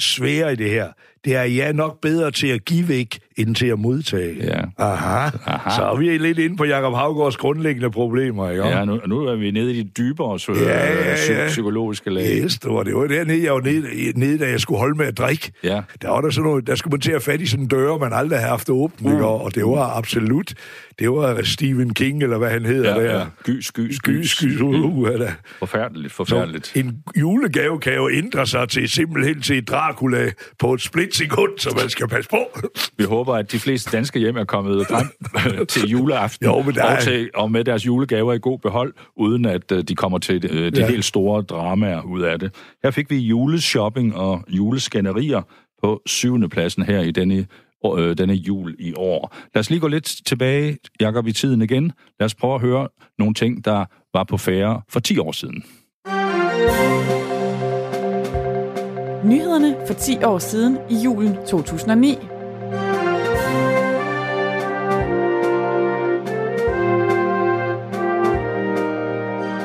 svære 0.00 0.52
i 0.52 0.56
det 0.56 0.70
her. 0.70 0.88
Det 1.24 1.36
er, 1.36 1.42
jeg 1.42 1.72
nok 1.72 2.00
bedre 2.02 2.30
til 2.30 2.46
at 2.46 2.64
give 2.64 2.88
væk, 2.88 3.18
end 3.36 3.54
til 3.54 3.66
at 3.66 3.78
modtage. 3.78 4.36
Ja. 4.46 4.60
Aha. 4.78 5.30
Aha. 5.46 5.70
Så 5.76 5.82
er 5.82 5.96
vi 5.96 6.18
lidt 6.18 6.38
inde 6.38 6.56
på 6.56 6.64
Jakob 6.64 6.94
Havgårds 6.94 7.36
grundlæggende 7.36 7.90
problemer, 7.90 8.50
ikke? 8.50 8.66
Ja, 8.66 8.84
nu, 8.84 9.00
nu 9.06 9.18
er 9.26 9.36
vi 9.36 9.50
nede 9.50 9.72
i 9.74 9.82
de 9.82 9.88
dybere 9.98 10.36
psy- 10.36 10.52
Ja, 10.62 10.92
ja, 10.92 11.42
ja. 11.42 11.46
psykologiske 11.48 12.10
lag. 12.10 12.42
Yes, 12.44 12.58
det 12.58 12.70
var, 12.70 12.82
det 12.82 12.94
var 12.94 13.06
dernede, 13.06 13.44
jeg 13.44 13.52
var 13.54 13.60
nede, 13.60 14.12
nede, 14.20 14.38
da 14.38 14.50
jeg 14.50 14.60
skulle 14.60 14.78
holde 14.78 14.98
med 14.98 15.06
at 15.06 15.18
drikke. 15.18 15.52
Ja. 15.64 15.80
Der 16.02 16.08
var 16.10 16.20
der 16.20 16.30
sådan 16.30 16.48
noget, 16.50 16.66
der 16.66 16.74
skulle 16.74 16.92
man 16.92 17.00
til 17.00 17.12
at 17.12 17.22
fat 17.22 17.40
i 17.40 17.46
sådan 17.46 17.66
døre, 17.66 17.98
man 17.98 18.12
aldrig 18.12 18.38
har 18.38 18.48
haft 18.48 18.70
åbent, 18.70 19.00
mm. 19.02 19.20
og 19.22 19.54
det 19.54 19.64
var 19.64 19.96
absolut, 19.96 20.54
det 20.98 21.10
var 21.10 21.40
Stephen 21.42 21.94
King, 21.94 22.22
eller 22.22 22.38
hvad 22.38 22.50
han 22.50 22.64
hedder 22.66 22.94
Ja, 23.02 23.04
der. 23.08 23.18
ja. 23.18 23.24
Gys, 23.44 23.72
gys, 23.72 23.96
Sky, 23.96 24.10
gys. 24.10 24.30
sky, 24.30 24.60
uh, 24.60 25.08
da. 25.08 25.32
Forfærdeligt, 25.58 26.10
Så 26.12 26.16
forfærdeligt. 26.16 26.72
en 26.76 26.96
julegave 27.20 27.78
kan 27.80 27.94
jo 27.94 28.10
ændre 28.12 28.46
sig 28.46 28.68
til 28.68 28.88
simpelthen 28.88 29.40
til 29.40 29.64
Dracula 29.64 30.30
på 30.58 30.72
et 30.74 30.80
splitsekund, 31.14 31.58
så 31.58 31.74
man 31.80 31.88
skal 31.90 32.08
passe 32.08 32.30
på. 32.30 32.38
Vi 32.98 33.04
håber, 33.04 33.34
at 33.34 33.52
de 33.52 33.58
fleste 33.58 33.90
danske 33.96 34.18
hjem 34.18 34.36
er 34.36 34.44
kommet 34.44 34.86
frem 34.86 35.66
til 35.66 35.88
juleaften 35.88 36.46
Jo, 36.46 36.62
men 36.62 36.74
der 36.74 36.84
er- 36.84 36.96
og, 36.96 37.02
til, 37.02 37.30
og 37.34 37.50
med 37.50 37.64
deres 37.64 37.86
julegaver 37.86 38.32
i 38.32 38.38
god 38.38 38.58
behold, 38.58 38.94
uden 39.16 39.44
at 39.44 39.72
uh, 39.72 39.78
de 39.78 39.94
kommer 39.94 40.18
til 40.18 40.50
uh, 40.50 40.56
de 40.58 40.70
Ja. 40.80 40.88
helt 40.88 41.04
store 41.04 41.42
dramaer 41.42 42.02
ud 42.02 42.20
af 42.22 42.38
det. 42.38 42.54
Her 42.84 42.90
fik 42.90 43.10
vi 43.10 43.16
juleshopping 43.16 44.16
og 44.16 44.44
juleskænderier 44.48 45.42
på 45.82 46.02
syvende 46.06 46.48
pladsen 46.48 46.82
her 46.82 47.00
i 47.00 47.10
denne, 47.10 47.46
øh, 47.98 48.18
denne 48.18 48.34
jul 48.34 48.76
i 48.78 48.92
år. 48.96 49.36
Lad 49.54 49.60
os 49.60 49.70
lige 49.70 49.80
gå 49.80 49.88
lidt 49.88 50.14
tilbage, 50.26 50.78
Jakob, 51.00 51.26
i 51.26 51.32
tiden 51.32 51.62
igen. 51.62 51.92
Lad 52.20 52.24
os 52.24 52.34
prøve 52.34 52.54
at 52.54 52.60
høre 52.60 52.88
nogle 53.18 53.34
ting, 53.34 53.64
der 53.64 53.84
var 54.14 54.24
på 54.24 54.36
færre 54.36 54.82
for 54.88 55.00
10 55.00 55.18
år 55.18 55.32
siden. 55.32 55.64
Nyhederne 59.24 59.86
for 59.86 59.94
10 59.94 60.24
år 60.24 60.38
siden 60.38 60.78
i 60.90 60.94
julen 60.94 61.36
2009. 61.46 62.14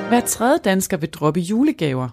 Hver 0.10 0.22
tredje 0.26 0.58
dansker 0.58 0.98
vil 0.98 1.10
droppe 1.10 1.40
julegaver. 1.40 2.10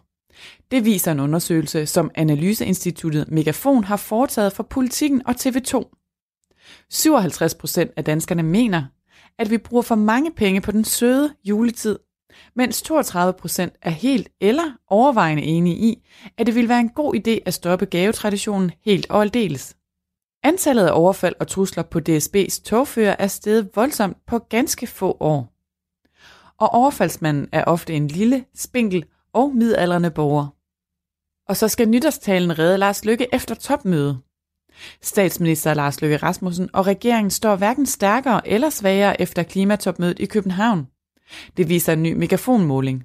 Det 0.71 0.85
viser 0.85 1.13
en 1.13 1.21
undersøgelse, 1.21 1.87
som 1.87 2.11
Analyseinstituttet 2.15 3.31
Megafon 3.31 3.85
har 3.85 3.97
foretaget 3.97 4.53
for 4.53 4.63
Politikken 4.63 5.27
og 5.27 5.35
TV2. 5.41 5.97
57 6.91 7.55
procent 7.55 7.91
af 7.97 8.05
danskerne 8.05 8.43
mener, 8.43 8.85
at 9.39 9.51
vi 9.51 9.59
bruger 9.59 9.83
for 9.83 9.95
mange 9.95 10.31
penge 10.31 10.61
på 10.61 10.73
den 10.73 10.85
søde 10.85 11.35
juletid, 11.45 11.99
mens 12.55 12.83
32 12.83 13.33
procent 13.33 13.73
er 13.83 13.91
helt 13.91 14.29
eller 14.41 14.73
overvejende 14.89 15.43
enige 15.43 15.77
i, 15.77 16.09
at 16.39 16.47
det 16.47 16.55
ville 16.55 16.69
være 16.69 16.81
en 16.81 16.89
god 16.89 17.15
idé 17.15 17.39
at 17.47 17.55
stoppe 17.55 17.87
gavetraditionen 17.87 18.71
helt 18.85 19.11
og 19.11 19.21
aldeles. 19.23 19.77
Antallet 20.43 20.87
af 20.87 21.01
overfald 21.01 21.35
og 21.41 21.49
trusler 21.49 21.83
på 21.83 22.01
DSB's 22.09 22.63
togfører 22.65 23.17
er 23.19 23.27
steget 23.27 23.71
voldsomt 23.75 24.17
på 24.27 24.39
ganske 24.39 24.87
få 24.87 25.17
år. 25.21 25.53
Og 26.59 26.69
overfaldsmanden 26.75 27.49
er 27.53 27.65
ofte 27.65 27.95
en 27.95 28.07
lille, 28.07 28.45
spinkel 28.55 29.05
og 29.33 29.53
midaldrende 29.55 30.11
borger. 30.11 30.47
Og 31.49 31.57
så 31.57 31.69
skal 31.69 31.89
nytårstalen 31.89 32.59
redde 32.59 32.79
Lars 32.79 33.05
Lykke 33.05 33.27
efter 33.33 33.55
topmøde. 33.55 34.19
Statsminister 35.03 35.75
Lars 35.75 36.01
Løkke 36.01 36.17
Rasmussen 36.17 36.71
og 36.73 36.87
regeringen 36.87 37.31
står 37.31 37.57
hverken 37.57 37.87
stærkere 37.87 38.49
eller 38.49 38.71
svagere 38.71 39.21
efter 39.21 39.43
klimatopmødet 39.43 40.19
i 40.19 40.27
København. 40.27 40.87
Det 41.57 41.69
viser 41.69 41.93
en 41.93 42.03
ny 42.03 42.13
megafonmåling. 42.13 43.05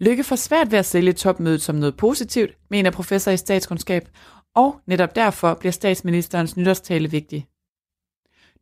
Lykke 0.00 0.24
får 0.24 0.36
svært 0.36 0.70
ved 0.70 0.78
at 0.78 0.86
sælge 0.86 1.12
topmødet 1.12 1.62
som 1.62 1.76
noget 1.76 1.96
positivt, 1.96 2.50
mener 2.70 2.90
professor 2.90 3.30
i 3.30 3.36
statskundskab, 3.36 4.08
og 4.54 4.80
netop 4.86 5.16
derfor 5.16 5.54
bliver 5.54 5.72
statsministerens 5.72 6.56
nytårstale 6.56 7.10
vigtig. 7.10 7.46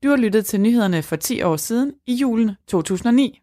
Du 0.03 0.09
har 0.09 0.17
lyttet 0.17 0.47
til 0.47 0.61
nyhederne 0.61 1.03
for 1.03 1.17
10 1.17 1.43
år 1.43 1.57
siden 1.57 1.93
i 2.07 2.15
julen 2.15 2.51
2009. 2.69 3.41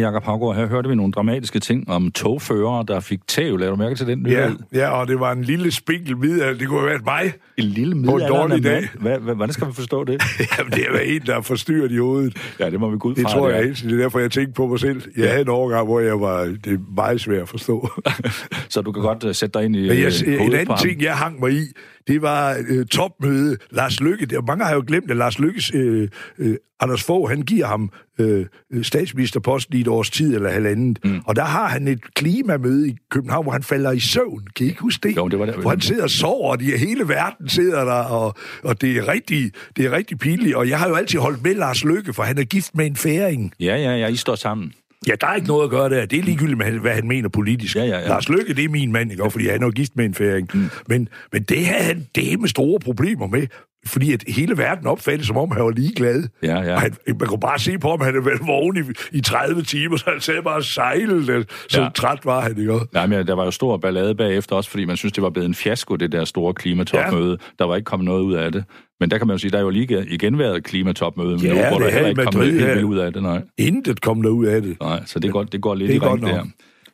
Jakob 0.00 0.24
Havgaard, 0.24 0.56
her 0.56 0.66
hørte 0.66 0.88
vi 0.88 0.94
nogle 0.94 1.12
dramatiske 1.12 1.60
ting 1.60 1.88
om 1.90 2.10
togførere, 2.12 2.84
der 2.88 3.00
fik 3.00 3.20
tæv. 3.28 3.58
Lad 3.58 3.68
du 3.68 3.76
mærke 3.76 3.94
til 3.94 4.06
den 4.06 4.26
Ja, 4.26 4.46
nyhed? 4.48 4.58
ja, 4.74 4.88
og 4.90 5.08
det 5.08 5.20
var 5.20 5.32
en 5.32 5.42
lille 5.42 5.70
spinkel 5.70 6.16
middag. 6.16 6.58
Det 6.58 6.68
kunne 6.68 6.78
have 6.80 6.90
været 6.90 7.04
mig. 7.04 7.32
En 7.56 7.64
lille 7.64 7.94
På 7.94 7.98
en 7.98 8.04
dårlig 8.06 8.26
midaldrende 8.56 8.68
dag. 8.68 8.88
Hvad, 9.00 9.18
hvad, 9.18 9.34
hvordan 9.34 9.52
skal 9.52 9.66
vi 9.66 9.72
forstå 9.72 10.04
det? 10.04 10.22
Jamen, 10.58 10.72
det 10.72 10.84
er 10.94 10.98
en, 11.00 11.20
der 11.26 11.36
er 11.36 11.40
forstyrret 11.40 11.92
i 11.92 11.96
hovedet. 11.96 12.36
Ja, 12.60 12.70
det 12.70 12.80
må 12.80 12.90
vi 12.90 12.98
gå 12.98 13.08
ud 13.08 13.14
Det 13.14 13.22
fra. 13.22 13.30
tror 13.32 13.48
jeg 13.48 13.58
er. 13.58 13.62
helt. 13.64 13.82
Det 13.84 13.92
er 13.92 13.96
derfor, 13.96 14.18
jeg 14.18 14.30
tænkte 14.30 14.52
på 14.52 14.66
mig 14.66 14.80
selv. 14.80 15.02
Jeg 15.16 15.28
havde 15.30 15.42
en 15.42 15.48
overgang, 15.48 15.86
hvor 15.86 16.00
jeg 16.00 16.20
var... 16.20 16.40
Det 16.64 16.72
er 16.72 16.78
meget 16.96 17.20
svært 17.20 17.42
at 17.42 17.48
forstå. 17.48 17.88
Så 18.68 18.80
du 18.82 18.92
kan 18.92 19.02
godt 19.02 19.24
uh, 19.24 19.34
sætte 19.34 19.58
dig 19.58 19.64
ind 19.64 19.76
i 19.76 19.88
Men 19.88 19.98
jeg, 19.98 20.12
øh, 20.26 20.42
en 20.46 20.52
anden 20.54 20.76
ting, 20.76 21.02
jeg 21.02 21.16
hang 21.16 21.40
mig 21.40 21.52
i, 21.52 21.62
det 22.08 22.22
var 22.22 22.56
øh, 22.68 22.86
topmøde. 22.86 23.56
Lars 23.70 24.00
Lykke, 24.00 24.26
det, 24.26 24.38
mange 24.46 24.64
har 24.64 24.74
jo 24.74 24.84
glemt, 24.86 25.10
at 25.10 25.16
Lars 25.16 25.38
Lykkes... 25.38 25.70
Øh, 25.74 26.08
øh, 26.38 26.56
Anders 26.82 27.02
Fogh, 27.02 27.30
han 27.30 27.42
giver 27.42 27.66
ham 27.66 27.90
øh, 28.18 28.46
øh, 28.72 28.84
statsministerposten 28.84 29.76
i 29.76 29.80
et 29.80 29.88
års 29.88 30.10
tid 30.10 30.34
eller 30.34 30.50
halvandet. 30.50 30.98
Mm. 31.04 31.20
Og 31.26 31.36
der 31.36 31.44
har 31.44 31.68
han 31.68 31.88
et 31.88 32.14
klimamøde 32.14 32.88
i 32.88 32.96
København, 33.10 33.44
hvor 33.44 33.52
han 33.52 33.62
falder 33.62 33.92
i 33.92 34.00
søvn. 34.00 34.46
Kan 34.56 34.66
I 34.66 34.68
ikke 34.68 34.80
huske 34.80 35.08
det? 35.08 35.16
Jo, 35.16 35.28
det 35.28 35.38
var 35.38 35.46
det. 35.46 35.54
Hvor 35.54 35.70
han 35.70 35.80
sidder 35.80 36.02
og 36.02 36.10
sover, 36.10 36.50
og 36.50 36.60
de, 36.60 36.78
hele 36.78 37.08
verden 37.08 37.48
sidder 37.48 37.84
der, 37.84 37.92
og, 37.92 38.34
og 38.62 38.80
det, 38.80 38.96
er 38.96 39.08
rigtig, 39.08 39.52
det 39.76 39.86
er 39.86 39.92
rigtig 39.92 40.18
pinligt. 40.18 40.56
Og 40.56 40.68
jeg 40.68 40.78
har 40.78 40.88
jo 40.88 40.94
altid 40.94 41.18
holdt 41.18 41.42
med 41.42 41.54
Lars 41.54 41.84
Lykke, 41.84 42.12
for 42.12 42.22
han 42.22 42.38
er 42.38 42.44
gift 42.44 42.74
med 42.74 42.86
en 42.86 42.96
færing. 42.96 43.52
Ja, 43.60 43.76
ja, 43.76 43.96
ja, 43.96 44.06
I 44.06 44.16
står 44.16 44.34
sammen. 44.34 44.72
Ja, 45.08 45.12
der 45.20 45.26
er 45.26 45.34
ikke 45.34 45.48
noget 45.48 45.64
at 45.64 45.70
gøre 45.70 45.88
der. 45.88 46.06
Det 46.06 46.18
er 46.18 46.22
ligegyldigt, 46.22 46.58
med, 46.58 46.78
hvad 46.78 46.94
han 46.94 47.08
mener 47.08 47.28
politisk. 47.28 47.76
Ja, 47.76 47.84
ja, 47.84 47.98
ja. 47.98 48.08
Lars 48.08 48.28
Løkke, 48.28 48.54
det 48.54 48.64
er 48.64 48.68
min 48.68 48.92
mand, 48.92 49.10
ikke? 49.10 49.30
Fordi 49.30 49.48
han 49.48 49.62
er 49.62 49.66
jo 49.66 49.72
gift 49.72 49.96
med 49.96 50.04
en 50.04 50.14
færing. 50.14 50.50
Mm. 50.54 50.70
Men, 50.88 51.08
men 51.32 51.42
det 51.42 51.66
havde 51.66 51.84
han 51.84 52.06
det 52.14 52.40
med 52.40 52.48
store 52.48 52.80
problemer 52.80 53.26
med, 53.26 53.46
fordi 53.86 54.12
at 54.12 54.24
hele 54.28 54.58
verden 54.58 54.86
opfattede, 54.86 55.26
som 55.26 55.36
om 55.36 55.50
han 55.50 55.64
var 55.64 55.70
ligeglad. 55.70 56.22
Ja, 56.42 56.60
ja. 56.62 56.74
Og 56.74 56.80
han, 56.80 56.94
man 57.06 57.28
kunne 57.28 57.40
bare 57.40 57.58
se 57.58 57.78
på 57.78 57.90
ham, 57.90 58.00
han 58.00 58.14
havde 58.14 58.26
været 58.26 58.40
vågen 58.46 58.76
i, 58.76 59.16
i 59.16 59.20
30 59.20 59.62
timer, 59.62 59.96
så 59.96 60.10
han 60.10 60.20
sagde 60.20 60.42
bare 60.42 60.56
og 60.56 60.64
sejlede. 60.64 61.44
Så 61.68 61.82
ja. 61.82 61.88
træt 61.94 62.18
var 62.24 62.40
han, 62.40 62.58
ikke? 62.58 62.78
Nej, 62.92 63.06
men 63.06 63.26
der 63.26 63.34
var 63.34 63.44
jo 63.44 63.50
stor 63.50 63.76
ballade 63.76 64.14
bagefter 64.14 64.56
også, 64.56 64.70
fordi 64.70 64.84
man 64.84 64.96
synes, 64.96 65.12
det 65.12 65.22
var 65.22 65.30
blevet 65.30 65.48
en 65.48 65.54
fiasko, 65.54 65.96
det 65.96 66.12
der 66.12 66.24
store 66.24 66.54
klimatopmøde. 66.54 67.38
Ja. 67.40 67.46
Der 67.58 67.64
var 67.64 67.76
ikke 67.76 67.86
kommet 67.86 68.04
noget 68.04 68.22
ud 68.22 68.34
af 68.34 68.52
det. 68.52 68.64
Men 69.00 69.10
der 69.10 69.18
kan 69.18 69.26
man 69.26 69.34
jo 69.34 69.38
sige, 69.38 69.50
der 69.50 69.58
er 69.58 69.62
jo 69.62 69.70
lige 69.70 70.06
igen 70.08 70.38
været 70.38 70.56
et 70.56 70.64
klimatopmøde, 70.64 71.38
Ja, 71.42 71.48
nu, 71.48 71.54
hvor 71.54 71.78
det 71.78 71.80
der 71.80 71.86
er 71.86 71.90
heller 71.92 72.06
i 72.06 72.10
ikke 72.10 72.22
kommet 72.24 72.52
helt 72.52 72.66
vildt 72.66 72.82
ud 72.82 72.98
af 72.98 73.12
det. 73.12 73.22
Nej, 73.22 73.42
Intet 73.58 74.00
kom 74.00 74.22
der 74.22 74.30
ud 74.30 74.46
af 74.46 74.62
det. 74.62 74.76
nej 74.80 75.02
så 75.06 75.18
det 75.18 75.32
går, 75.32 75.42
det 75.44 75.60
går 75.60 75.74
lidt 75.74 75.88
Det 75.88 75.94
i 75.94 75.96
er 75.96 76.00
godt 76.00 76.10
ring 76.12 76.20
nok. 76.20 76.30
der. 76.30 76.44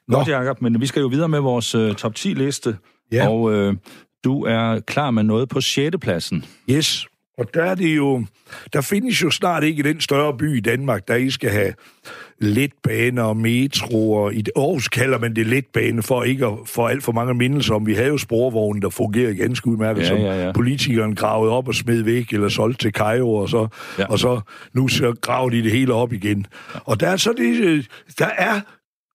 Nå. 0.08 0.16
Godt, 0.18 0.28
Jacob, 0.28 0.62
men 0.62 0.80
vi 0.80 0.86
skal 0.86 1.00
jo 1.00 1.06
videre 1.06 1.28
med 1.28 1.40
vores 1.40 1.74
uh, 1.74 1.92
top 1.94 2.12
10-liste. 2.18 2.76
Ja. 3.12 3.28
Og 3.28 3.52
øh, 3.52 3.74
du 4.24 4.44
er 4.44 4.80
klar 4.80 5.10
med 5.10 5.22
noget 5.22 5.48
på 5.48 5.60
6. 5.60 5.96
pladsen. 6.00 6.44
Yes. 6.70 7.06
Og 7.38 7.54
der 7.54 7.62
er 7.64 7.74
det 7.74 7.96
jo... 7.96 8.24
Der 8.72 8.80
findes 8.80 9.22
jo 9.22 9.30
snart 9.30 9.64
ikke 9.64 9.80
i 9.80 9.82
den 9.82 10.00
større 10.00 10.36
by 10.38 10.56
i 10.56 10.60
Danmark, 10.60 11.08
der 11.08 11.14
I 11.14 11.30
skal 11.30 11.50
have 11.50 11.72
letbaner 12.38 13.22
og 13.22 13.36
metroer. 13.36 14.30
I 14.30 14.42
Aarhus 14.56 14.88
kalder 14.88 15.18
man 15.18 15.36
det 15.36 15.46
letbane 15.46 16.02
for 16.02 16.22
ikke 16.22 16.46
at 16.46 16.52
få 16.66 16.86
alt 16.86 17.02
for 17.02 17.12
mange 17.12 17.34
mindelser 17.34 17.74
om. 17.74 17.86
Vi 17.86 17.94
havde 17.94 18.08
jo 18.08 18.18
sporvogne, 18.18 18.80
der 18.80 18.88
fungerede 18.90 19.34
ganske 19.36 19.66
udmærket, 19.68 20.02
Ja, 20.02 20.08
som 20.08 20.16
ja, 20.18 20.46
ja. 20.46 20.52
politikeren 20.52 21.14
gravede 21.14 21.52
op 21.52 21.68
og 21.68 21.74
smed 21.74 22.02
væk, 22.02 22.32
eller 22.32 22.48
solgte 22.48 22.84
til 22.84 22.92
Cairo, 22.92 23.34
og 23.34 23.48
så, 23.48 23.68
Ja. 23.98 24.06
og 24.06 24.18
så 24.18 24.40
nu 24.74 24.88
så 24.88 25.14
graver 25.20 25.50
de 25.50 25.62
det 25.62 25.72
hele 25.72 25.94
op 25.94 26.12
igen. 26.12 26.46
Og 26.84 27.00
der 27.00 27.08
er 27.08 27.16
så 27.16 27.32
det... 27.36 27.60
øh, 27.60 27.84
Der 28.18 28.28
er 28.38 28.60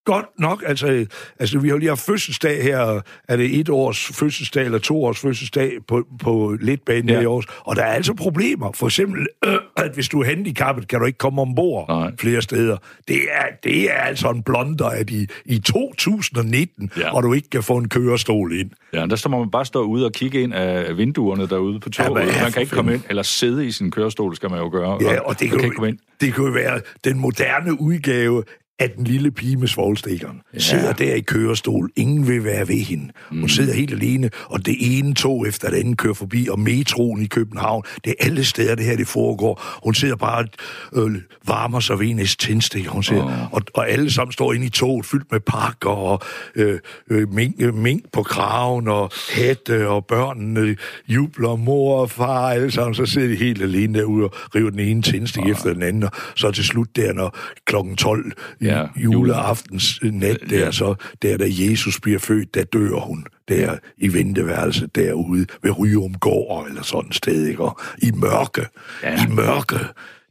godt 0.05 0.25
nok, 0.39 0.63
altså, 0.67 1.05
altså 1.39 1.59
vi 1.59 1.67
har 1.67 1.73
jo 1.75 1.77
lige 1.79 1.89
haft 1.89 2.05
fødselsdag 2.05 2.63
her, 2.63 3.01
er 3.27 3.35
det 3.37 3.59
et 3.59 3.69
års 3.69 4.05
fødselsdag 4.13 4.65
eller 4.65 4.77
to 4.79 5.03
års 5.03 5.19
fødselsdag 5.19 5.71
på, 5.87 6.07
på 6.23 6.57
letbanen 6.61 7.09
Ja. 7.09 7.19
i 7.19 7.23
Aarhus, 7.23 7.45
og 7.59 7.75
der 7.75 7.81
er 7.83 7.91
altså 7.93 8.13
problemer. 8.13 8.71
For 8.71 8.85
eksempel, 8.87 9.27
øh, 9.45 9.55
at 9.77 9.91
hvis 9.93 10.09
du 10.09 10.19
er 10.21 10.25
handicappet, 10.25 10.87
kan 10.87 10.99
du 10.99 11.05
ikke 11.05 11.17
komme 11.17 11.41
ombord 11.41 11.87
Nej. 11.89 12.11
flere 12.19 12.41
steder. 12.41 12.77
Det 13.07 13.17
er, 13.31 13.45
det 13.63 13.91
er 13.91 13.93
altså 14.01 14.29
en 14.29 14.43
blunder, 14.43 14.85
at 14.85 15.09
i, 15.09 15.27
i 15.45 15.59
2019, 15.59 16.91
Ja. 16.97 17.15
og 17.15 17.23
du 17.23 17.33
ikke 17.33 17.49
kan 17.49 17.63
få 17.63 17.77
en 17.77 17.89
kørestol 17.89 18.53
ind. 18.59 18.69
Ja, 18.93 19.05
der 19.05 19.15
står 19.15 19.29
man 19.29 19.51
bare 19.51 19.65
stå 19.65 19.83
ude 19.83 20.05
og 20.05 20.11
kigge 20.11 20.41
ind 20.41 20.53
af 20.53 20.97
vinduerne 20.97 21.47
derude 21.47 21.79
på 21.79 21.89
toget. 21.89 22.27
Ja, 22.27 22.43
man 22.43 22.51
kan 22.51 22.61
ikke 22.61 22.75
komme 22.75 22.93
ind, 22.93 23.01
eller 23.09 23.23
sidde 23.23 23.65
i 23.67 23.71
sin 23.71 23.91
kørestol, 23.91 24.35
skal 24.35 24.49
man 24.49 24.59
jo 24.59 24.69
gøre. 24.71 24.97
Ja, 25.01 25.19
og 25.19 25.39
det 25.39 25.41
man 25.41 25.49
kan, 25.49 25.49
kan 25.49 25.59
jo, 25.59 25.65
ikke 25.65 25.75
komme 25.75 25.89
ind. 25.89 25.97
det 26.21 26.33
kan 26.33 26.43
jo 26.45 26.51
være 26.51 26.81
den 27.03 27.19
moderne 27.19 27.81
udgave 27.81 28.43
af 28.79 28.89
den 28.89 29.03
lille 29.03 29.31
pige 29.31 29.57
med 29.57 29.67
svoglstikkeren. 29.67 30.41
Ja. 30.53 30.59
Sidder 30.59 30.93
der 30.93 31.15
i 31.15 31.19
kørestol. 31.19 31.89
Ingen 31.95 32.27
vil 32.27 32.43
være 32.43 32.67
ved 32.67 32.75
hende. 32.75 33.09
Hun 33.29 33.39
Mm. 33.41 33.49
sidder 33.49 33.73
helt 33.73 33.91
alene, 33.91 34.29
og 34.45 34.65
det 34.65 34.75
ene 34.79 35.13
tog 35.13 35.47
efter 35.47 35.69
det 35.69 35.77
andet 35.77 35.97
kører 35.97 36.13
forbi, 36.13 36.47
og 36.51 36.59
metroen 36.59 37.21
i 37.21 37.25
København. 37.25 37.83
Det 38.03 38.15
er 38.19 38.25
alle 38.25 38.43
steder, 38.43 38.75
det 38.75 38.85
her 38.85 38.95
det 38.97 39.07
foregår. 39.07 39.79
Hun 39.83 39.93
sidder 39.95 40.15
bare 40.15 40.47
og 40.91 41.09
øh, 41.09 41.21
varmer 41.47 41.79
sig 41.79 41.99
ved 41.99 42.07
en 42.07 42.25
tændstik. 42.39 42.85
Hun 42.87 43.03
siger, 43.03 43.25
Åh. 43.25 43.53
og, 43.53 43.61
og 43.73 43.89
alle 43.89 44.11
sammen 44.11 44.31
står 44.31 44.53
inde 44.53 44.65
i 44.65 44.69
toget, 44.69 45.05
fyldt 45.05 45.31
med 45.31 45.39
pakker, 45.39 45.89
og 45.89 46.19
øh, 46.55 46.79
øh, 47.09 47.33
mink, 47.33 47.55
øh, 47.59 47.73
mink 47.75 48.03
på 48.13 48.23
kraven, 48.23 48.87
og 48.87 49.11
hatte, 49.35 49.87
og 49.87 50.05
børnene 50.05 50.75
jubler, 51.07 51.55
mor 51.55 52.01
og 52.01 52.11
far, 52.11 52.49
alle 52.49 52.71
sammen. 52.71 52.93
Så 52.95 53.05
sidder 53.05 53.27
de 53.27 53.35
helt 53.35 53.61
alene 53.61 53.99
derude 53.99 54.23
og 54.25 54.33
river 54.55 54.69
den 54.69 54.79
ene 54.79 55.01
tændstik 55.01 55.43
efter 55.47 55.73
den 55.73 55.83
anden, 55.83 56.03
og 56.03 56.11
så 56.35 56.51
til 56.51 56.63
slut 56.63 56.95
der, 56.95 57.13
når 57.13 57.37
klokken 57.65 57.95
12 57.95 58.31
Ja, 58.61 58.85
juleaftens 58.95 59.99
nat, 60.03 60.37
der, 60.49 60.59
Ja. 60.59 60.71
så 60.71 60.95
der, 61.21 61.37
da 61.37 61.45
Jesus 61.49 61.99
bliver 61.99 62.19
født, 62.19 62.53
der 62.55 62.63
dør 62.63 62.99
hun 62.99 63.25
der 63.47 63.77
i 63.97 64.13
venteværelset 64.13 64.95
derude 64.95 65.45
ved 65.63 65.79
Ryum 65.79 66.13
gård 66.13 66.67
eller 66.67 66.83
sådan 66.83 67.09
et 67.09 67.15
sted, 67.15 67.45
ikke? 67.45 67.63
Og 67.63 67.79
i 67.97 68.11
mørke, 68.11 68.65
Ja. 69.03 69.23
i 69.25 69.27
mørke, 69.29 69.79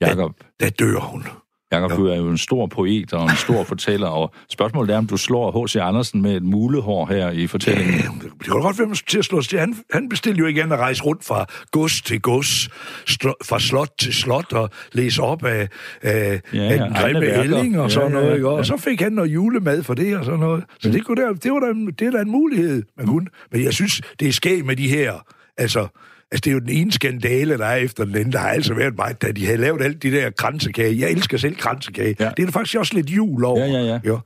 Jakob. 0.01 0.33
der, 0.61 0.67
der 0.67 0.71
dør 0.71 0.99
hun. 1.01 1.25
Jakob, 1.73 1.91
Ja. 1.91 1.97
du 1.97 2.07
er 2.07 2.17
jo 2.17 2.29
en 2.29 2.39
stor 2.39 2.67
poet 2.67 3.13
og 3.13 3.23
en 3.25 3.37
stor 3.37 3.65
fortæller, 3.65 4.07
og 4.09 4.33
spørgsmålet 4.51 4.95
er, 4.95 4.99
om 4.99 5.07
du 5.07 5.17
slår 5.17 5.65
H.C. 5.67 5.77
Andersen 5.77 6.23
med 6.23 6.37
et 6.37 6.43
mulehår 6.43 7.07
her 7.07 7.31
i 7.31 7.47
fortællingen. 7.47 7.95
Ja, 7.95 8.01
det 8.39 8.45
kan 8.45 8.61
godt 8.61 8.79
være, 8.79 8.87
man 8.89 8.97
til 9.09 9.19
at 9.19 9.25
slå 9.25 9.43
til. 9.43 9.59
Han, 9.59 9.77
han 9.93 10.09
bestilte 10.09 10.39
jo 10.41 10.47
igen 10.47 10.73
at 10.73 10.79
rejse 10.79 11.03
rundt 11.03 11.25
fra 11.25 11.47
gods 11.71 12.03
til 12.03 12.21
gods, 12.21 12.69
stro, 13.07 13.33
fra 13.45 13.61
slot 13.61 13.89
til 13.99 14.15
slot, 14.15 14.53
og 14.53 14.71
læse 14.93 15.23
op 15.23 15.45
af, 15.45 15.69
af, 16.03 16.41
Ja, 16.55 16.59
ja, 16.59 16.65
ja, 16.65 16.73
af 16.73 16.79
den 16.79 16.93
grimme 16.95 17.43
ælling 17.43 17.79
og 17.81 17.89
Ja, 17.89 17.95
sådan 17.95 18.13
ja, 18.13 18.21
noget. 18.21 18.41
ja? 18.41 18.47
Og 18.47 18.59
ja. 18.59 18.65
så 18.65 18.77
fik 18.77 19.01
han 19.01 19.13
noget 19.13 19.35
julemad 19.35 19.83
for 19.83 19.95
det 19.95 20.17
og 20.17 20.25
sådan 20.25 20.41
noget. 20.41 20.65
Så 20.81 20.91
det, 20.91 21.05
kunne 21.05 21.23
der, 21.23 21.33
det, 21.33 21.53
var 21.53 21.61
da, 21.61 21.67
en- 21.67 21.87
det 21.87 22.07
er 22.07 22.11
da 22.11 22.19
en 22.21 22.31
mulighed, 22.31 22.83
man 22.97 23.07
kunne. 23.07 23.27
Men 23.53 23.65
jeg 23.65 23.73
synes, 23.73 24.01
det 24.21 24.29
er 24.29 24.33
skægt 24.33 24.67
med 24.67 24.77
de 24.77 24.89
her... 24.89 25.13
Altså, 25.59 25.87
Altså, 26.33 26.41
det 26.45 26.51
er 26.51 26.53
jo 26.55 26.59
den 26.61 26.69
ene 26.69 26.93
skandale, 26.93 27.59
der 27.59 27.67
er 27.67 27.77
efter 27.77 28.05
den 28.05 28.15
anden. 28.17 28.33
Der 28.33 28.39
har 28.39 28.49
altså 28.49 28.75
været 28.75 28.97
mig, 28.97 29.23
da 29.23 29.33
de 29.33 29.47
havde 29.47 29.59
lavet 29.59 29.83
alt 29.83 30.03
de 30.03 30.11
der 30.11 30.31
kransekage. 30.31 30.99
Jeg 30.99 31.11
elsker 31.11 31.39
selv 31.39 31.57
kransekage. 31.57 32.17
Ja. 32.21 32.25
Det 32.37 32.43
er 32.43 32.47
der 32.47 32.53
faktisk 32.53 32.77
også 32.79 32.95
lidt 32.95 33.11
jul 33.11 33.45
over. 33.45 33.67
Ja, 33.67 33.73
ja, 33.73 33.85
ja. 33.85 33.99
Ja. 34.05 34.17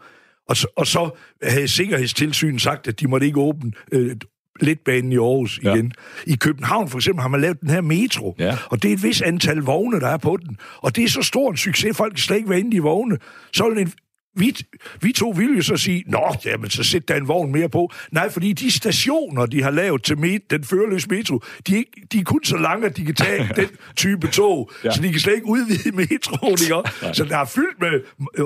Og, 0.49 0.57
så, 0.57 0.67
og 0.77 0.87
så 0.87 1.11
havde 1.43 1.69
Sikkerhedstilsynet 1.69 2.63
sagt, 2.63 2.89
at 2.89 3.01
de 3.01 3.09
måtte 3.09 3.27
ikke 3.27 3.41
åbne 3.41 3.73
øh, 3.93 4.17
letbanen 4.61 5.13
i 5.13 5.17
Aarhus 5.17 5.61
ja. 5.63 5.75
igen. 5.75 5.93
I 6.27 6.35
København 6.37 6.89
for 6.89 6.99
eksempel 6.99 7.23
har 7.23 7.29
man 7.29 7.41
lavet 7.41 7.61
den 7.61 7.71
her 7.71 7.81
metro, 7.81 8.35
Ja. 8.39 8.57
og 8.71 8.83
det 8.83 8.89
er 8.91 8.95
et 8.95 9.03
vis 9.03 9.23
antal 9.23 9.57
vogne, 9.57 10.01
der 10.01 10.09
er 10.09 10.17
på 10.17 10.39
den. 10.47 10.57
Og 10.79 10.97
det 10.97 11.05
er 11.05 11.09
så 11.09 11.23
stor 11.23 11.51
en 11.51 11.57
succes, 11.57 11.97
folk 11.97 12.13
kan 12.13 12.19
slet 12.19 12.37
ikke 12.37 12.51
være 12.51 12.61
inde 12.61 12.77
i 12.77 12.79
vogne. 12.79 13.19
Så 13.53 13.69
vil 13.69 13.79
en, 13.79 13.93
vi, 14.37 14.57
vi 15.01 15.13
to 15.13 15.31
ville 15.31 15.57
jo 15.57 15.63
så 15.63 15.77
sige, 15.77 16.05
nå, 16.07 16.35
jamen, 16.45 16.71
så 16.71 16.85
sæt 16.85 17.09
der 17.09 17.15
en 17.17 17.29
vogn 17.29 17.53
mere 17.53 17.69
på. 17.69 17.93
Nej, 18.13 18.31
fordi 18.31 18.53
de 18.53 18.71
stationer, 18.71 19.47
de 19.47 19.63
har 19.63 19.71
lavet 19.71 20.03
til 20.03 20.19
met, 20.19 20.51
den 20.51 20.65
førerløse 20.65 21.09
metro, 21.11 21.41
de 21.69 21.85
de 22.13 22.19
er 22.19 22.25
kun 22.25 22.45
så 22.45 22.57
lange, 22.57 22.87
at 22.87 22.97
de 22.97 23.05
kan 23.05 23.15
tage 23.15 23.49
den 23.57 23.69
type 23.97 24.27
tog, 24.27 24.71
Ja. 24.85 24.91
så 24.93 25.03
de 25.03 25.11
kan 25.11 25.21
slet 25.21 25.35
ikke 25.35 25.47
udvide 25.47 25.93
metroen, 25.97 26.53
ikke? 26.53 27.15
Så 27.15 27.25
der 27.25 27.39
er 27.39 27.45
fyldt 27.45 27.81
med, 27.81 28.01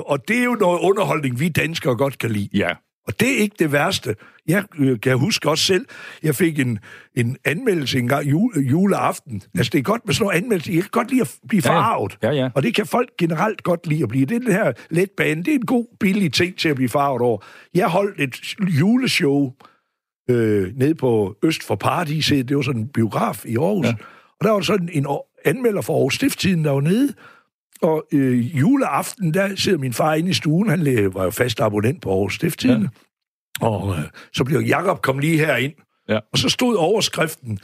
og 0.05 0.27
det 0.27 0.37
er 0.39 0.43
jo 0.43 0.53
noget 0.59 0.79
underholdning, 0.79 1.39
vi 1.39 1.49
danskere 1.49 1.95
godt 1.95 2.17
kan 2.17 2.31
lide. 2.31 2.49
Ja, 2.53 2.69
Og 3.09 3.19
det 3.19 3.31
er 3.31 3.37
ikke 3.37 3.55
det 3.59 3.71
værste. 3.71 4.15
Jeg 4.47 4.63
øh, 4.79 4.99
kan 4.99 5.17
huske 5.17 5.49
også 5.49 5.63
selv, 5.63 5.85
jeg 6.23 6.35
fik 6.35 6.59
en, 6.59 6.79
en 7.15 7.37
anmeldelse 7.45 7.99
en 7.99 8.07
gang 8.07 8.29
jule, 8.29 8.61
juleaften. 8.61 9.41
Altså, 9.57 9.69
det 9.69 9.79
er 9.79 9.83
godt 9.83 10.05
med 10.05 10.13
sådan 10.13 10.25
noget 10.25 10.37
anmeldelse. 10.37 10.71
Jeg 10.73 10.81
kan 10.81 10.89
godt 10.91 11.09
lide 11.11 11.21
at 11.21 11.35
blive 11.47 11.61
Ja, 11.65 11.71
ja. 11.73 11.79
farvet. 11.79 12.17
Ja, 12.23 12.31
ja. 12.31 12.49
Og 12.55 12.63
det 12.63 12.75
kan 12.75 12.85
folk 12.85 13.09
generelt 13.17 13.63
godt 13.63 13.87
lide 13.87 14.03
at 14.03 14.09
blive. 14.09 14.25
Det 14.25 14.35
er 14.35 14.39
den 14.39 14.51
her 14.51 14.71
letbane. 14.89 15.43
Det 15.43 15.51
er 15.51 15.55
en 15.55 15.65
god, 15.65 15.85
billig 15.99 16.33
ting 16.33 16.57
til 16.57 16.69
at 16.69 16.75
blive 16.75 16.89
farvet 16.89 17.21
over. 17.21 17.45
Jeg 17.73 17.87
holdt 17.87 18.21
et 18.21 18.35
juleshow 18.79 19.51
øh, 20.29 20.71
nede 20.75 20.95
på 20.95 21.35
Øst 21.43 21.63
for 21.63 21.75
Paradiset. 21.75 22.49
Det 22.49 22.57
var 22.57 22.61
sådan 22.63 22.81
en 22.81 22.87
biograf 22.87 23.45
i 23.45 23.57
Aarhus. 23.57 23.85
Ja. 23.85 23.89
Ja. 23.89 23.95
Og 24.39 24.45
der 24.45 24.51
var 24.51 24.61
sådan 24.61 24.89
en, 24.93 25.07
anmelder 25.45 25.81
for 25.81 25.93
Aarhus 25.93 26.15
Stifttiden, 26.15 26.65
der 26.65 26.71
var 26.71 26.81
nede. 26.81 27.13
Og 27.81 28.05
øh, 28.13 28.59
juleaften, 28.59 29.33
der 29.33 29.55
sidder 29.55 29.77
min 29.77 29.93
far 29.93 30.13
inde 30.13 30.29
i 30.29 30.33
stuen. 30.33 30.69
Han 30.69 31.13
var 31.13 31.23
jo 31.23 31.29
fast 31.29 31.59
abonnent 31.61 32.01
på 32.01 32.09
Aarhus 32.09 32.35
Stifttiden. 32.35 32.81
Ja. 32.81 32.87
Og 33.67 33.95
øh, 33.97 34.03
så 34.33 34.43
blev 34.43 34.59
Jakob 34.59 35.01
kom 35.01 35.19
lige 35.19 35.37
herind. 35.37 35.73
Ja. 36.09 36.19
Og 36.31 36.37
så 36.37 36.49
stod 36.49 36.75
overskriften, 36.75 37.59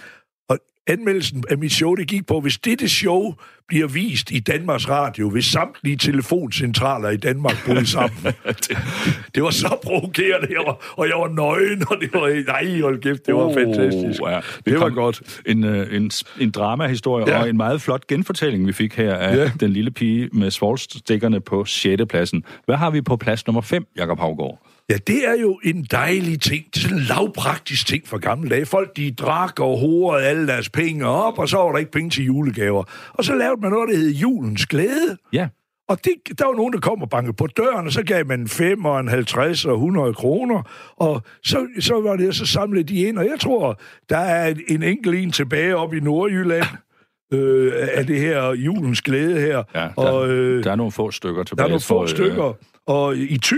anmeldelsen 0.87 1.43
af 1.49 1.57
mit 1.57 1.71
show, 1.71 1.95
det 1.95 2.07
gik 2.07 2.27
på, 2.27 2.39
hvis 2.39 2.57
dette 2.57 2.89
show 2.89 3.33
bliver 3.67 3.87
vist 3.87 4.31
i 4.31 4.39
Danmarks 4.39 4.89
Radio, 4.89 5.29
hvis 5.29 5.45
samtlige 5.45 5.95
telefoncentraler 5.97 7.09
i 7.09 7.17
Danmark 7.17 7.55
bryder 7.65 7.83
sammen. 7.83 8.17
det, 8.47 8.77
det 9.35 9.43
var 9.43 9.49
så 9.49 9.77
provokerende, 9.83 10.47
jeg 10.49 10.63
var, 10.65 10.93
og 10.97 11.07
jeg 11.07 11.15
var 11.17 11.27
nøgen, 11.27 11.83
og 11.89 11.97
det 12.01 12.09
var, 12.13 12.43
nej, 12.47 12.81
hold 12.81 13.01
kæft, 13.01 13.25
det 13.25 13.35
var 13.35 13.41
Oh, 13.41 13.53
fantastisk. 13.53 14.21
ja. 14.27 14.39
Det 14.65 14.73
var 14.73 14.79
kom- 14.79 14.93
godt. 14.93 15.41
En, 15.45 15.63
øh, 15.63 15.95
en, 15.95 16.11
en 16.39 16.51
dramahistorie 16.51 17.25
Ja. 17.31 17.41
og 17.41 17.49
en 17.49 17.57
meget 17.57 17.81
flot 17.81 18.07
genfortælling, 18.07 18.67
vi 18.67 18.73
fik 18.73 18.93
her 18.95 19.13
af 19.15 19.37
Ja. 19.37 19.51
den 19.59 19.71
lille 19.71 19.91
pige 19.91 20.29
med 20.33 20.51
svovlstikkerne 20.51 21.41
på 21.41 21.65
6. 21.65 22.01
pladsen. 22.09 22.43
Hvad 22.65 22.75
har 22.75 22.89
vi 22.89 23.01
på 23.01 23.17
plads 23.17 23.47
nummer 23.47 23.61
5, 23.61 23.87
Jakob 23.97 24.19
Havgård? 24.19 24.67
Ja, 24.89 24.97
det 25.07 25.27
er 25.27 25.41
jo 25.41 25.59
en 25.63 25.83
dejlig 25.91 26.41
ting. 26.41 26.65
Det 26.65 26.75
er 26.77 26.81
sådan 26.81 26.97
en 26.97 27.03
lavpraktisk 27.03 27.87
ting 27.87 28.07
fra 28.07 28.17
gamle 28.17 28.49
dage. 28.49 28.65
Folk, 28.65 28.97
de 28.97 29.11
drak 29.11 29.59
og 29.59 29.79
horede 29.79 30.25
alle 30.25 30.47
deres 30.47 30.69
penge 30.69 31.05
op, 31.05 31.39
og 31.39 31.49
så 31.49 31.57
var 31.57 31.71
der 31.71 31.77
ikke 31.77 31.91
penge 31.91 32.09
til 32.09 32.25
julegaver. 32.25 32.83
Og 33.13 33.23
så 33.25 33.35
lavede 33.35 33.61
man 33.61 33.71
noget, 33.71 33.89
der 33.89 33.97
hed 33.97 34.09
julens 34.11 34.65
glæde. 34.65 35.17
Ja, 35.33 35.47
Og 35.89 36.05
det, 36.05 36.39
der 36.39 36.45
var 36.45 36.53
nogen, 36.55 36.73
der 36.73 36.79
kom 36.79 37.01
og 37.01 37.09
bankede 37.09 37.33
på 37.35 37.47
døren, 37.47 37.85
og 37.85 37.91
så 37.91 38.03
gav 38.03 38.25
man 38.27 38.47
5 38.47 38.85
og 38.85 38.99
en 38.99 39.07
50 39.07 39.65
og 39.65 39.73
100 39.73 40.13
kroner, 40.13 40.61
og 40.97 41.21
så, 41.43 41.67
så 41.79 42.01
var 42.01 42.15
det, 42.15 42.35
så 42.35 42.45
samlede 42.45 42.83
de 42.83 42.95
ind, 43.01 43.17
og 43.17 43.25
jeg 43.25 43.39
tror, 43.39 43.79
der 44.09 44.17
er 44.17 44.47
en- 44.47 44.61
en 44.67 44.83
enkelt 44.83 45.15
en 45.15 45.31
tilbage 45.31 45.75
op 45.75 45.93
i 45.93 45.99
Nordjylland, 45.99 46.65
øh, 47.33 47.71
af 47.93 48.05
det 48.07 48.19
her 48.19 48.53
julens 48.53 49.01
glæde 49.01 49.39
her. 49.39 49.63
ja 49.75 49.79
der, 49.79 49.89
og 49.95 50.29
øh, 50.29 50.63
der 50.63 50.71
er 50.71 50.75
nogle 50.75 50.91
få 50.91 51.11
stykker 51.11 51.43
tilbage. 51.43 51.63
der 51.63 51.67
er 51.67 51.69
nogle 51.69 51.81
få 51.81 51.87
for, 51.87 52.05
stykker, 52.05 52.53
og 52.87 53.17
i 53.17 53.37
Thy, 53.43 53.55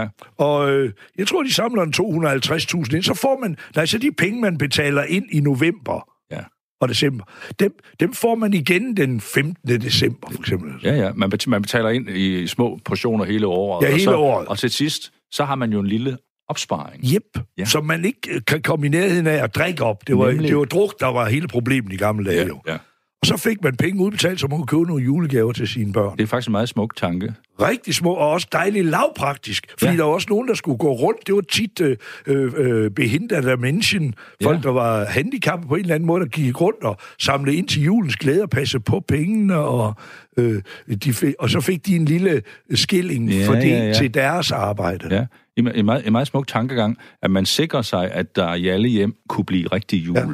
Ja, 0.00 0.06
og 0.38 0.70
øh, 0.70 0.92
jeg 1.18 1.26
tror, 1.26 1.42
de 1.42 1.52
samler 1.54 1.82
en 1.82 1.94
250.000 1.96 2.94
ind. 2.96 3.02
Så 3.02 3.14
får 3.14 3.38
man, 3.40 3.56
nej, 3.76 3.86
så 3.86 3.98
de 3.98 4.10
penge, 4.18 4.40
man 4.40 4.58
betaler 4.58 5.02
ind 5.04 5.24
i 5.32 5.40
november 5.40 6.08
ja. 6.30 6.40
og 6.80 6.88
december, 6.88 7.24
dem, 7.60 7.72
dem 8.00 8.12
får 8.12 8.34
man 8.34 8.54
igen 8.54 8.96
den 8.96 9.20
15. 9.20 9.80
december, 9.80 10.28
for 10.30 10.40
eksempel. 10.40 10.72
Ja, 10.82 10.94
ja. 10.94 11.12
Man, 11.12 11.32
man 11.46 11.62
betaler 11.62 11.88
ind 11.90 12.08
i 12.10 12.46
små 12.46 12.78
portioner 12.84 13.24
hele 13.24 13.46
året. 13.46 13.82
Ja, 13.82 13.86
og 13.88 13.92
hele 13.92 14.04
så, 14.04 14.16
året. 14.16 14.48
Og 14.48 14.58
til 14.58 14.70
sidst, 14.70 15.12
så 15.30 15.44
har 15.44 15.54
man 15.54 15.72
jo 15.72 15.80
en 15.80 15.86
lille 15.86 16.16
opsparing. 16.48 17.12
Jep, 17.12 17.22
Ja. 17.36 17.40
ja. 17.58 17.64
som 17.64 17.84
man 17.84 18.04
ikke 18.04 18.34
øh, 18.34 18.40
kan 18.46 18.62
komme 18.62 18.86
i 18.86 18.88
nærheden 18.88 19.26
af 19.26 19.42
at 19.44 19.54
drikke 19.54 19.84
op. 19.84 20.06
Det 20.06 20.18
var, 20.18 20.30
Nemlig. 20.30 20.48
det 20.48 20.56
var 20.56 20.64
druk, 20.64 21.00
der 21.00 21.06
var 21.06 21.28
hele 21.28 21.48
problemet 21.48 21.92
i 21.92 21.96
gamle 21.96 22.30
dage. 22.30 22.46
jo. 22.46 22.60
ja. 22.66 22.76
Og 23.24 23.28
så 23.28 23.36
fik 23.36 23.62
man 23.62 23.76
penge 23.76 24.02
udbetalt, 24.04 24.40
så 24.40 24.46
man 24.48 24.58
kunne 24.58 24.66
købe 24.66 24.82
nogle 24.82 25.04
julegaver 25.04 25.52
til 25.52 25.68
sine 25.68 25.92
børn. 25.92 26.16
Det 26.16 26.22
er 26.22 26.26
faktisk 26.26 26.48
en 26.48 26.52
meget 26.52 26.68
smuk 26.68 26.96
tanke. 26.96 27.34
Rigtig 27.60 27.94
små, 27.94 28.10
og 28.12 28.30
også 28.30 28.48
dejligt 28.52 28.86
lavpraktisk. 28.86 29.66
Fordi 29.78 29.92
Ja. 29.92 29.96
der 29.98 30.04
var 30.04 30.12
også 30.12 30.26
nogen, 30.30 30.48
der 30.48 30.54
skulle 30.54 30.78
gå 30.78 30.92
rundt. 30.92 31.26
Det 31.26 31.34
var 31.34 31.40
tit 31.40 31.80
øh, 31.80 31.96
øh, 32.26 32.90
behindret 32.90 33.46
af 33.48 33.58
menschen. 33.58 34.14
Folk, 34.42 34.56
Ja. 34.56 34.62
der 34.62 34.70
var 34.72 35.04
handicappet 35.04 35.68
på 35.68 35.74
en 35.74 35.80
eller 35.80 35.94
anden 35.94 36.06
måde, 36.06 36.20
der 36.20 36.26
gik 36.28 36.60
rundt 36.60 36.84
og 36.84 36.96
samlede 37.18 37.56
ind 37.56 37.68
til 37.68 37.82
julens 37.82 38.16
glæde 38.16 38.42
og 38.42 38.50
passe 38.50 38.80
på 38.80 39.00
pengene. 39.08 39.56
Og, 39.56 39.94
øh, 40.36 40.62
de 41.04 41.12
fik, 41.12 41.34
og 41.38 41.50
så 41.50 41.60
fik 41.60 41.86
de 41.86 41.96
en 41.96 42.04
lille 42.04 42.42
skilling 42.74 43.30
Ja, 43.30 43.46
for 43.48 43.54
det 43.54 43.70
ja, 43.70 43.84
ja. 43.86 43.92
til 43.92 44.14
deres 44.14 44.52
arbejde. 44.52 45.14
Ja. 45.16 45.26
En, 45.56 45.68
en, 45.74 45.84
meget, 45.84 46.06
en 46.06 46.12
meget 46.12 46.26
smuk 46.26 46.46
tankegang, 46.46 46.96
at 47.22 47.30
man 47.30 47.46
sikrer 47.46 47.82
sig, 47.82 48.10
at 48.12 48.36
der 48.36 48.54
i 48.54 48.68
alle 48.68 48.88
hjem 48.88 49.14
kunne 49.28 49.44
blive 49.44 49.66
rigtig 49.66 50.06
jul. 50.06 50.16
Ja. 50.16 50.24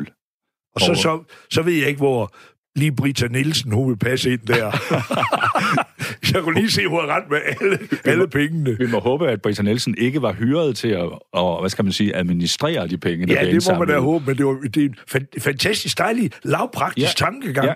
Og 0.74 0.80
så, 0.80 0.94
så, 0.94 1.34
så 1.50 1.62
ved 1.62 1.72
jeg 1.72 1.88
ikke, 1.88 1.98
hvor 1.98 2.34
lige 2.76 2.92
Brita 2.92 3.26
Nielsen, 3.26 3.72
hun 3.72 3.88
vil 3.88 3.96
passe 3.96 4.32
ind 4.32 4.40
der. 4.40 4.70
jeg 6.34 6.42
kunne 6.42 6.54
lige 6.60 6.70
se, 6.70 6.86
hun 6.86 6.98
er 6.98 7.06
ret 7.06 7.24
med 7.30 7.38
alle, 7.60 7.78
alle 8.04 8.28
pengene. 8.28 8.78
Vi 8.78 8.86
må 8.86 8.98
håbe, 9.00 9.28
at 9.28 9.42
Britta 9.42 9.62
Nielsen 9.62 9.94
ikke 9.98 10.22
var 10.22 10.32
hyret 10.32 10.76
til 10.76 10.88
at, 10.88 11.08
og, 11.32 11.60
hvad 11.60 11.70
skal 11.70 11.84
man 11.84 11.92
sige, 11.92 12.16
administrere 12.16 12.88
de 12.88 12.98
penge, 12.98 13.26
der 13.26 13.44
Ja, 13.44 13.50
det 13.52 13.68
må 13.72 13.78
man 13.78 13.88
da 13.88 13.98
håbe, 13.98 14.24
men 14.26 14.36
det, 14.38 14.46
var, 14.46 14.52
det 14.74 14.76
er 14.76 14.88
en 14.88 14.96
fan- 15.08 15.40
fantastisk 15.40 15.98
dejlig, 15.98 16.30
lavpraktisk 16.42 17.20
Ja. 17.20 17.24
tankegang. 17.24 17.66
Ja. 17.66 17.74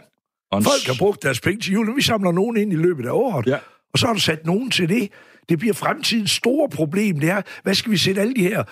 Folk 0.59 0.87
har 0.87 0.96
brugt 0.98 1.22
deres 1.22 1.40
penge 1.40 1.61
til 1.61 1.72
jul, 1.72 1.88
og 1.90 1.96
vi 1.96 2.02
samler 2.02 2.33
nogen 2.33 2.57
ind 2.57 2.72
i 2.72 2.76
løbet 2.76 3.07
af 3.07 3.11
året. 3.11 3.46
Ja. 3.46 3.57
Og 3.92 3.98
så 3.98 4.07
har 4.07 4.14
du 4.14 4.20
sat 4.20 4.46
nogen 4.46 4.70
til 4.70 4.88
det. 4.88 5.09
Det 5.48 5.59
bliver 5.59 5.74
fremtidens 5.74 6.30
store 6.30 6.68
problem. 6.68 7.20
Det 7.20 7.30
er, 7.30 7.42
hvad 7.62 7.74
skal 7.74 7.92
vi 7.92 7.96
sætte 7.96 8.20
alle 8.20 8.35
de 8.35 8.42
her 8.42 8.64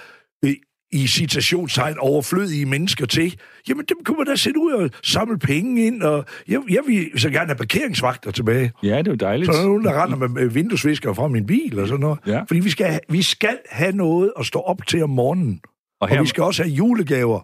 i 0.93 1.07
citationstegn 1.07 1.97
overflødige 1.99 2.67
mennesker 2.67 3.07
til? 3.07 3.37
Jamen, 3.69 3.85
dem 3.89 3.97
kunne 4.05 4.17
man 4.17 4.27
da 4.27 4.37
sætte 4.37 4.61
ud 4.61 4.73
og 4.73 4.91
samle 5.05 5.39
penge 5.39 5.87
ind, 5.87 6.03
og 6.03 6.25
jeg, 6.49 6.61
jeg 6.71 6.81
vil 6.87 7.11
så 7.17 7.31
gerne 7.31 7.47
have 7.47 7.57
parkeringsvagter 7.57 8.31
tilbage. 8.31 8.73
Ja, 8.83 8.99
det 8.99 9.07
er 9.07 9.11
jo 9.11 9.17
dejligt. 9.17 9.47
Så 9.47 9.53
er 9.53 9.57
der 9.63 9.69
nogen, 9.69 9.85
der 9.85 10.03
render 10.05 10.29
med- 10.29 10.49
vinduesvisker 10.49 11.13
fra 11.13 11.29
min 11.29 11.47
bil 11.47 11.79
og 11.79 11.89
sådan 11.89 12.01
noget. 12.01 12.19
Ja. 12.27 12.43
Fordi 12.43 12.61
vi 12.61 12.71
skal, 12.71 13.01
vi 13.09 13.23
skal 13.23 13.59
have 13.71 13.93
noget 13.93 14.33
at 14.39 14.47
stå 14.47 14.59
op 14.61 14.87
til 14.87 15.03
om 15.03 15.11
morgenen. 15.11 15.61
Og 15.65 15.71
Og 16.01 16.09
her, 16.09 16.21
vi 16.23 16.29
skal 16.29 16.43
også 16.45 16.63
have 16.63 16.75
julegaver. 16.75 17.41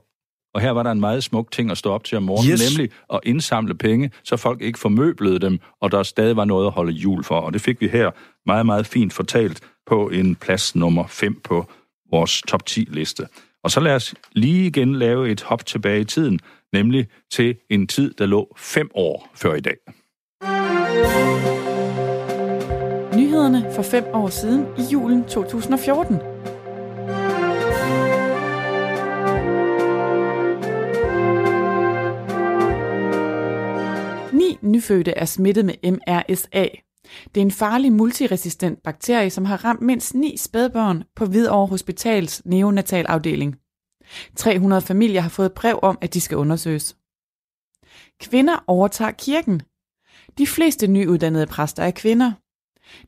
og 0.54 0.60
her 0.60 0.70
var 0.70 0.82
der 0.82 0.90
en 0.92 1.00
meget 1.00 1.24
smuk 1.24 1.50
ting 1.52 1.70
at 1.70 1.78
stå 1.78 1.90
op 1.92 2.04
til 2.04 2.16
om 2.16 2.22
morgenen, 2.22 2.52
Yes. 2.52 2.76
nemlig 2.78 2.90
at 3.12 3.20
indsamle 3.24 3.74
penge, 3.74 4.10
så 4.24 4.36
folk 4.36 4.62
ikke 4.62 4.78
formøblede 4.78 5.38
dem, 5.38 5.58
og 5.82 5.90
der 5.92 6.02
stadig 6.02 6.36
var 6.36 6.44
noget 6.44 6.66
at 6.66 6.72
holde 6.72 6.92
jul 6.92 7.24
for. 7.24 7.34
Og 7.40 7.52
det 7.52 7.60
fik 7.60 7.80
vi 7.80 7.88
her 7.88 8.10
meget, 8.46 8.66
meget 8.66 8.86
fint 8.86 9.12
fortalt 9.12 9.60
på 9.86 10.08
en 10.08 10.34
plads 10.36 10.76
nummer 10.76 11.06
5 11.06 11.40
på 11.44 11.70
vores 12.10 12.42
top 12.42 12.62
10-liste. 12.70 13.28
Og 13.62 13.70
så 13.70 13.80
lad 13.80 13.94
os 13.94 14.14
lige 14.32 14.66
igen 14.66 14.94
lave 14.94 15.30
et 15.30 15.42
hop 15.42 15.66
tilbage 15.66 16.00
i 16.00 16.04
tiden, 16.04 16.40
nemlig 16.72 17.06
til 17.30 17.56
en 17.70 17.86
tid, 17.86 18.14
der 18.18 18.26
lå 18.26 18.54
fem 18.56 18.90
år 18.94 19.30
før 19.34 19.54
i 19.54 19.60
dag. 19.60 19.76
Nyhederne 23.18 23.72
for 23.74 23.82
fem 23.82 24.04
år 24.12 24.28
siden 24.28 24.66
i 24.78 24.82
julen 24.92 25.24
2014. 25.24 26.16
Ni 34.32 34.58
nyfødte 34.62 35.10
er 35.10 35.24
smittet 35.24 35.64
med 35.64 35.74
MRSA. 35.92 36.66
Det 37.34 37.40
er 37.40 37.44
en 37.44 37.50
farlig 37.50 37.92
multiresistent 37.92 38.82
bakterie, 38.82 39.30
som 39.30 39.44
har 39.44 39.64
ramt 39.64 39.80
mindst 39.80 40.14
ni 40.14 40.36
spædbørn 40.36 41.04
på 41.16 41.26
Hvidovre 41.26 41.66
Hospitals 41.66 42.42
neonatalafdeling. 42.44 43.56
300 44.36 44.82
familier 44.82 45.20
har 45.20 45.28
fået 45.28 45.52
brev 45.52 45.78
om, 45.82 45.98
at 46.00 46.14
de 46.14 46.20
skal 46.20 46.36
undersøges. 46.36 46.96
Kvinder 48.20 48.64
overtager 48.66 49.10
kirken. 49.10 49.62
De 50.38 50.46
fleste 50.46 50.86
nyuddannede 50.86 51.46
præster 51.46 51.82
er 51.82 51.90
kvinder. 51.90 52.32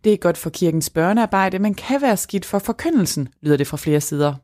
Det 0.04 0.12
er 0.12 0.16
godt 0.16 0.36
for 0.36 0.50
kirkens 0.50 0.90
børnearbejde, 0.90 1.58
men 1.58 1.74
kan 1.74 2.02
være 2.02 2.16
skidt 2.16 2.44
for 2.44 2.58
forkyndelsen, 2.58 3.28
lyder 3.42 3.56
det 3.56 3.66
fra 3.66 3.76
flere 3.76 4.00
sider. 4.00 4.34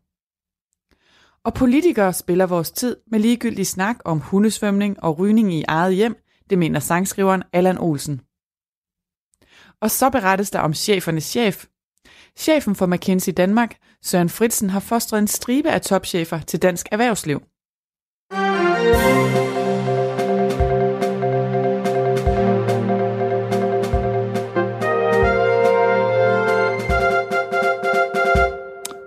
Og 1.45 1.55
politikere 1.55 2.12
spiller 2.12 2.47
vores 2.47 2.71
tid 2.71 2.97
med 3.11 3.21
ligegyldig 3.21 3.66
snak 3.66 3.97
om 4.05 4.21
hundesvømning 4.21 5.03
og 5.03 5.19
rygning 5.19 5.55
i 5.55 5.64
eget 5.69 5.95
hjem, 5.95 6.16
det 6.51 6.59
mener 6.59 6.81
sangskriveren 6.81 7.42
Allan 7.53 7.79
Olsen. 7.79 8.21
Og 9.82 9.90
så 9.90 10.10
berettes 10.10 10.50
der 10.50 10.58
om 10.58 10.74
chefernes 10.74 11.24
chef. 11.24 11.64
Chefen 12.36 12.74
for 12.74 12.86
McKinsey 12.86 13.32
Danmark, 13.36 13.76
Søren 14.02 14.28
Fritsen, 14.28 14.70
har 14.70 14.80
fostret 14.80 15.18
en 15.18 15.26
stribe 15.26 15.70
af 15.70 15.80
topchefer 15.80 16.40
til 16.40 16.62
dansk 16.62 16.86
erhvervsliv. 16.92 17.40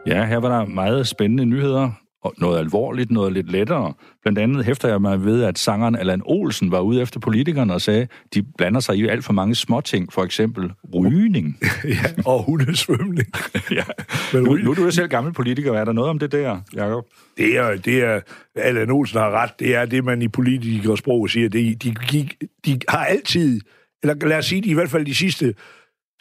Ja, 0.06 0.26
her 0.26 0.38
var 0.38 0.50
der 0.50 0.66
meget 0.66 1.08
spændende 1.08 1.46
nyheder, 1.46 1.92
noget 2.38 2.60
alvorligt, 2.60 3.12
noget 3.12 3.34
lidt 3.34 3.52
lettere. 3.52 3.94
Blandt 4.22 4.40
andet 4.40 4.66
hæfter 4.66 4.88
jeg 4.88 5.02
mig 5.02 5.26
ved, 5.26 5.44
at 5.44 5.60
sangeren 5.60 5.96
Allan 5.96 6.22
Olsen 6.26 6.72
var 6.72 6.80
ude 6.80 7.02
efter 7.02 7.20
politikerne 7.20 7.74
og 7.74 7.82
sagde, 7.82 8.08
de 8.34 8.44
blander 8.58 8.80
sig 8.80 8.98
i 8.98 9.08
alt 9.08 9.26
for 9.26 9.34
mange 9.34 9.56
småting, 9.56 10.14
for 10.14 10.24
eksempel 10.24 10.72
rygning. 10.96 11.58
Ja, 11.84 12.24
og 12.26 12.44
hundesvømning. 12.44 13.28
ja. 13.72 13.84
Men 14.34 14.44
nu, 14.44 14.56
nu 14.56 14.72
er 14.72 14.76
du 14.76 14.84
jo 14.84 14.92
selv 14.92 15.08
gammel 15.08 15.34
politiker, 15.34 15.74
er 15.74 15.86
der 15.86 15.94
noget 15.94 16.10
om 16.10 16.20
det 16.20 16.32
der, 16.32 16.60
Jacob? 16.76 17.06
Det 17.38 17.58
er, 17.58 17.76
det 17.76 18.04
er, 18.04 18.20
Allan 18.56 18.92
Olsen 18.92 19.20
har 19.20 19.32
ret, 19.32 19.52
det 19.60 19.76
er 19.76 19.86
det, 19.86 20.04
man 20.06 20.22
i 20.22 20.28
politikersprog 20.28 21.30
siger. 21.30 21.50
Det, 21.50 21.84
de, 21.84 21.96
de, 22.12 22.30
de 22.66 22.80
har 22.90 23.06
altid, 23.06 23.62
eller 24.04 24.28
lad 24.28 24.38
os 24.38 24.46
sige, 24.46 24.62
de, 24.62 24.70
i 24.70 24.74
hvert 24.74 24.90
fald 24.90 25.06
de 25.06 25.16
sidste 25.16 25.54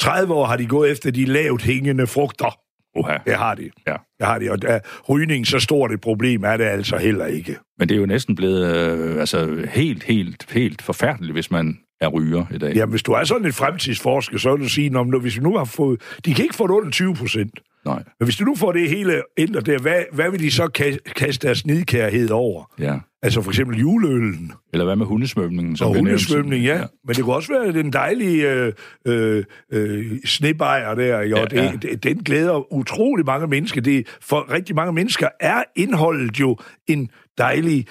30 0.00 0.34
år 0.34 0.46
har 0.46 0.56
de 0.56 0.66
gået 0.66 0.90
efter 0.90 1.10
de 1.10 1.24
lavt 1.24 1.62
hængende 1.62 2.06
frugter. 2.06 2.58
Oha. 2.98 3.18
Det 3.26 3.34
har 3.34 3.54
de. 3.54 3.70
Ja. 3.86 3.96
Det 4.18 4.26
har 4.26 4.38
de, 4.38 4.50
og 4.50 4.58
er 4.62 4.80
rygning 5.08 5.46
så 5.46 5.58
stort 5.58 5.92
et 5.92 6.00
problem 6.00 6.44
er 6.44 6.56
det 6.56 6.64
altså 6.64 6.96
heller 6.96 7.26
ikke. 7.26 7.56
Men 7.78 7.88
det 7.88 7.94
er 7.94 7.98
jo 7.98 8.06
næsten 8.06 8.36
blevet 8.36 8.74
øh, 8.74 9.20
altså, 9.20 9.66
helt, 9.70 10.02
helt, 10.02 10.46
helt 10.50 10.82
forfærdeligt, 10.82 11.32
hvis 11.32 11.50
man 11.50 11.78
er 12.00 12.08
ryger 12.08 12.44
i 12.54 12.58
dag. 12.58 12.74
Jamen, 12.76 12.90
hvis 12.90 13.02
du 13.02 13.12
er 13.12 13.24
sådan 13.24 13.44
et 13.46 13.54
fremtidsforsker, 13.54 14.38
så 14.38 14.56
vil 14.56 14.64
du 14.64 14.68
sige, 14.68 14.90
når, 14.90 15.18
hvis 15.18 15.36
vi 15.36 15.42
nu 15.42 15.56
har 15.56 15.64
fået... 15.64 16.00
De 16.24 16.34
kan 16.34 16.44
ikke 16.44 16.54
få 16.56 16.66
det 16.66 16.72
under 16.74 16.90
20 16.90 17.14
procent. 17.14 17.60
Nej. 17.84 18.02
Men 18.20 18.26
hvis 18.26 18.36
du 18.36 18.44
nu 18.44 18.54
får 18.54 18.72
det 18.72 18.88
hele 18.90 19.22
ændret 19.38 19.66
der, 19.66 19.78
hvad, 19.78 20.02
hvad 20.12 20.30
vil 20.30 20.40
de 20.40 20.50
så 20.50 20.70
ka- 20.78 21.12
kaste 21.12 21.46
deres 21.46 21.66
nidkærhed 21.66 22.30
over? 22.30 22.72
Ja. 22.78 22.98
Altså 23.22 23.42
for 23.42 23.50
eksempel 23.50 23.78
juleøllen 23.78 24.52
Eller 24.72 24.84
hvad 24.84 24.96
med 24.96 25.06
hundesvømningen? 25.06 25.76
Som 25.76 25.88
og 25.88 25.96
hundesvømning, 25.96 26.64
ja. 26.64 26.76
ja. 26.76 26.84
Men 27.06 27.16
det 27.16 27.24
kunne 27.24 27.34
også 27.36 27.52
være 27.52 27.72
den 27.72 27.92
dejlige 27.92 28.52
øh, 28.52 28.72
øh, 29.06 29.44
øh, 29.72 30.18
snebajer 30.24 30.94
der, 30.94 31.20
jo. 31.22 31.36
Ja, 31.36 31.40
Ja, 31.40 31.44
det, 31.44 31.56
ja. 31.56 31.72
Det, 31.82 32.02
den 32.04 32.16
glæder 32.24 32.72
utrolig 32.72 33.26
mange 33.26 33.46
mennesker. 33.46 33.80
Det, 33.80 34.06
for 34.20 34.52
rigtig 34.52 34.76
mange 34.76 34.92
mennesker 34.92 35.28
er 35.40 35.62
indholdet 35.76 36.40
jo 36.40 36.56
en 36.86 37.10
dejlig 37.38 37.86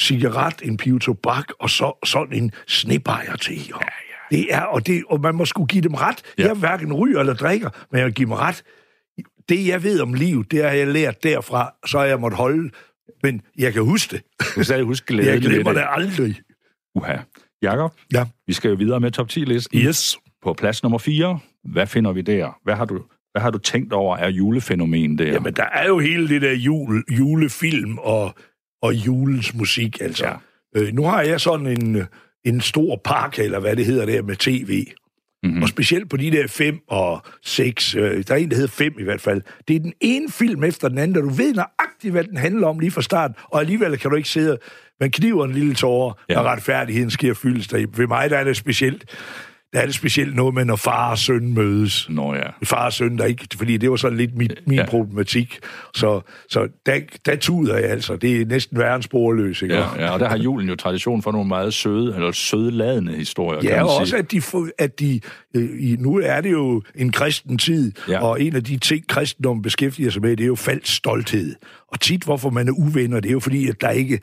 cigaret, 0.00 0.54
en 0.62 0.76
pive 0.76 0.98
tobak, 0.98 1.44
og 1.60 1.70
så 1.70 1.98
sådan 2.04 2.42
en 2.42 2.52
snebajer 2.66 3.36
til. 3.36 3.68
Jo. 3.68 3.76
Ja, 3.80 3.86
ja. 3.86 4.36
Det 4.36 4.46
er, 4.54 4.60
og, 4.62 4.86
det, 4.86 5.02
og 5.08 5.20
man 5.20 5.34
må 5.34 5.44
skulle 5.44 5.66
give 5.66 5.82
dem 5.82 5.94
ret. 5.94 6.22
Ja. 6.38 6.46
Jeg 6.46 6.54
hverken 6.56 6.92
ryger 6.92 7.20
eller 7.20 7.34
drikker, 7.34 7.70
men 7.90 7.98
jeg 7.98 8.06
vil 8.06 8.14
give 8.14 8.26
dem 8.26 8.32
ret. 8.32 8.62
Det, 9.48 9.66
jeg 9.66 9.82
ved 9.82 10.00
om 10.00 10.14
liv, 10.14 10.44
det 10.44 10.62
har 10.62 10.70
jeg 10.70 10.86
lært 10.88 11.22
derfra, 11.22 11.74
så 11.86 11.98
har 11.98 12.04
jeg 12.04 12.20
måttet 12.20 12.38
holde. 12.38 12.70
Men 13.22 13.40
jeg 13.58 13.72
kan 13.72 13.82
huske 13.82 14.16
det. 14.16 14.22
Du 14.40 14.44
kan 14.54 14.64
stadig 14.64 14.84
huske 14.84 15.06
glæden 15.06 15.32
Jeg 15.32 15.40
glemmer 15.40 15.72
det. 15.72 15.76
det 15.82 15.86
aldrig. 15.90 16.34
Uha. 16.94 17.16
Jakob, 17.62 17.92
Ja. 18.14 18.24
vi 18.46 18.52
skal 18.52 18.68
jo 18.68 18.74
videre 18.74 19.00
med 19.00 19.10
top 19.10 19.28
10-listen. 19.30 19.78
Yes. 19.78 20.16
På 20.42 20.52
plads 20.52 20.82
nummer 20.82 20.98
4, 20.98 21.38
hvad 21.64 21.86
finder 21.86 22.12
vi 22.12 22.20
der? 22.22 22.58
Hvad 22.64 22.74
har 22.74 22.84
du, 22.84 23.02
hvad 23.32 23.42
har 23.42 23.50
du 23.50 23.58
tænkt 23.58 23.92
over 23.92 24.16
er 24.16 24.28
julefænomen 24.28 25.18
der? 25.18 25.24
Jamen, 25.32 25.54
der 25.54 25.64
er 25.64 25.86
jo 25.86 25.98
hele 25.98 26.28
det 26.28 26.42
der 26.42 26.52
jule, 26.52 27.02
julefilm 27.10 27.98
og, 27.98 28.34
og 28.82 28.94
julens 28.94 29.54
musik, 29.54 30.00
altså. 30.00 30.26
Ja. 30.26 30.34
Øh, 30.76 30.92
nu 30.94 31.04
har 31.04 31.22
jeg 31.22 31.40
sådan 31.40 31.66
en, 31.66 32.02
en 32.44 32.60
stor 32.60 33.00
park, 33.04 33.38
eller 33.38 33.58
hvad 33.60 33.76
det 33.76 33.86
hedder 33.86 34.06
der, 34.06 34.22
med 34.22 34.36
tv. 34.36 34.84
Mhm. 34.84 35.50
Mm-hmm. 35.50 35.62
Og 35.62 35.68
specielt 35.68 36.10
på 36.10 36.16
de 36.16 36.30
der 36.30 36.46
fem 36.48 36.78
og 36.88 37.22
seks, 37.42 37.94
øh, 37.94 38.24
der 38.28 38.34
er 38.34 38.38
en, 38.38 38.48
der 38.50 38.56
hedder 38.56 38.70
fem 38.70 38.94
i 38.98 39.02
hvert 39.02 39.20
fald. 39.20 39.42
Det 39.68 39.76
er 39.76 39.80
den 39.80 39.92
ene 40.00 40.30
film 40.30 40.64
efter 40.64 40.88
den 40.88 40.98
anden, 40.98 41.16
og 41.16 41.22
du 41.22 41.28
ved 41.28 41.54
nøjagtigt, 41.54 42.12
hvad 42.12 42.24
den 42.24 42.36
handler 42.36 42.66
om 42.66 42.78
lige 42.78 42.90
fra 42.90 43.02
starten, 43.02 43.36
og 43.52 43.60
alligevel 43.60 43.98
kan 43.98 44.10
du 44.10 44.16
ikke 44.16 44.28
sidde, 44.28 44.58
man 45.00 45.10
kniver 45.10 45.44
en 45.44 45.52
lille 45.52 45.74
tårer, 45.74 46.12
Ja. 46.28 46.38
og 46.38 46.44
retfærdigheden 46.44 47.10
sker 47.10 47.34
fyldes 47.34 47.68
der. 47.68 47.86
Ved 47.96 48.06
mig, 48.06 48.30
der 48.30 48.38
er 48.38 48.44
det 48.44 48.56
specielt, 48.56 49.04
der 49.74 49.80
er 49.80 49.86
det 49.86 49.94
specielt 49.94 50.36
noget 50.36 50.54
med, 50.54 50.64
når 50.64 50.76
far 50.76 51.10
og 51.10 51.18
søn 51.18 51.54
mødes 51.54 52.06
Nå 52.10 52.34
ja. 52.34 52.42
far 52.64 52.86
og 52.86 52.92
søn, 52.92 53.18
der 53.18 53.24
ikke, 53.24 53.46
fordi 53.56 53.76
det 53.76 53.90
var 53.90 53.96
sådan 53.96 54.18
lidt 54.18 54.36
min, 54.36 54.50
min 54.66 54.78
Ja. 54.78 54.86
problematik. 54.86 55.58
Så, 55.94 56.20
så 56.48 56.68
der, 56.86 57.00
der 57.26 57.36
tuder 57.36 57.74
jeg 57.78 57.84
altså. 57.90 58.16
Det 58.16 58.40
er 58.40 58.46
næsten 58.46 58.78
værre 58.78 58.94
end 58.94 59.02
sporløs, 59.02 59.62
ikke? 59.62 59.74
Ja, 59.74 59.86
ja, 59.98 60.10
og 60.10 60.20
der 60.20 60.28
har 60.28 60.38
julen 60.38 60.68
jo 60.68 60.76
tradition 60.76 61.22
for 61.22 61.32
nogle 61.32 61.48
meget 61.48 61.74
søde, 61.74 62.14
eller 62.14 62.32
sødeladende 62.32 63.12
historier, 63.12 63.60
kan 63.60 63.70
Ja, 63.70 63.76
man 63.76 63.84
og 63.84 63.90
sige. 63.90 64.00
også 64.00 64.16
at 64.16 64.32
de, 64.32 64.42
at 64.78 65.00
de 65.00 65.20
øh, 65.56 65.68
i, 65.80 65.96
nu 65.98 66.20
er 66.24 66.40
det 66.40 66.50
jo 66.52 66.82
en 66.94 67.12
kristen 67.12 67.58
tid, 67.58 67.92
ja. 68.08 68.24
og 68.24 68.42
en 68.42 68.56
af 68.56 68.64
de 68.64 68.76
ting, 68.78 69.08
kristendommen 69.08 69.62
beskæftiger 69.62 70.10
sig 70.10 70.22
med, 70.22 70.36
det 70.36 70.44
er 70.44 70.48
jo 70.48 70.54
falsk 70.54 70.96
stolthed. 70.96 71.54
Og 71.88 72.00
tit, 72.00 72.22
hvorfor 72.24 72.50
man 72.50 72.68
er 72.68 72.72
uvenner, 72.72 73.20
det 73.20 73.28
er 73.28 73.32
jo 73.32 73.40
fordi, 73.40 73.68
at 73.68 73.80
der 73.80 73.90
ikke... 73.90 74.20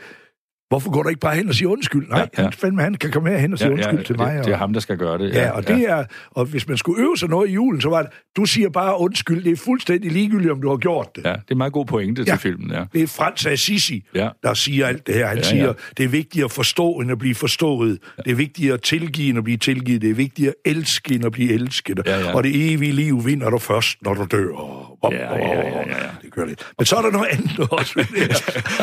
Hvorfor 0.71 0.91
går 0.91 1.03
du 1.03 1.09
ikke 1.09 1.19
bare 1.21 1.35
hen 1.35 1.49
og 1.49 1.55
siger 1.55 1.69
undskyld? 1.69 2.07
Nej, 2.07 2.19
Ja, 2.19 2.23
ja, 2.23 2.27
ja. 2.37 2.41
ja. 2.41 2.43
Han, 2.43 2.53
fandme, 2.53 2.81
han 2.81 2.95
kan 2.95 3.11
komme 3.11 3.29
herhen 3.29 3.53
og 3.53 3.59
sige 3.59 3.67
ja, 3.67 3.73
undskyld 3.73 3.97
ja, 3.99 4.03
til 4.03 4.17
mig. 4.17 4.35
Det, 4.37 4.45
det 4.45 4.53
er 4.53 4.57
ham, 4.57 4.73
der 4.73 4.79
skal 4.79 4.97
gøre 4.97 5.17
det. 5.17 5.33
Ja, 5.33 5.51
og, 5.51 5.67
det 5.67 5.89
er, 5.89 6.03
og 6.31 6.45
hvis 6.45 6.67
man 6.67 6.77
skulle 6.77 7.01
øve 7.03 7.17
sig 7.17 7.29
noget 7.29 7.49
i 7.49 7.53
julen, 7.53 7.81
så 7.81 7.89
var 7.89 8.01
det, 8.01 8.11
du 8.37 8.45
siger 8.45 8.69
bare 8.69 8.99
undskyld, 8.99 9.43
det 9.43 9.51
er 9.51 9.55
fuldstændig 9.55 10.11
ligegyldigt, 10.11 10.51
om 10.51 10.61
du 10.61 10.69
har 10.69 10.77
gjort 10.77 11.07
det. 11.15 11.25
Ja, 11.25 11.29
det 11.29 11.35
er 11.37 11.41
en 11.51 11.57
meget 11.57 11.73
god 11.73 11.85
pointe 11.85 12.21
ja. 12.21 12.31
Ja. 12.31 12.35
til 12.35 12.41
filmen, 12.41 12.71
ja. 12.71 12.83
Det 12.93 13.03
er 13.03 13.07
Frans 13.07 13.45
Assisi, 13.45 14.03
Ja. 14.15 14.23
ja. 14.23 14.29
der 14.43 14.53
siger 14.53 14.87
alt 14.87 15.07
det 15.07 15.15
her. 15.15 15.27
Han 15.27 15.37
Ja, 15.37 15.43
ja, 15.43 15.49
siger, 15.49 15.61
ja. 15.63 15.67
ja. 15.67 15.73
det 15.97 16.03
er 16.03 16.09
vigtigt 16.09 16.45
at 16.45 16.51
forstå, 16.51 16.91
end 16.93 17.11
at 17.11 17.17
blive 17.19 17.35
forstået. 17.35 17.99
Ja. 18.17 18.23
Det 18.23 18.31
er 18.31 18.35
vigtigt 18.35 18.73
at 18.73 18.81
tilgive, 18.81 19.29
end 19.29 19.37
at 19.37 19.43
blive 19.43 19.57
tilgivet. 19.57 20.01
Det 20.01 20.09
er 20.09 20.13
vigtigt 20.13 20.47
at 20.47 20.53
elske, 20.65 21.15
end 21.15 21.25
at 21.25 21.31
blive 21.31 21.53
elsket. 21.53 21.99
Ja, 22.05 22.19
ja. 22.19 22.33
Og 22.35 22.43
det 22.43 22.73
evige 22.73 22.91
liv 22.91 23.25
vinder 23.25 23.49
du 23.49 23.57
først, 23.57 23.97
når 24.01 24.13
du 24.13 24.25
dør. 24.31 24.47
Op, 25.03 25.13
Ja, 25.13 25.17
ja, 25.17 25.37
ja, 25.37 25.67
ja, 25.67 25.79
ja. 25.79 26.09
Det 26.21 26.31
gør 26.33 26.45
det. 26.45 26.67
Men 26.77 26.85
så 26.85 26.95
er 26.95 27.01
der 27.01 27.11
noget 27.11 27.27
andet 27.31 27.59
også. 27.79 27.93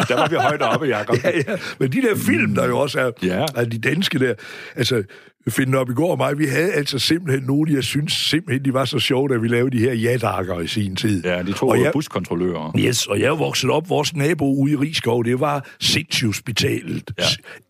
Der 0.09 0.15
var 0.17 0.29
vi 0.29 0.37
højt 0.37 0.63
oppe, 0.63 0.87
Jacob. 0.87 1.17
ja, 1.25 1.31
ja. 1.37 1.57
Men 1.81 1.93
de 1.93 2.03
der 2.03 2.17
film, 2.17 2.55
der 2.55 2.67
jo 2.67 2.79
også 2.79 3.01
er, 3.01 3.11
Ja. 3.23 3.45
er 3.57 3.65
de 3.65 3.79
danske 3.79 4.19
der, 4.19 4.35
altså, 4.77 5.03
finde 5.49 5.79
op 5.79 5.91
i 5.91 5.95
går 5.95 6.11
og 6.11 6.17
mig, 6.19 6.39
vi 6.39 6.47
havde 6.47 6.73
altså 6.73 6.99
simpelthen 6.99 7.43
nogle, 7.47 7.75
jeg 7.75 7.85
synes 7.85 8.13
simpelthen, 8.13 8.65
de 8.65 8.73
var 8.75 8.85
så 8.85 8.99
sjove, 8.99 9.29
da 9.29 9.37
vi 9.37 9.49
lavede 9.49 9.77
de 9.77 9.83
her 9.83 9.93
jadakker 9.93 10.61
i 10.61 10.67
sin 10.67 10.97
tid. 10.97 11.25
Ja, 11.25 11.43
de 11.43 11.53
to 11.53 11.69
Og 11.69 11.81
jeg- 11.83 11.93
buskontrollører. 11.93 12.73
Yes, 12.79 13.07
og 13.07 13.21
jeg 13.21 13.39
vokset 13.39 13.71
op, 13.71 13.89
vores 13.89 14.15
nabo 14.15 14.55
ude 14.55 14.73
i 14.73 14.77
Rigskov, 14.77 15.25
det 15.25 15.41
var 15.41 15.67
Sindssygehospitalet. 15.81 17.11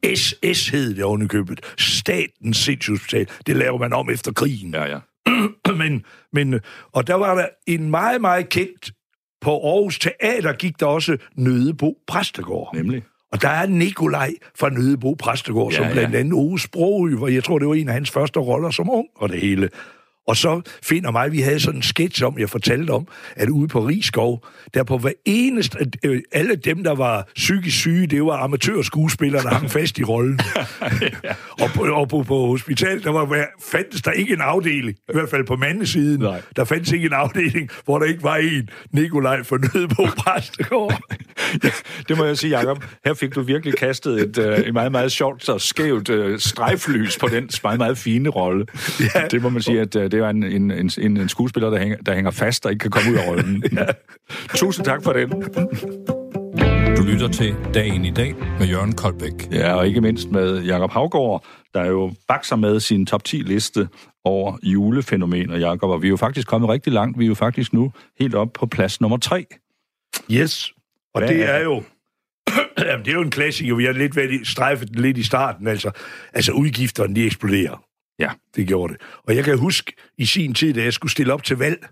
Ja. 0.05 0.15
SS 0.15 0.69
hed 0.69 0.95
det 0.95 1.05
ovenikøbet. 1.05 1.61
Statens 1.79 2.57
Sindssygehospital. 2.57 3.27
Det 3.47 3.57
laver 3.57 3.79
man 3.79 3.93
om 3.93 4.11
efter 4.11 4.33
krigen. 4.33 4.75
Ja, 4.75 4.85
ja. 4.85 4.99
men, 5.79 6.05
men, 6.33 6.61
og 6.93 7.07
der 7.07 7.15
var 7.15 7.35
der 7.35 7.47
en 7.67 7.91
meget, 7.91 8.21
meget 8.21 8.49
kendt 8.49 8.91
på 9.41 9.51
Aarhus 9.51 9.99
Teater 9.99 10.53
gik 10.53 10.81
der 10.81 10.87
også 10.87 11.17
Nødebo 11.37 11.95
Præstegård. 12.09 12.77
Nemlig. 12.77 13.03
Og 13.33 13.43
der 13.43 13.49
er 13.49 13.66
Nikolaj 13.66 14.31
fra 14.57 14.68
Nødebo 14.70 15.14
Præstegård, 15.18 15.72
Ja, 15.72 15.76
som 15.76 15.87
ja. 15.87 15.93
blandt 15.93 16.14
andet 16.16 16.33
Ove 16.33 16.59
Sprogø, 16.61 17.16
hvor 17.16 17.29
jeg 17.29 17.45
tror, 17.45 17.59
det 17.59 17.68
var 17.68 17.74
en 17.74 17.89
af 17.89 17.95
hans 17.95 18.11
første 18.11 18.41
roller 18.41 18.70
som 18.70 18.91
ung 18.91 19.07
og 19.16 19.29
det 19.29 19.41
hele. 19.41 19.68
Og 20.29 20.37
så 20.37 20.61
finder 20.83 21.11
mig, 21.11 21.33
vi 21.33 21.41
havde 21.41 21.61
sådan 21.61 21.79
en 21.79 21.83
sketch 21.83 22.24
om, 22.24 22.39
jeg 22.39 22.51
fortalte 22.51 22.91
om, 22.91 23.09
at 23.37 23.49
ude 23.49 23.68
på 23.68 23.81
Rigskov, 23.81 24.47
der 24.74 24.83
på 24.83 24.99
hver 24.99 25.12
eneste, 25.24 25.79
øh, 26.05 26.20
alle 26.33 26.55
dem, 26.55 26.85
der 26.85 26.95
var 26.95 27.29
psykisk 27.35 27.76
syge, 27.76 28.07
det 28.07 28.24
var 28.24 28.37
amatørskuespillere, 28.37 29.43
der 29.43 29.49
hang 29.49 29.70
fast 29.79 29.99
i 29.99 30.05
rollen. 30.05 30.41
og 31.62 31.70
på, 31.74 31.83
og 31.83 32.09
på, 32.09 32.22
på 32.22 32.47
hospitalet, 32.47 33.05
der 33.05 33.11
var, 33.11 33.47
fandtes 33.72 34.03
der 34.03 34.11
ikke 34.11 34.35
en 34.35 34.41
afdeling, 34.41 34.97
i 35.09 35.12
hvert 35.12 35.31
fald 35.31 35.45
på 35.45 35.57
mandesiden, 35.57 36.20
Nej. 36.20 36.43
der 36.57 36.64
fandtes 36.64 36.93
ikke 36.93 37.07
en 37.07 37.12
afdeling, 37.12 37.70
hvor 37.85 37.99
der 37.99 38.07
ikke 38.07 38.22
var 38.22 38.37
en 38.37 38.68
Nikolaj 38.93 39.43
for 39.43 39.59
Nødebo 39.59 40.07
Præstegård. 40.22 41.01
Det 42.09 42.18
må 42.18 42.24
jeg 42.24 42.39
sige, 42.39 42.59
Jacob. 42.59 42.85
Her 43.05 43.14
fik 43.14 43.35
du 43.35 43.43
virkelig 43.43 43.76
kastet 43.76 44.20
et, 44.20 44.39
øh, 44.39 44.59
et 44.59 44.72
meget, 44.72 44.93
meget 44.93 45.12
sjovt 45.12 45.49
og 45.49 45.61
skævt 45.61 46.11
øh, 46.11 46.39
strejflys 46.39 47.18
på 47.18 47.29
den 47.29 47.51
meget, 47.62 47.79
meget 47.79 47.99
fine 47.99 48.29
rolle. 48.29 48.66
Ja. 49.14 49.26
Det 49.31 49.43
må 49.43 49.49
man 49.49 49.62
sige, 49.62 49.81
at 49.81 49.97
øh, 49.97 50.11
det 50.11 50.18
er 50.19 50.29
en, 50.29 50.43
en, 50.43 50.71
en, 50.71 50.91
en, 50.99 51.16
en 51.16 51.29
skuespiller, 51.29 51.71
der 51.71 51.79
hænger, 51.79 51.97
der 51.97 52.14
hænger 52.14 52.31
fast 52.31 52.66
og 52.66 52.73
ikke 52.73 52.83
kan 52.83 52.91
komme 52.91 53.12
ud 53.12 53.16
af 53.16 53.29
rollen. 53.29 53.64
ja. 53.79 53.87
Tusind 54.55 54.85
tak 54.85 55.05
for 55.05 55.12
den. 55.12 55.31
Du 56.97 57.03
lytter 57.03 57.29
til 57.29 57.55
Dagen 57.75 58.05
i 58.05 58.11
dag 58.11 58.35
med 58.59 58.66
Jørgen 58.66 58.93
Koldbæk. 58.93 59.53
Ja, 59.53 59.75
og 59.75 59.87
ikke 59.87 60.01
mindst 60.01 60.31
med 60.31 60.62
Jakob 60.62 60.91
Havgård, 60.91 61.45
der 61.75 61.87
jo 61.87 62.12
bakser 62.29 62.57
med 62.57 62.81
sin 62.81 63.07
top 63.07 63.23
10-liste 63.29 63.89
over 64.25 64.59
julefænomener, 64.62 65.59
Jakob. 65.59 65.91
Og 65.91 66.03
vi 66.03 66.07
er 66.07 66.11
jo 66.11 66.16
faktisk 66.16 66.49
kommet 66.49 66.71
rigtig 66.71 66.93
langt. 66.93 67.19
Vi 67.19 67.25
er 67.25 67.29
jo 67.29 67.35
faktisk 67.35 67.73
nu 67.73 67.93
helt 68.21 68.35
op 68.35 68.53
på 68.53 68.66
plads 68.66 69.01
nummer 69.01 69.16
3. 69.19 69.47
Yes. 70.31 70.73
Og 71.14 71.21
Hvad 71.21 71.29
det 71.29 71.43
er 71.43 71.47
er 71.47 71.59
det? 71.59 71.64
jo... 71.64 71.83
Jamen, 72.87 73.05
det 73.05 73.11
er 73.11 73.14
jo 73.14 73.23
en 73.23 73.31
klassiker. 73.31 73.75
Vi 73.75 73.85
har 73.85 73.93
lidt 73.93 74.16
været 74.16 74.47
strejfet 74.47 75.01
lidt 75.01 75.19
i 75.19 75.23
starten. 75.23 75.66
Altså, 75.66 75.91
altså 76.33 76.53
udgifterne, 76.53 77.14
de 77.14 77.25
eksploderer. 77.27 77.85
Ja. 78.19 78.31
Det 78.57 78.66
gjorde 78.66 78.93
det. 78.93 79.03
Og 79.25 79.37
jeg 79.37 79.45
kan 79.45 79.59
huske 79.59 79.93
i 80.19 80.27
sin 80.27 80.55
tid, 80.55 80.75
da 80.75 80.83
jeg 80.83 80.93
skulle 80.93 81.12
stille 81.12 81.33
op 81.33 81.43
til 81.43 81.57
valg 81.57 81.89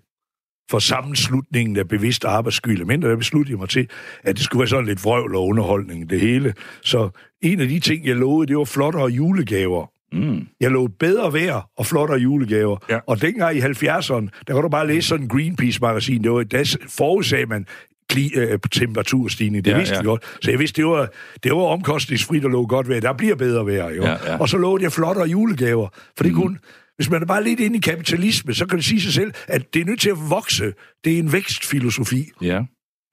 for 0.70 0.79
sammenslutningen 0.79 1.77
af 1.77 1.89
bevidst 1.89 2.24
arbejdsskyld, 2.24 2.85
men 2.85 3.03
der 3.03 3.16
besluttede 3.16 3.53
jeg 3.53 3.59
mig 3.59 3.68
til, 3.68 3.89
at 4.22 4.37
det 4.37 4.45
skulle 4.45 4.61
være 4.61 4.68
sådan 4.68 4.87
lidt 4.87 5.05
vrøvl 5.05 5.35
og 5.35 5.47
underholdning, 5.47 6.11
det 6.11 6.20
hele. 6.20 6.55
Så 6.83 7.11
en 7.43 7.61
af 7.61 7.68
de 7.68 7.81
ting, 7.81 8.07
jeg 8.07 8.16
lovede, 8.16 8.47
det 8.47 8.59
var 8.59 8.64
flottere 8.64 9.07
julegaver. 9.07 9.91
Mm. 10.12 10.47
Jeg 10.61 10.70
lovede 10.70 10.93
bedre 10.99 11.33
vejr 11.33 11.70
og 11.77 11.87
flottere 11.87 12.18
julegaver. 12.18 12.77
Ja. 12.91 12.99
Og 13.07 13.22
dengang 13.22 13.57
i 13.57 13.61
70'erne, 13.61 14.29
der 14.47 14.55
kan 14.55 14.62
du 14.62 14.68
bare 14.68 14.87
læse 14.87 15.09
sådan 15.09 15.24
en 15.24 15.29
Greenpeace-magasin, 15.29 16.22
det 16.22 16.33
var, 16.33 16.43
der 16.43 16.77
forudsagde 16.89 17.47
man 17.47 17.66
kli, 18.09 18.31
øh, 18.37 18.59
temperaturstigning. 18.73 19.65
Det 19.65 19.71
Ja, 19.71 19.77
vidste 19.79 19.95
ja. 19.95 20.03
godt. 20.03 20.25
Så 20.43 20.51
jeg 20.51 20.59
vidste, 20.59 20.83
det 20.83 20.87
var, 20.91 21.09
det 21.43 21.53
var 21.53 21.63
omkostningsfrit 21.63 22.45
at 22.45 22.51
love 22.51 22.67
godt 22.67 22.89
vejr. 22.89 23.01
Der 23.01 23.13
bliver 23.13 23.35
bedre 23.35 23.67
vejr, 23.67 23.91
jo. 23.91 24.03
Ja, 24.03 24.11
ja. 24.11 24.39
Og 24.39 24.49
så 24.49 24.57
lovede 24.57 24.85
jeg 24.85 24.93
flottere 24.93 25.27
julegaver. 25.29 25.89
For 26.17 26.25
det 26.25 26.33
mm. 26.33 26.41
kunne, 26.41 26.59
hvis 26.97 27.11
man 27.11 27.23
er 27.23 27.27
bare 27.27 27.45
lidt 27.45 27.61
inde 27.61 27.77
i 27.77 27.81
kapitalisme, 27.81 28.55
så 28.55 28.67
kan 28.67 28.79
det 28.79 28.85
sige 28.85 29.01
sig 29.01 29.13
selv, 29.13 29.33
at 29.49 29.75
det 29.75 29.81
er 29.81 29.85
nødt 29.85 30.01
til 30.01 30.11
at 30.11 30.17
vokse. 30.31 30.73
Det 31.05 31.15
er 31.15 31.19
en 31.19 31.33
vækstfilosofi. 31.33 32.31
Ja. 32.43 32.63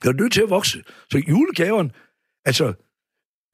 Det 0.04 0.10
er 0.10 0.14
nødt 0.14 0.34
til 0.34 0.42
at 0.42 0.50
vokse. 0.50 0.84
Så 1.12 1.22
julegaveren, 1.30 1.92
altså, 2.46 2.74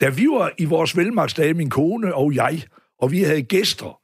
da 0.02 0.10
vi 0.10 0.28
var 0.28 0.52
i 0.58 0.66
vores 0.66 0.98
velmagtsdage, 0.98 1.54
min 1.54 1.70
kone 1.70 2.16
og 2.16 2.36
jeg, 2.36 2.64
og 3.02 3.12
vi 3.12 3.24
havde 3.24 3.42
gæster, 3.42 4.00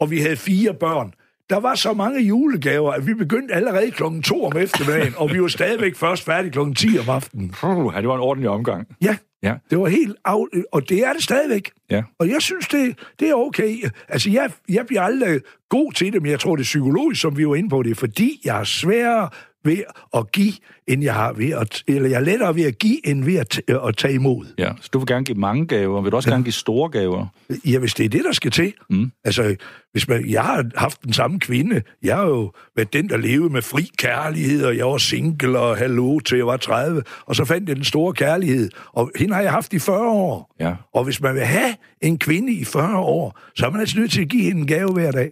og 0.00 0.10
vi 0.10 0.18
havde 0.20 0.36
fire 0.36 0.74
børn, 0.74 1.12
der 1.50 1.60
var 1.60 1.74
så 1.74 1.92
mange 1.92 2.20
julegaver, 2.20 2.92
at 2.92 3.06
vi 3.06 3.14
begyndte 3.14 3.54
allerede 3.54 3.90
klokken 3.90 4.22
2 4.22 4.44
om 4.44 4.56
eftermiddagen, 4.56 5.14
og 5.16 5.32
vi 5.32 5.42
var 5.42 5.48
stadigvæk 5.48 5.96
først 5.96 6.24
færdige 6.24 6.52
klokken 6.52 6.74
10 6.74 6.98
om 6.98 7.08
aftenen. 7.08 7.50
Puh, 7.50 7.92
ja, 7.94 8.00
det 8.00 8.08
var 8.08 8.14
en 8.14 8.20
ordentlig 8.20 8.50
omgang. 8.50 8.86
Ja, 9.02 9.16
Ja. 9.44 9.54
Det 9.70 9.78
var 9.78 9.88
helt 9.88 10.16
af, 10.24 10.44
og 10.72 10.88
det 10.88 10.98
er 11.06 11.12
det 11.12 11.22
stadigvæk. 11.22 11.70
Ja. 11.90 12.02
Og 12.18 12.28
jeg 12.28 12.42
synes, 12.42 12.68
det, 12.68 12.98
det 13.20 13.28
er 13.30 13.34
okay. 13.34 13.76
Altså, 14.08 14.30
jeg, 14.30 14.50
jeg 14.68 14.86
bliver 14.86 15.02
aldrig 15.02 15.40
god 15.68 15.92
til 15.92 16.12
det, 16.12 16.22
men 16.22 16.30
jeg 16.30 16.40
tror, 16.40 16.56
det 16.56 16.62
er 16.62 16.64
psykologisk, 16.64 17.20
som 17.20 17.36
vi 17.36 17.48
var 17.48 17.54
inde 17.54 17.68
på. 17.68 17.82
Det 17.82 17.96
fordi, 17.96 18.40
jeg 18.44 18.60
er 18.60 18.64
sværere 18.64 19.28
ved 19.64 19.82
at 20.16 20.32
give, 20.32 20.52
end 20.86 21.02
jeg 21.02 21.14
har 21.14 21.32
ved 21.32 21.50
at... 21.50 21.82
Eller 21.86 22.08
jeg 22.08 22.16
er 22.16 22.24
lettere 22.24 22.54
ved 22.54 22.64
at 22.64 22.78
give, 22.78 23.06
end 23.06 23.24
ved 23.24 23.36
at, 23.36 23.60
t- 23.70 23.88
at 23.88 23.96
tage 23.96 24.14
imod. 24.14 24.46
Ja, 24.58 24.72
så 24.80 24.88
du 24.92 24.98
vil 24.98 25.06
gerne 25.06 25.24
give 25.24 25.38
mange 25.38 25.66
gaver. 25.66 26.02
Vil 26.02 26.12
du 26.12 26.16
også 26.16 26.28
ja. 26.28 26.34
gerne 26.34 26.44
give 26.44 26.52
store 26.52 26.90
gaver? 26.90 27.26
Ja, 27.64 27.78
hvis 27.78 27.94
det 27.94 28.04
er 28.04 28.08
det, 28.08 28.24
der 28.24 28.32
skal 28.32 28.50
til. 28.50 28.72
Mm. 28.90 29.12
Altså, 29.24 29.56
hvis 29.92 30.08
man, 30.08 30.30
jeg 30.30 30.42
har 30.42 30.64
haft 30.76 31.04
den 31.04 31.12
samme 31.12 31.40
kvinde. 31.40 31.82
Jeg 32.02 32.16
har 32.16 32.26
jo 32.26 32.52
været 32.76 32.92
den, 32.92 33.08
der 33.08 33.16
levede 33.16 33.52
med 33.52 33.62
fri 33.62 33.90
kærlighed, 33.98 34.64
og 34.64 34.76
jeg 34.76 34.86
var 34.86 34.98
single 34.98 35.58
og 35.58 35.76
hallo 35.76 36.18
til 36.18 36.36
jeg 36.36 36.46
var 36.46 36.56
30. 36.56 37.02
Og 37.26 37.36
så 37.36 37.44
fandt 37.44 37.68
jeg 37.68 37.76
den 37.76 37.84
store 37.84 38.12
kærlighed. 38.12 38.70
Og 38.92 39.10
hende 39.16 39.34
har 39.34 39.42
jeg 39.42 39.50
haft 39.50 39.72
i 39.72 39.78
40 39.78 40.08
år. 40.08 40.54
Ja. 40.60 40.74
Og 40.94 41.04
hvis 41.04 41.20
man 41.20 41.34
vil 41.34 41.44
have 41.44 41.74
en 42.00 42.18
kvinde 42.18 42.52
i 42.52 42.64
40 42.64 42.98
år, 42.98 43.40
så 43.54 43.66
er 43.66 43.70
man 43.70 43.80
altså 43.80 43.98
nødt 43.98 44.10
til 44.10 44.20
at 44.20 44.28
give 44.28 44.42
hende 44.42 44.60
en 44.60 44.66
gave 44.66 44.92
hver 44.92 45.10
dag. 45.10 45.30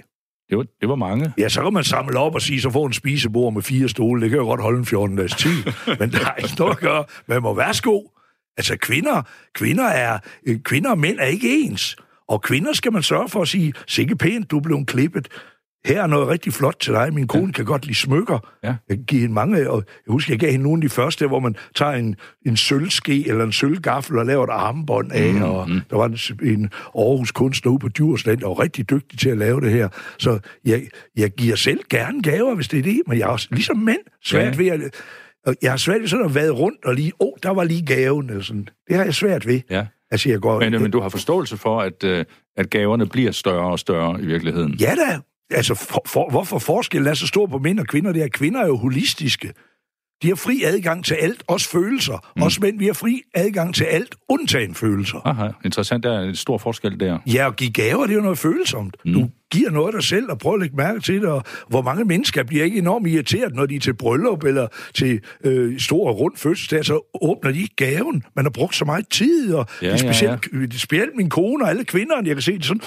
Det 0.51 0.59
var, 0.59 0.67
det 0.81 0.89
var 0.89 0.95
mange. 0.95 1.33
Ja, 1.39 1.49
så 1.49 1.63
kan 1.63 1.73
man 1.73 1.85
samle 1.85 2.19
op 2.19 2.35
og 2.35 2.43
sige, 2.43 2.61
så 2.61 2.71
får 2.71 2.87
en 2.87 2.93
spisebord 2.93 3.53
med 3.53 3.63
fire 3.63 3.89
stole. 3.89 4.23
Det 4.23 4.31
kan 4.31 4.39
jo 4.39 4.45
godt 4.45 4.63
holde 4.63 4.79
en 4.79 4.87
14 4.87 5.17
dages 5.17 5.35
tid. 5.35 5.65
Men 6.01 6.13
der 6.13 6.27
er 6.27 6.35
ikke 6.35 6.57
noget 6.59 6.73
at 6.73 6.79
gøre. 6.79 7.05
Man 7.27 7.43
må 7.43 7.55
værsgo. 7.55 8.01
Altså, 8.57 8.77
kvinder, 8.77 9.23
kvinder, 9.55 9.85
er, 9.85 10.19
øh, 10.47 10.61
kvinder 10.61 10.91
og 10.91 10.99
mænd 10.99 11.19
er 11.19 11.25
ikke 11.25 11.61
ens. 11.61 11.97
Og 12.29 12.43
kvinder 12.43 12.73
skal 12.73 12.93
man 12.93 13.03
sørge 13.03 13.29
for 13.29 13.43
at 13.43 13.49
sige, 13.49 13.73
sikke 13.89 14.17
pænt, 14.17 14.51
du 14.51 14.61
blevet 14.61 14.87
klippet. 14.87 15.29
Her 15.87 16.03
er 16.03 16.07
noget 16.07 16.29
rigtig 16.29 16.53
flot 16.53 16.77
til 16.81 16.93
dig. 16.93 17.15
Min 17.15 17.27
kone 17.27 17.47
ja. 17.47 17.53
kan 17.53 17.65
godt 17.65 17.87
lide 17.87 17.99
smykker. 17.99 18.39
Ja. 18.65 18.75
Jeg 18.89 18.97
kan 18.97 19.05
give 19.05 19.21
hende 19.21 19.35
mange, 19.35 19.71
og 19.71 19.85
jeg 20.07 20.13
husker, 20.13 20.33
jeg 20.33 20.41
gav 20.41 20.51
hende 20.51 20.63
nogle 20.65 20.79
af 20.79 20.89
de 20.89 20.95
første, 20.95 21.27
hvor 21.27 21.41
man 21.41 21.57
tager 21.75 21.93
en, 21.93 22.17
en 22.47 22.57
sølvske 22.57 23.29
eller 23.29 23.45
en 23.45 23.53
sølvgaffel 23.53 24.19
og 24.19 24.27
laver 24.27 24.45
et 24.45 24.51
armbånd 24.51 25.13
af, 25.13 25.35
mm, 25.35 25.43
og 25.43 25.69
der 25.91 25.97
var 25.97 26.07
en, 26.07 26.49
en 26.49 26.71
Aarhus 26.97 27.33
kunstner 27.33 27.73
ude 27.73 27.79
på 27.79 27.89
Djursland, 27.89 28.41
der 28.41 28.47
var 28.47 28.61
rigtig 28.61 28.91
dygtig 28.91 29.19
til 29.19 29.29
at 29.29 29.39
lave 29.39 29.61
det 29.61 29.71
her. 29.71 29.89
Så 30.19 30.39
jeg, 30.65 30.83
jeg 31.17 31.31
giver 31.31 31.57
selv 31.57 31.81
gerne 31.91 32.23
gaver, 32.23 32.55
hvis 32.55 32.69
det 32.69 32.79
er 32.79 32.83
det, 32.83 33.01
men 33.07 33.19
jeg 33.19 33.25
er 33.25 33.29
også, 33.29 33.49
ligesom 33.51 33.77
mænd, 33.77 34.01
svært 34.25 34.59
Ja. 34.59 34.63
ved 34.65 34.67
at... 34.67 34.81
Jeg 35.63 35.73
har 35.73 35.77
svært 35.77 36.01
ved 36.01 36.09
sådan 36.09 36.25
at 36.27 36.35
vade 36.35 36.51
rundt 36.51 36.85
og 36.85 36.95
lige, 36.95 37.13
åh, 37.21 37.27
oh, 37.27 37.33
der 37.43 37.51
var 37.51 37.65
lige 37.65 37.87
gaven, 37.87 38.31
eller 38.31 38.43
sådan. 38.43 38.69
Det 38.89 38.97
har 38.97 39.05
jeg 39.05 39.15
svært 39.15 39.47
ved. 39.47 39.61
Ja. 39.71 39.87
Altså, 40.11 40.29
jeg 40.29 40.41
går... 40.41 40.61
Men, 40.61 40.83
men 40.83 40.91
du 40.91 41.01
har 41.01 41.09
forståelse 41.09 41.57
for, 41.57 41.81
at, 41.81 42.05
øh, 42.05 42.25
at 42.57 42.71
gaverne 42.71 43.07
bliver 43.07 43.33
større 43.33 43.71
og 43.71 43.79
større 43.79 44.23
i 44.23 44.27
virkeligheden. 44.27 44.75
Ja 44.75 44.95
da. 44.95 45.19
Altså, 45.53 45.75
for, 45.75 46.03
for, 46.07 46.31
hvorfor 46.31 46.59
forskellen 46.59 47.09
er 47.09 47.15
så 47.15 47.27
stor 47.27 47.47
på 47.47 47.59
mænd 47.59 47.81
og 47.81 47.87
kvinder, 47.87 48.13
det 48.13 48.21
er, 48.21 48.25
at 48.25 48.33
kvinder 48.33 48.61
er 48.61 48.67
jo 48.67 48.77
holistiske. 48.77 49.53
De 50.23 50.29
har 50.29 50.35
fri 50.35 50.63
adgang 50.65 51.05
til 51.05 51.15
alt, 51.15 51.43
også 51.47 51.69
følelser. 51.69 52.33
Mm. 52.37 52.43
Også 52.43 52.59
mænd, 52.63 52.79
vi 52.79 52.87
har 52.87 52.93
fri 52.93 53.23
adgang 53.35 53.75
til 53.75 53.85
alt, 53.85 54.15
undtagen 54.29 54.75
følelser. 54.75 55.21
Aha, 55.25 55.49
interessant. 55.65 56.05
Der 56.05 56.19
er 56.19 56.23
en 56.23 56.37
stor 56.37 56.59
forskel 56.59 57.01
der. 57.01 57.19
Ja, 57.27 57.47
at 57.47 57.57
give 57.57 57.71
gaver, 57.71 58.03
det 58.03 58.13
er 58.13 58.17
jo 58.17 58.23
noget 58.23 58.39
følsomt. 58.39 58.97
Mm. 59.05 59.13
Du 59.13 59.29
giver 59.53 59.71
noget 59.71 59.87
af 59.87 59.93
dig 59.93 60.03
selv, 60.03 60.31
og 60.31 60.39
prøv 60.39 60.55
at 60.55 60.61
lægge 60.61 60.77
mærke 60.77 61.01
til 61.01 61.15
det. 61.21 61.29
Og 61.29 61.43
hvor 61.69 61.83
mange 61.83 62.05
mennesker 62.05 62.43
bliver 62.45 62.65
ikke 62.65 62.79
enormt 62.79 63.07
irriteret, 63.09 63.55
når 63.55 63.67
de 63.67 63.77
er 63.77 63.81
til 63.81 63.95
bryllup 63.95 64.45
eller 64.45 64.67
til 64.95 65.21
øh, 65.45 65.81
stor 65.81 66.09
og 66.09 66.19
rund 66.21 66.37
fødselsdag, 66.37 66.85
så 66.85 67.19
åbner 67.23 67.53
de 67.53 67.59
ikke 67.61 67.77
gaven. 67.77 68.23
Man 68.37 68.45
har 68.45 68.51
brugt 68.51 68.75
så 68.77 68.85
meget 68.85 69.09
tid, 69.09 69.55
og 69.55 69.67
Ja, 69.83 69.87
det 69.87 69.93
er 69.93 69.97
specielt, 69.97 70.49
ja, 70.53 70.59
ja. 70.59 70.67
specielt 70.71 71.11
min 71.17 71.29
kone 71.31 71.65
og 71.65 71.71
alle 71.71 71.85
kvinderne, 71.85 72.29
jeg 72.29 72.37
kan 72.37 72.43
se 72.43 72.53
det 72.53 72.65
sådan, 72.65 72.81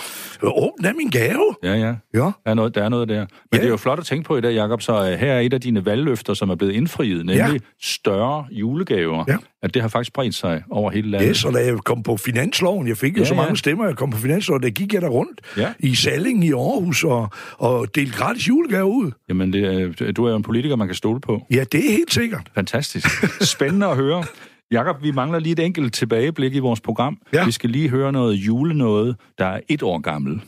åbn 0.43 0.85
af 0.85 0.95
min 0.95 1.09
gave. 1.09 1.55
Ja, 1.63 1.73
ja. 1.73 1.93
Ja. 2.13 2.19
Der 2.19 2.31
er 2.45 2.53
noget, 2.53 2.75
der, 2.75 2.83
er 2.83 2.89
noget 2.89 3.09
der. 3.09 3.19
Men 3.19 3.27
Ja. 3.53 3.57
det 3.57 3.65
er 3.65 3.69
jo 3.69 3.77
flot 3.77 3.99
at 3.99 4.05
tænke 4.05 4.27
på 4.27 4.37
i 4.37 4.41
dag, 4.41 4.53
Jacob, 4.55 4.81
så 4.81 4.99
uh, 4.99 5.05
her 5.05 5.33
er 5.33 5.39
et 5.39 5.53
af 5.53 5.61
dine 5.61 5.85
valgløfter, 5.85 6.33
som 6.33 6.49
er 6.49 6.55
blevet 6.55 6.73
indfriet, 6.73 7.25
nemlig 7.25 7.35
Ja. 7.53 7.57
større 7.81 8.45
julegaver. 8.51 9.23
Ja. 9.27 9.37
At 9.65 9.73
det 9.73 9.81
har 9.81 9.89
faktisk 9.89 10.13
bredt 10.13 10.35
sig 10.35 10.63
over 10.71 10.91
hele 10.91 11.09
landet. 11.11 11.29
Yes, 11.29 11.45
og 11.45 11.53
da 11.53 11.59
jeg 11.65 11.77
kom 11.77 12.03
på 12.03 12.17
finansloven, 12.17 12.87
jeg 12.87 12.97
fik 12.97 13.17
jo 13.17 13.21
Ja, 13.21 13.27
så 13.27 13.33
mange 13.35 13.49
ja. 13.49 13.55
stemmer, 13.55 13.85
jeg 13.85 13.95
kom 13.95 14.09
på 14.09 14.17
finansloven, 14.17 14.63
der 14.63 14.69
gik 14.69 14.93
jeg 14.93 15.01
der 15.01 15.07
rundt 15.07 15.41
Ja. 15.57 15.73
i 15.79 15.95
Salling 15.95 16.45
i 16.45 16.51
Aarhus 16.51 17.03
og, 17.03 17.29
og 17.57 17.95
delte 17.95 18.17
gratis 18.17 18.47
julegaver 18.47 18.83
ud. 18.89 19.11
Jamen, 19.29 19.53
det, 19.53 19.63
er- 20.01 20.11
du 20.11 20.25
er 20.25 20.29
jo 20.29 20.35
en 20.35 20.43
politiker, 20.43 20.75
man 20.75 20.87
kan 20.87 20.95
stole 20.95 21.21
på. 21.21 21.45
Ja, 21.51 21.63
det 21.71 21.85
er 21.87 21.91
helt 21.91 22.13
sikkert. 22.13 22.41
Fantastisk. 22.55 23.07
Spændende 23.41 23.85
at 23.87 23.95
høre. 23.95 24.23
Jakob, 24.71 25.03
vi 25.03 25.11
mangler 25.11 25.39
lige 25.39 25.53
et 25.53 25.59
enkelt 25.59 25.93
tilbageblik 25.93 26.55
i 26.55 26.59
vores 26.59 26.81
program. 26.81 27.17
Ja. 27.33 27.45
Vi 27.45 27.51
skal 27.51 27.69
lige 27.69 27.89
høre 27.89 28.11
noget 28.11 28.33
julenåde, 28.33 29.15
der 29.37 29.45
er 29.45 29.59
et 29.69 29.83
år 29.83 29.99
gammel. 29.99 30.41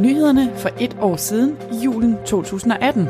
Nyhederne 0.00 0.52
for 0.56 0.70
et 0.80 0.96
år 1.00 1.16
siden 1.16 1.56
i 1.72 1.84
julen 1.84 2.16
2018. 2.26 3.08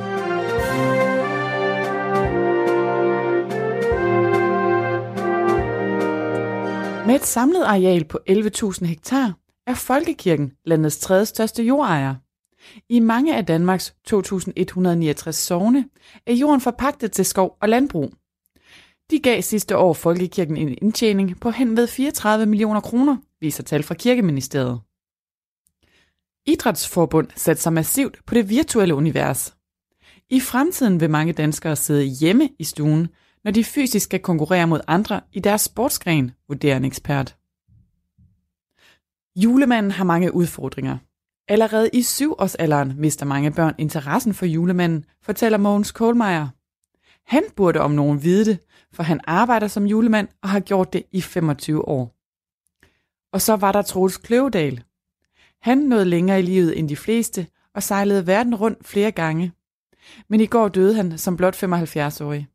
Med 7.10 7.20
et 7.20 7.26
samlet 7.26 7.62
areal 7.62 8.04
på 8.04 8.18
11.000 8.30 8.84
hektar 8.84 9.34
er 9.66 9.74
Folkekirken 9.74 10.52
landets 10.64 10.98
tredje 10.98 11.26
største 11.26 11.62
jordejer. 11.62 12.14
I 12.88 13.00
mange 13.00 13.36
af 13.36 13.46
Danmarks 13.46 13.94
2.169 14.10 15.30
sogne 15.30 15.88
er 16.26 16.32
jorden 16.32 16.60
forpagtet 16.60 17.12
til 17.12 17.24
skov 17.24 17.56
og 17.60 17.68
landbrug. 17.68 18.12
De 19.10 19.18
gav 19.18 19.42
sidste 19.42 19.76
år 19.76 19.92
Folkekirken 19.92 20.56
en 20.56 20.78
indtjening 20.82 21.40
på 21.40 21.50
henved 21.50 21.86
34 21.86 22.46
millioner 22.46 22.80
kroner, 22.80 23.16
viser 23.40 23.62
tal 23.62 23.82
fra 23.82 23.94
Kirkeministeriet. 23.94 24.80
Idrætsforbund 26.46 27.28
satte 27.36 27.62
sig 27.62 27.72
massivt 27.72 28.18
på 28.26 28.34
det 28.34 28.48
virtuelle 28.48 28.94
univers. 28.94 29.54
I 30.28 30.40
fremtiden 30.40 31.00
vil 31.00 31.10
mange 31.10 31.32
danskere 31.32 31.76
sidde 31.76 32.04
hjemme 32.04 32.48
i 32.58 32.64
stuen, 32.64 33.08
når 33.44 33.50
de 33.50 33.64
fysisk 33.64 34.04
skal 34.04 34.20
konkurrere 34.20 34.66
mod 34.66 34.80
andre 34.86 35.20
i 35.32 35.40
deres 35.40 35.60
sportsgren, 35.60 36.30
vurderer 36.48 36.76
en 36.76 36.84
ekspert. 36.84 37.36
Julemanden 39.36 39.92
har 39.92 40.04
mange 40.04 40.34
udfordringer. 40.34 40.98
Allerede 41.48 41.90
i 41.92 42.02
syvårsalderen 42.02 42.94
mister 42.96 43.26
mange 43.26 43.50
børn 43.50 43.74
interessen 43.78 44.34
for 44.34 44.46
julemanden, 44.46 45.04
fortæller 45.22 45.58
Mogens 45.58 45.92
Kohlmeier. 45.92 46.48
Han 47.26 47.42
burde 47.56 47.80
om 47.80 47.90
nogen 47.90 48.22
vide 48.22 48.44
det, 48.44 48.58
for 48.92 49.02
han 49.02 49.20
arbejder 49.24 49.68
som 49.68 49.86
julemand 49.86 50.28
og 50.42 50.48
har 50.48 50.60
gjort 50.60 50.92
det 50.92 51.02
i 51.12 51.20
25 51.20 51.88
år. 51.88 52.16
Og 53.32 53.40
så 53.40 53.56
var 53.56 53.72
der 53.72 53.82
Troels 53.82 54.16
Kløvedal. 54.16 54.82
Han 55.62 55.78
nåede 55.78 56.04
længere 56.04 56.38
i 56.38 56.42
livet 56.42 56.78
end 56.78 56.88
de 56.88 56.96
fleste 56.96 57.46
og 57.74 57.82
sejlede 57.82 58.26
verden 58.26 58.54
rundt 58.54 58.86
flere 58.86 59.10
gange. 59.10 59.52
Men 60.28 60.40
i 60.40 60.46
går 60.46 60.68
døde 60.68 60.94
han 60.94 61.18
som 61.18 61.36
blot 61.36 61.62
75-årig. 61.62 62.49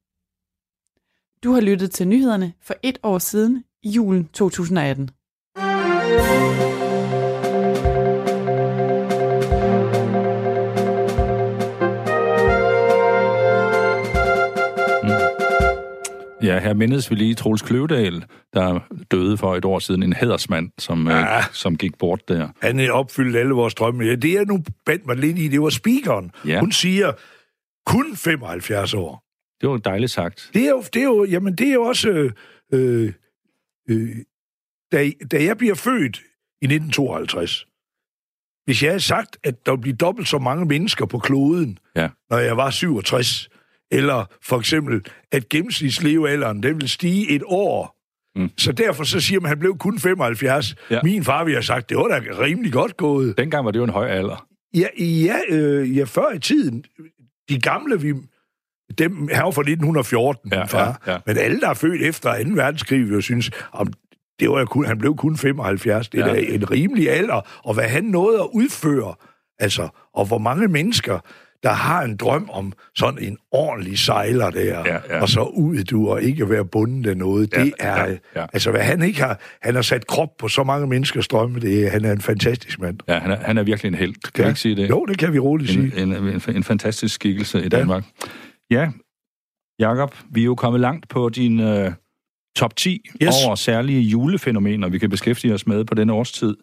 Du 1.46 1.54
har 1.54 1.62
lyttet 1.62 1.92
til 1.92 2.08
nyhederne 2.08 2.54
for 2.62 2.76
et 2.84 2.98
år 3.04 3.18
siden 3.18 3.64
i 3.84 3.90
julen 3.90 4.26
2018. 4.34 5.10
Ja, 16.44 16.60
her 16.60 16.74
mindes 16.74 17.12
vi 17.12 17.16
lige 17.16 17.36
Troels 17.36 17.62
Kløvedal, 17.62 18.26
der 18.54 18.80
døde 19.12 19.38
for 19.38 19.56
et 19.56 19.66
år 19.66 19.80
siden. 19.80 20.04
En 20.04 20.14
hædersmand, 20.14 20.70
som, 20.78 21.08
ja. 21.08 21.18
Ja. 21.18 21.38
øh, 21.38 21.44
som 21.52 21.78
gik 21.78 21.98
bort 21.98 22.28
der. 22.28 22.48
Han 22.62 22.80
er 22.80 22.92
opfyldt 22.92 23.38
alle 23.38 23.54
vores 23.54 23.74
drømme. 23.74 24.04
Ja, 24.04 24.16
det 24.16 24.34
jeg 24.34 24.46
nu 24.46 24.64
bandt 24.86 25.06
mig 25.06 25.16
lidt 25.16 25.38
i, 25.38 25.48
det 25.48 25.62
var 25.62 25.70
speakeren. 25.70 26.32
Ja. 26.48 26.60
Hun 26.60 26.72
siger, 26.72 27.12
kun 27.86 28.16
75 28.16 28.94
år. 28.94 29.25
Det 29.66 29.72
var 29.72 29.78
dejligt 29.78 30.12
sagt. 30.12 30.50
Det 30.54 30.66
er 30.66 30.70
jo, 30.70 30.84
det 30.94 31.00
er 31.00 31.04
jo, 31.06 31.24
jamen, 31.26 31.56
det 31.56 31.68
er 31.68 31.74
jo 31.74 31.84
også... 31.84 32.10
Øh, 32.10 32.32
øh, 32.74 33.14
øh, 33.90 34.10
da, 34.92 35.12
da 35.32 35.44
jeg 35.44 35.58
bliver 35.58 35.76
født 35.76 36.18
i 36.62 36.66
1952, 36.66 37.66
hvis 38.66 38.84
jeg 38.84 38.92
havde 38.92 39.00
sagt, 39.00 39.38
at 39.44 39.66
der 39.66 39.72
ville 39.72 39.82
blive 39.82 39.96
dobbelt 39.96 40.28
så 40.28 40.38
mange 40.40 40.66
mennesker 40.66 41.06
på 41.06 41.20
kloden, 41.20 41.80
Ja. 41.96 42.10
når 42.30 42.38
jeg 42.38 42.58
var 42.58 42.70
67, 42.70 43.50
eller 43.92 44.26
for 44.44 44.60
eksempel, 44.60 45.06
at 45.32 45.50
gennemsnitslevealderen, 45.50 46.64
den 46.64 46.82
vil 46.82 46.90
stige 46.90 47.30
et 47.32 47.44
år. 47.46 47.96
Mm. 48.40 48.50
Så 48.58 48.72
derfor 48.72 49.04
så 49.04 49.20
siger 49.20 49.40
man, 49.40 49.46
at 49.46 49.50
han 49.50 49.60
blev 49.60 49.78
kun 49.78 50.00
75. 50.00 50.76
Ja. 50.90 50.96
Ja. 50.96 51.02
Min 51.04 51.24
far 51.24 51.44
ville 51.44 51.56
have 51.58 51.64
sagt, 51.64 51.90
det 51.90 51.98
var 51.98 52.08
da 52.08 52.20
rimelig 52.40 52.74
godt 52.74 52.98
gået. 52.98 53.38
Dengang 53.38 53.66
var 53.66 53.72
det 53.72 53.80
jo 53.80 53.84
en 53.84 53.90
høj 53.90 54.08
alder. 54.08 54.48
Ja, 54.74 54.88
ja, 55.00 55.40
øh, 55.50 55.98
ja 55.98 56.04
før 56.04 56.32
i 56.36 56.40
tiden, 56.40 56.86
de 57.50 57.60
gamle, 57.62 58.02
vi, 58.02 58.14
dem 58.98 59.28
her 59.32 59.42
fra 59.42 59.62
1914, 59.62 60.50
Ja, 60.52 60.64
far. 60.66 61.02
ja, 61.08 61.12
ja. 61.12 61.18
Men 61.26 61.38
alle, 61.38 61.60
der 61.62 61.70
er 61.70 61.74
født 61.74 62.02
efter 62.02 62.44
2. 62.44 62.50
verdenskrig, 62.54 63.12
jo 63.12 63.22
synes, 63.22 63.52
om 63.72 63.88
det 64.40 64.50
var 64.50 64.60
jo 64.60 64.66
kun, 64.66 64.86
han 64.86 64.98
blev 64.98 65.16
kun 65.16 65.38
75. 65.38 66.10
Det 66.10 66.20
er 66.20 66.28
Ja. 66.36 66.42
en 66.42 66.72
rimelig 66.72 67.10
alder. 67.12 67.42
Og 67.64 67.74
hvad 67.74 67.84
han 67.84 68.04
nåede 68.04 68.40
at 68.40 68.48
udføre, 68.54 69.14
altså, 69.60 69.88
og 70.14 70.26
hvor 70.26 70.38
mange 70.38 70.68
mennesker, 70.68 71.20
der 71.64 71.72
har 71.72 72.02
en 72.04 72.18
drøm 72.18 72.50
om 72.54 72.74
sådan 72.96 73.20
en 73.24 73.38
ordentlig 73.52 74.00
sejler 74.00 74.50
der, 74.50 74.62
Ja, 74.86 74.98
ja. 75.10 75.22
og 75.22 75.30
så 75.30 75.42
ud 75.42 75.84
du 75.84 76.10
og 76.10 76.22
ikke 76.22 76.50
være 76.50 76.66
bundet 76.66 77.10
af 77.10 77.18
noget. 77.18 77.54
Ja, 77.54 77.64
det 77.64 77.74
er, 77.80 78.06
ja, 78.06 78.16
ja. 78.36 78.46
altså 78.54 78.72
hvad 78.72 78.82
han 78.82 79.04
ikke 79.04 79.22
har, 79.22 79.40
han 79.62 79.76
har 79.76 79.82
sat 79.82 80.08
krop 80.08 80.30
på 80.40 80.48
så 80.48 80.64
mange 80.64 80.88
menneskers 80.88 81.28
drømme, 81.28 81.60
det 81.60 81.92
han 81.92 82.06
er 82.06 82.12
en 82.12 82.22
fantastisk 82.22 82.80
mand. 82.80 82.98
Ja, 83.08 83.20
han 83.20 83.32
er, 83.32 83.38
han 83.42 83.58
er 83.58 83.64
virkelig 83.64 83.90
en 83.90 83.96
held. 83.96 84.14
Kan 84.14 84.32
ja. 84.38 84.44
Ja. 84.44 84.48
ikke 84.50 84.60
sige 84.60 84.76
det? 84.76 84.90
Jo, 84.90 85.06
det 85.06 85.18
kan 85.18 85.34
vi 85.34 85.40
roligt 85.40 85.72
sige. 85.72 85.98
en, 86.02 86.14
en, 86.14 86.28
en, 86.28 86.42
en 86.56 86.64
fantastisk 86.64 87.16
skikkelse 87.16 87.66
i 87.66 87.70
Danmark. 87.70 88.04
Ja. 88.24 88.28
Ja, 88.72 88.92
Jakob, 89.80 90.16
vi 90.30 90.42
er 90.42 90.46
jo 90.46 90.56
kommet 90.56 90.82
langt 90.82 91.10
på 91.10 91.30
din 91.30 91.60
øh, 91.60 91.92
top 92.56 92.76
10 92.76 93.10
yes. 93.24 93.30
over 93.46 93.56
særlige 93.56 94.02
julefænomener, 94.02 94.90
vi 94.90 95.00
kan 95.00 95.10
beskæftige 95.10 95.54
os 95.54 95.68
med 95.68 95.86
på 95.86 95.96
denne 95.96 96.14
årstid. 96.14 96.56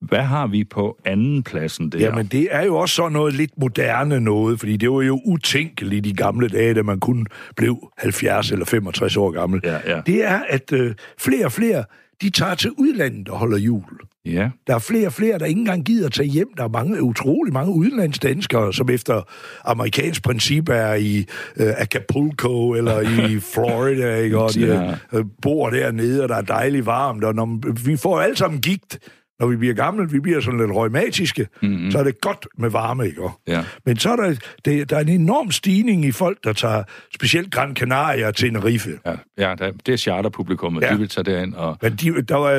Hvad 0.00 0.22
har 0.22 0.46
vi 0.46 0.64
på 0.64 0.98
anden 1.04 1.42
pladsen 1.42 1.92
der? 1.92 1.98
Jamen, 1.98 2.26
det 2.26 2.48
er 2.50 2.62
jo 2.62 2.76
også 2.76 2.94
sådan 2.94 3.12
noget 3.12 3.34
lidt 3.34 3.50
moderne 3.56 4.20
noget, 4.20 4.58
fordi 4.58 4.76
det 4.76 4.90
var 4.90 5.02
jo 5.02 5.20
utænkeligt 5.24 6.06
i 6.06 6.12
gamle 6.12 6.48
dage, 6.48 6.74
da 6.74 6.82
man 6.82 7.00
kun 7.00 7.26
blev 7.56 7.90
70 7.98 8.50
eller 8.50 8.64
65 8.64 9.16
år 9.16 9.30
gammel. 9.30 9.60
Ja, 9.64 9.78
ja. 9.86 10.00
Det 10.06 10.24
er, 10.24 10.40
at 10.48 10.72
øh, 10.72 10.94
flere 11.18 11.44
og 11.44 11.52
flere, 11.52 11.84
de 12.22 12.30
tager 12.30 12.54
til 12.54 12.70
udlandet 12.70 13.28
og 13.28 13.38
holder 13.38 13.58
jul. 13.58 13.84
Ja, 14.26 14.50
Der 14.66 14.74
er 14.74 14.78
flere 14.78 15.06
og 15.06 15.12
flere, 15.12 15.38
der 15.38 15.46
ikke 15.46 15.58
engang 15.58 15.84
gider 15.84 16.06
at 16.06 16.12
tage 16.12 16.28
hjem. 16.28 16.48
Der 16.56 16.64
er 16.64 16.68
mange, 16.68 17.02
utrolig 17.02 17.52
mange 17.52 17.72
udenlandsdanskere, 17.74 18.72
som 18.72 18.90
efter 18.90 19.22
amerikansk 19.64 20.22
princip 20.22 20.68
er 20.68 20.94
i 20.94 21.18
øh, 21.56 21.72
Acapulco 21.78 22.70
eller 22.74 23.00
i 23.00 23.38
Florida, 23.54 24.16
ikke? 24.16 24.38
og 24.38 24.54
de 24.54 24.60
Ja. 24.66 25.18
øh, 25.18 25.24
bor 25.42 25.70
dernede, 25.70 26.22
og 26.22 26.28
der 26.28 26.36
er 26.36 26.42
dejligt 26.42 26.86
varmt. 26.86 27.24
Og 27.24 27.34
når, 27.34 27.58
vi 27.86 27.96
får 27.96 28.20
alle 28.20 28.36
sammen 28.36 28.60
gigt, 28.60 28.98
når 29.40 29.46
vi 29.46 29.56
bliver 29.56 29.74
gamle. 29.74 30.10
Vi 30.10 30.20
bliver 30.20 30.40
sådan 30.40 30.60
lidt 30.60 30.70
rheumatiske. 30.70 31.46
Mm-hmm. 31.62 31.90
Så 31.90 31.98
er 31.98 32.04
det 32.04 32.20
godt 32.20 32.46
med 32.58 32.70
varme, 32.70 33.06
ikke? 33.06 33.22
Ja. 33.46 33.64
Men 33.86 33.96
så 33.96 34.12
er 34.12 34.16
der, 34.16 34.34
det, 34.64 34.90
der 34.90 34.96
er 34.96 35.00
en 35.00 35.08
enorm 35.08 35.50
stigning 35.50 36.04
i 36.04 36.12
folk, 36.12 36.38
der 36.44 36.52
tager 36.52 36.82
specielt 37.14 37.52
Gran 37.52 37.76
Canaria 37.76 38.30
til 38.30 38.52
Tenerife. 38.52 38.98
ja, 39.06 39.14
ja 39.38 39.54
der, 39.58 39.72
det 39.86 39.92
er 39.92 39.96
charterpublikummet, 39.96 40.82
ja. 40.82 40.92
De 40.92 40.98
vil 40.98 41.08
tage 41.08 41.24
derind. 41.24 41.54
Og, 41.54 41.78
Men 41.82 41.92
de, 41.92 42.22
der, 42.22 42.36
var, 42.36 42.50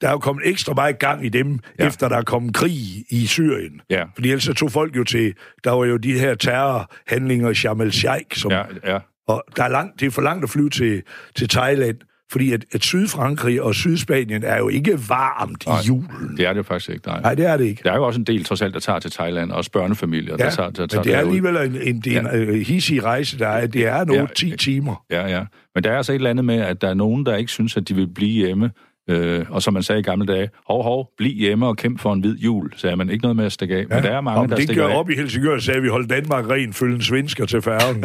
der 0.00 0.08
er 0.08 0.10
jo 0.10 0.18
kommet 0.18 0.48
ekstra 0.48 0.74
meget 0.74 0.98
gang 0.98 1.26
i 1.26 1.28
dem, 1.28 1.58
ja. 1.78 1.86
efter 1.86 2.08
der 2.08 2.16
er 2.16 2.22
kommet 2.22 2.54
krig 2.54 3.04
i 3.10 3.26
Syrien. 3.26 3.80
Ja. 3.90 4.04
Fordi 4.14 4.28
ellers 4.28 4.44
så 4.44 4.54
tog 4.54 4.72
folk 4.72 4.96
jo 4.96 5.04
til, 5.04 5.34
der 5.64 5.70
var 5.70 5.84
jo 5.84 5.96
de 5.96 6.18
her 6.18 6.34
terrorhandlinger 6.34 7.50
i 7.50 7.54
Sharm 7.54 7.80
el-Sheikh, 7.80 8.40
som, 8.40 8.50
ja, 8.50 8.62
ja, 8.86 8.98
og 9.28 9.44
der 9.56 9.64
er 9.64 9.68
langt, 9.68 10.00
det 10.00 10.06
er 10.06 10.10
for 10.10 10.22
langt 10.22 10.44
at 10.44 10.50
flyve 10.50 10.70
til, 10.70 11.02
til 11.36 11.48
Thailand, 11.48 11.96
fordi 12.32 12.52
at, 12.52 12.64
at 12.72 12.82
Sydfrankrig 12.82 13.62
og 13.62 13.74
Sydspanien 13.74 14.44
er 14.44 14.58
jo 14.58 14.68
ikke 14.68 14.98
varmt 15.08 15.66
Nej. 15.66 15.80
i 15.80 15.86
julen. 15.86 16.36
det 16.36 16.46
er 16.46 16.52
det 16.52 16.58
jo 16.58 16.62
faktisk 16.62 16.90
ikke, 16.90 17.06
nej. 17.06 17.20
Nej, 17.20 17.34
det 17.34 17.46
er 17.46 17.56
det 17.56 17.64
ikke. 17.64 17.80
Der 17.84 17.92
er 17.92 17.96
jo 17.96 18.06
også 18.06 18.20
en 18.20 18.24
del, 18.26 18.44
trods 18.44 18.62
alt, 18.62 18.74
der 18.74 18.80
tager 18.80 18.98
til 18.98 19.10
Thailand, 19.10 19.52
også 19.52 19.70
børnefamilier, 19.70 20.36
der 20.36 20.50
tager, 20.50 20.70
der 20.70 20.86
tager 20.86 21.00
men 21.00 21.04
det 21.08 21.14
er 21.14 21.18
alligevel 21.18 21.56
en, 21.56 21.76
en, 21.82 22.00
det 22.00 22.16
er 22.16 22.20
en 22.30 22.48
ja. 22.54 22.62
hissig 22.62 23.04
rejse, 23.04 23.38
der 23.38 23.48
er, 23.48 23.66
det 23.66 23.86
er 23.86 24.04
nogle 24.04 24.22
Ja. 24.22 24.26
10 24.36 24.56
timer. 24.56 25.04
Ja, 25.10 25.26
ja. 25.28 25.44
Men 25.74 25.84
der 25.84 25.90
er 25.90 25.96
altså 25.96 26.12
et 26.12 26.16
eller 26.16 26.30
andet 26.30 26.44
med, 26.44 26.56
at 26.60 26.80
der 26.80 26.88
er 26.88 26.94
nogen, 26.94 27.26
der 27.26 27.36
ikke 27.36 27.50
synes, 27.50 27.76
at 27.76 27.88
de 27.88 27.94
vil 27.94 28.06
blive 28.14 28.46
hjemme. 28.46 28.70
Øh, 29.08 29.44
og 29.50 29.62
som 29.62 29.74
man 29.74 29.82
sagde 29.82 29.98
i 30.00 30.02
gamle 30.02 30.26
dage, 30.26 30.50
hov, 30.66 30.82
hov, 30.82 31.10
bliv 31.18 31.34
hjemme 31.38 31.66
og 31.66 31.76
kæmp 31.76 32.00
for 32.00 32.12
en 32.12 32.20
hvid 32.20 32.36
jul, 32.38 32.72
sagde 32.76 32.96
man. 32.96 33.10
Ikke 33.10 33.22
noget 33.22 33.36
med 33.36 33.44
at 33.44 33.52
stikke 33.52 33.76
af. 33.76 33.78
Ja. 33.90 33.94
Men 33.94 34.04
der 34.04 34.10
er 34.10 34.20
mange, 34.20 34.40
Om 34.40 34.48
der 34.48 34.56
det 34.56 34.64
stikker 34.64 34.86
gør 34.86 34.92
af. 34.92 34.98
op 34.98 35.10
i 35.10 35.14
Helsingør, 35.14 35.58
sagde 35.58 35.82
vi, 35.82 35.88
hold 35.88 36.06
Danmark 36.08 36.50
ren, 36.50 36.72
følge 36.72 36.94
en 36.94 37.02
svensker 37.02 37.46
til 37.46 37.62
færgen. 37.62 38.04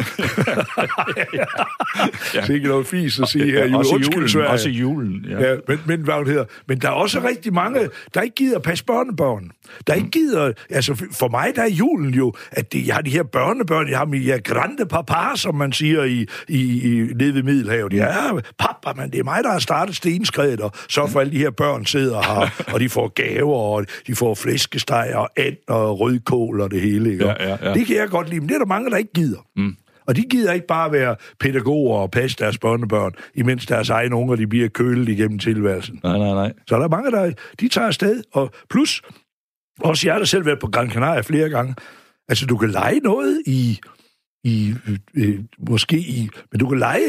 ja. 2.34 2.40
Det 2.40 2.50
er 2.50 2.54
ikke 2.54 2.68
noget 2.68 2.86
fis 2.86 3.20
at 3.20 3.28
sige 3.28 3.44
her. 3.44 3.66
Ja, 3.66 3.76
også, 3.76 3.90
i 3.90 3.94
Undskyld, 3.94 4.14
julen, 4.14 4.28
Sverige. 4.28 4.48
også 4.48 4.68
i 4.68 4.72
julen. 4.72 5.26
Ja. 5.28 5.48
Ja, 5.50 5.56
men, 5.68 5.78
men, 5.86 6.00
hvad 6.00 6.26
hedder. 6.26 6.44
men 6.68 6.78
der 6.78 6.88
er 6.88 6.92
også 6.92 7.20
rigtig 7.28 7.54
mange, 7.54 7.88
der 8.14 8.20
ikke 8.20 8.34
gider 8.34 8.58
passe 8.58 8.84
børnebørn. 8.84 9.50
Der 9.86 9.94
ikke 9.94 10.10
gider... 10.10 10.52
Altså, 10.70 11.06
for 11.12 11.28
mig, 11.28 11.52
der 11.56 11.62
er 11.62 11.68
julen 11.70 12.14
jo, 12.14 12.32
at 12.52 12.72
det, 12.72 12.86
jeg 12.86 12.94
har 12.94 13.02
de 13.02 13.10
her 13.10 13.22
børnebørn, 13.22 13.90
jeg 13.90 13.98
har 13.98 14.04
min 14.04 14.22
ja, 14.22 14.36
grande 14.44 14.86
papa, 14.86 15.36
som 15.36 15.54
man 15.54 15.72
siger 15.72 16.04
i, 16.04 16.26
i, 16.48 16.82
i, 16.82 17.12
nede 17.14 17.34
ved 17.34 17.42
Middelhavet. 17.42 17.92
Ja, 17.92 18.30
papa, 18.58 19.00
men 19.00 19.10
det 19.10 19.18
er 19.18 19.24
mig, 19.24 19.44
der 19.44 19.52
har 19.52 19.58
startet 19.58 19.96
stenskredet, 19.96 20.60
og 20.60 20.72
så 20.94 21.06
for 21.06 21.20
alle 21.20 21.32
de 21.32 21.38
her 21.38 21.50
børn 21.50 21.86
sidder 21.86 22.22
her, 22.22 22.48
og 22.74 22.80
de 22.80 22.88
får 22.88 23.08
gaver, 23.08 23.56
og 23.56 23.86
de 24.06 24.14
får 24.14 24.34
flæskesteg 24.34 25.12
og 25.14 25.28
and 25.36 25.56
og 25.68 26.00
rødkål 26.00 26.60
og 26.60 26.70
det 26.70 26.80
hele. 26.80 27.12
Ikke? 27.12 27.26
Ja, 27.26 27.48
ja, 27.48 27.56
ja. 27.62 27.74
Det 27.74 27.86
kan 27.86 27.96
jeg 27.96 28.08
godt 28.08 28.28
lide, 28.28 28.40
men 28.40 28.48
det 28.48 28.54
er 28.54 28.58
der 28.58 28.66
mange, 28.66 28.90
der 28.90 28.96
ikke 28.96 29.12
gider. 29.12 29.46
Mm. 29.56 29.76
Og 30.06 30.16
de 30.16 30.22
gider 30.22 30.52
ikke 30.52 30.66
bare 30.66 30.92
være 30.92 31.16
pædagoger 31.40 31.98
og 31.98 32.10
passe 32.10 32.36
deres 32.36 32.58
børnebørn, 32.58 33.12
imens 33.34 33.66
deres 33.66 33.90
egne 33.90 34.16
unger 34.16 34.36
de 34.36 34.46
bliver 34.46 34.68
kølet 34.68 35.08
igennem 35.08 35.38
tilværelsen. 35.38 36.00
Nej, 36.02 36.18
nej, 36.18 36.34
nej. 36.34 36.52
Så 36.66 36.76
der 36.76 36.84
er 36.84 36.88
mange, 36.88 37.10
der 37.10 37.32
de 37.60 37.68
tager 37.68 37.86
afsted, 37.86 38.22
og 38.32 38.50
plus, 38.70 39.02
også 39.80 40.08
jeg 40.08 40.14
har 40.14 40.24
selv 40.24 40.46
været 40.46 40.58
på 40.58 40.66
Gran 40.66 40.90
Canaria 40.90 41.20
flere 41.20 41.48
gange, 41.48 41.74
altså 42.28 42.46
du 42.46 42.56
kan 42.56 42.70
lege 42.70 42.98
noget 42.98 43.42
i, 43.46 43.80
i 44.44 44.74
øh, 44.88 44.98
øh, 45.14 45.38
måske 45.68 45.96
i, 45.98 46.28
men 46.52 46.58
du 46.58 46.68
kan 46.68 46.78
lege, 46.78 47.00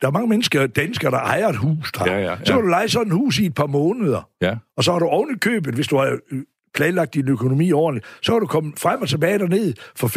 der 0.00 0.06
er 0.06 0.10
mange 0.10 0.28
mennesker, 0.28 0.66
danskere, 0.66 1.10
der 1.10 1.18
ejer 1.18 1.48
et 1.48 1.56
hus 1.56 1.92
der. 1.92 2.12
Ja, 2.12 2.18
ja, 2.18 2.30
ja. 2.30 2.36
Så 2.44 2.52
kan 2.52 2.62
du 2.62 2.68
lege 2.68 2.88
sådan 2.88 3.06
et 3.06 3.12
hus 3.14 3.38
i 3.38 3.46
et 3.46 3.54
par 3.54 3.66
måneder, 3.66 4.28
Ja. 4.42 4.56
og 4.76 4.84
så 4.84 4.92
har 4.92 4.98
du 4.98 5.06
oven 5.06 5.34
i 5.34 5.38
købet, 5.38 5.74
hvis 5.74 5.88
du 5.88 5.96
har 5.96 6.18
øh, 6.32 6.42
planlagt 6.74 7.14
din 7.14 7.28
økonomi 7.28 7.72
ordentligt, 7.72 8.06
så 8.22 8.32
har 8.32 8.38
du 8.38 8.46
kommet 8.46 8.78
frem 8.78 9.02
og 9.02 9.08
tilbage 9.08 9.38
derned 9.38 9.74
for 9.96 10.08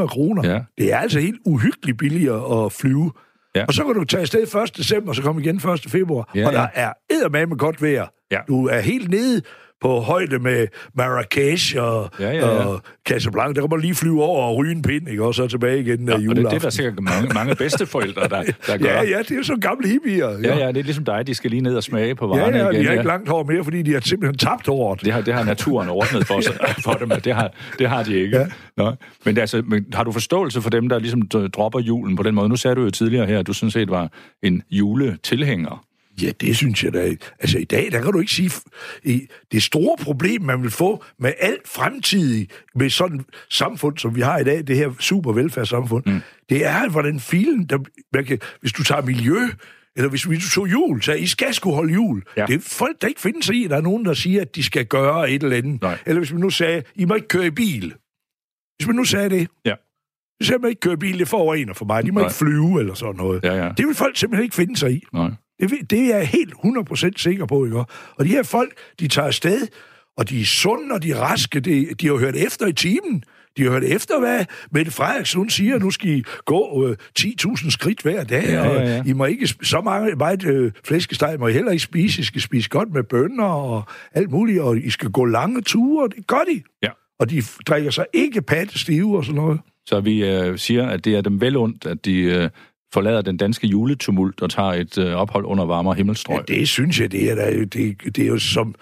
1.500 0.00 0.06
kroner. 0.06 0.50
Ja. 0.52 0.60
Det 0.78 0.92
er 0.92 0.98
altså 0.98 1.20
helt 1.20 1.40
uhyggeligt 1.46 1.98
billigere 1.98 2.64
at 2.64 2.72
flyve. 2.72 3.12
Ja. 3.56 3.64
Og 3.66 3.74
så 3.74 3.84
kan 3.84 3.94
du 3.94 4.04
tage 4.04 4.20
afsted 4.20 4.54
1. 4.62 4.76
december, 4.76 5.08
og 5.08 5.16
så 5.16 5.22
komme 5.22 5.40
igen 5.42 5.56
1. 5.56 5.84
februar. 5.88 6.30
Ja, 6.34 6.46
og 6.46 6.52
der 6.52 6.60
ja. 6.60 6.66
er 6.74 6.92
eddermame 7.10 7.56
godt 7.56 7.82
vejr. 7.82 8.06
Ja. 8.30 8.38
Du 8.48 8.66
er 8.66 8.80
helt 8.80 9.10
nede 9.10 9.42
på 9.82 10.00
højde 10.00 10.38
med 10.38 10.66
Marrakesh 10.94 11.76
og, 11.78 12.10
Ja, 12.20 12.30
ja, 12.30 12.36
ja. 12.36 12.44
og 12.44 12.80
Casablanca. 13.08 13.52
Der 13.52 13.60
kan 13.60 13.70
man 13.70 13.80
lige 13.80 13.94
flyve 13.94 14.22
over 14.22 14.42
og 14.46 14.56
ryge 14.56 14.72
en 14.72 14.82
pind, 14.82 15.08
ikke? 15.08 15.24
og 15.24 15.34
så 15.34 15.46
tilbage 15.46 15.80
igen 15.80 16.06
der 16.08 16.14
Og 16.14 16.20
det, 16.20 16.28
det 16.28 16.38
er 16.38 16.42
juleaften. 16.42 16.60
der 16.60 16.70
sikkert 16.70 17.00
mange, 17.00 17.34
mange 17.34 17.54
bedsteforældre, 17.54 18.28
der, 18.28 18.42
der 18.66 18.78
gør. 18.78 18.86
Ja, 18.86 19.02
ja, 19.02 19.18
det 19.18 19.30
er 19.30 19.36
jo 19.36 19.42
sådan 19.42 19.60
gamle 19.60 19.88
hippier. 19.88 20.28
Ja, 20.44 20.56
ja, 20.56 20.68
det 20.68 20.76
er 20.76 20.82
ligesom 20.82 21.04
dig, 21.04 21.26
de 21.26 21.34
skal 21.34 21.50
lige 21.50 21.60
ned 21.60 21.76
og 21.76 21.82
smage 21.82 22.14
på 22.14 22.36
ja, 22.36 22.40
varerne 22.40 22.58
ja, 22.58 22.68
igen. 22.70 22.80
de 22.80 22.86
har 22.86 22.92
ikke 22.92 23.06
langt 23.06 23.28
hår 23.28 23.44
mere, 23.44 23.64
fordi 23.64 23.82
de 23.82 23.92
har 23.92 24.00
simpelthen 24.00 24.38
tabt 24.38 24.66
håret. 24.66 25.00
Det 25.04 25.12
har, 25.12 25.20
det 25.20 25.34
har 25.34 25.44
naturen 25.44 25.88
ordnet 25.88 26.26
for, 26.26 26.40
sig, 26.46 26.54
for 26.84 26.92
dem, 26.92 27.08
det 27.08 27.34
har, 27.34 27.52
det 27.78 27.88
har 27.88 28.02
de 28.02 28.14
ikke. 28.20 28.36
Ja. 28.38 28.46
Nå. 28.76 28.92
Men, 29.24 29.38
altså, 29.38 29.62
men 29.66 29.86
har 29.92 30.04
du 30.04 30.12
forståelse 30.12 30.62
for 30.62 30.70
dem, 30.70 30.88
der 30.88 30.98
ligesom 30.98 31.22
dropper 31.54 31.80
julen 31.80 32.16
på 32.16 32.22
den 32.22 32.34
måde? 32.34 32.48
Nu 32.48 32.56
sagde 32.56 32.74
du 32.76 32.82
jo 32.82 32.90
tidligere 32.90 33.26
her, 33.26 33.38
at 33.38 33.46
du 33.46 33.52
sådan 33.52 33.70
set 33.70 33.90
var 33.90 34.08
en 34.42 34.62
juletilhænger. 34.70 35.84
Ja, 36.22 36.30
det 36.40 36.56
synes 36.56 36.84
jeg 36.84 36.92
da. 36.92 37.14
Altså 37.40 37.58
i 37.58 37.64
dag, 37.64 37.92
der 37.92 38.02
kan 38.02 38.12
du 38.12 38.18
ikke 38.20 38.32
sige... 38.32 38.50
Det 39.52 39.62
store 39.62 39.96
problem, 40.04 40.42
man 40.42 40.62
vil 40.62 40.70
få 40.70 41.04
med 41.18 41.32
alt 41.40 41.68
fremtidigt, 41.68 42.52
med 42.74 42.90
sådan 42.90 43.18
et 43.20 43.26
samfund, 43.50 43.98
som 43.98 44.14
vi 44.16 44.20
har 44.20 44.38
i 44.38 44.44
dag, 44.44 44.66
det 44.66 44.76
her 44.76 44.92
super 45.00 45.32
velfærdssamfund, 45.32 46.06
mm. 46.06 46.20
det 46.48 46.66
er, 46.66 46.88
hvordan 46.88 47.20
filen, 47.20 47.64
der, 47.64 47.78
man 48.12 48.24
kan, 48.24 48.38
hvis 48.60 48.72
du 48.72 48.82
tager 48.84 49.02
miljø, 49.02 49.36
eller 49.96 50.10
hvis 50.10 50.30
vi 50.30 50.38
tog 50.54 50.70
jul, 50.72 51.02
så 51.02 51.12
I 51.12 51.26
skal 51.26 51.54
skulle 51.54 51.76
holde 51.76 51.92
jul. 51.92 52.22
Ja. 52.36 52.46
Det 52.46 52.54
er 52.54 52.60
folk, 52.60 53.02
der 53.02 53.08
ikke 53.08 53.20
finder 53.20 53.42
sig 53.42 53.54
i, 53.56 53.66
der 53.68 53.76
er 53.76 53.80
nogen, 53.80 54.04
der 54.04 54.14
siger, 54.14 54.40
at 54.40 54.54
de 54.56 54.62
skal 54.62 54.86
gøre 54.86 55.30
et 55.30 55.42
eller 55.42 55.56
andet. 55.56 55.82
Nej. 55.82 55.98
Eller 56.06 56.20
hvis 56.20 56.32
man 56.32 56.40
nu 56.40 56.50
sagde, 56.50 56.82
I 56.94 57.04
må 57.04 57.14
ikke 57.14 57.28
køre 57.28 57.46
i 57.46 57.50
bil. 57.50 57.94
Hvis 58.78 58.86
man 58.86 58.96
nu 58.96 59.04
sagde 59.04 59.30
det, 59.30 59.48
Ja. 59.66 59.74
så 60.42 60.58
man 60.58 60.68
ikke 60.70 60.80
køre 60.80 60.92
i 60.92 60.96
bil, 60.96 61.18
det 61.18 61.28
forurener 61.28 61.74
for 61.74 61.84
mig. 61.84 62.06
De 62.06 62.12
må 62.12 62.20
Nej. 62.20 62.28
ikke 62.28 62.36
flyve 62.36 62.80
eller 62.80 62.94
sådan 62.94 63.16
noget. 63.16 63.44
Ja, 63.44 63.64
ja. 63.64 63.72
Det 63.76 63.86
vil 63.86 63.94
folk 63.94 64.16
simpelthen 64.16 64.44
ikke 64.44 64.54
finde 64.54 64.76
sig 64.76 64.92
i. 64.92 65.02
Nej. 65.12 65.30
Det, 65.70 65.90
det 65.90 65.98
er 66.12 66.16
jeg 66.16 66.26
helt 66.28 66.52
100% 66.52 67.10
sikker 67.16 67.46
på, 67.46 67.64
ikke? 67.64 67.78
Og 68.16 68.24
de 68.24 68.28
her 68.28 68.42
folk, 68.42 68.72
de 69.00 69.08
tager 69.08 69.26
afsted, 69.26 69.68
og 70.16 70.28
de 70.28 70.40
er 70.40 70.44
sunde, 70.44 70.94
og 70.94 71.02
de 71.02 71.10
er 71.10 71.16
raske. 71.16 71.60
De, 71.60 71.86
de 72.00 72.06
har 72.06 72.16
hørt 72.16 72.36
efter 72.36 72.66
i 72.66 72.72
timen. 72.72 73.24
De 73.56 73.62
har 73.62 73.70
hørt 73.70 73.84
efter, 73.84 74.20
hvad 74.20 74.44
Mette 74.70 74.90
Frederiksen 74.92 75.38
hun 75.38 75.50
siger. 75.50 75.78
Nu 75.78 75.90
skal 75.90 76.10
I 76.10 76.24
gå 76.44 76.88
øh, 76.88 76.96
10.000 77.18 77.70
skridt 77.70 78.02
hver 78.02 78.24
dag, 78.24 78.44
Ja, 78.44 78.66
ja, 78.66 78.88
ja. 78.88 79.00
og 79.00 79.06
I 79.06 79.12
må 79.12 79.24
ikke 79.24 79.46
så 79.46 79.80
mange, 79.80 80.14
meget 80.14 80.44
øh, 80.44 80.72
flæskesteg 80.84 81.36
må 81.38 81.48
I 81.48 81.52
heller 81.52 81.70
ikke 81.70 81.82
spise. 81.82 82.20
I 82.20 82.24
skal 82.24 82.40
spise 82.40 82.68
godt 82.68 82.92
med 82.92 83.02
bønner 83.02 83.44
og 83.44 83.82
alt 84.14 84.30
muligt, 84.30 84.60
og 84.60 84.78
I 84.78 84.90
skal 84.90 85.10
gå 85.10 85.24
lange 85.24 85.62
ture. 85.62 86.08
Det 86.16 86.26
gør 86.26 86.44
de. 86.52 86.62
Ja. 86.82 86.88
Og 87.20 87.30
de 87.30 87.42
drikker 87.66 87.90
sig 87.90 88.06
ikke 88.12 88.42
pattestive 88.42 89.16
og 89.16 89.24
sådan 89.24 89.40
noget. 89.40 89.60
Så 89.86 90.00
vi 90.00 90.24
øh, 90.24 90.58
siger, 90.58 90.86
at 90.88 91.04
det 91.04 91.14
er 91.14 91.20
dem 91.20 91.40
vel 91.40 91.56
ondt, 91.56 91.86
at 91.86 92.04
de 92.04 92.18
øh, 92.20 92.48
forlader 92.92 93.22
den 93.22 93.36
danske 93.36 93.66
juletumult 93.66 94.42
og 94.42 94.50
tager 94.50 94.72
et 94.72 94.98
øh, 94.98 95.14
ophold 95.14 95.44
under 95.44 95.64
varmere 95.64 95.94
himmelstrøg. 95.94 96.44
Ja, 96.48 96.54
det 96.54 96.68
synes 96.68 97.00
jeg, 97.00 97.12
det 97.12 97.30
er, 97.30 97.34
da, 97.34 97.64
det, 97.64 98.16
det 98.16 98.18
er 98.18 98.26
jo 98.26 98.38
som 98.38 98.74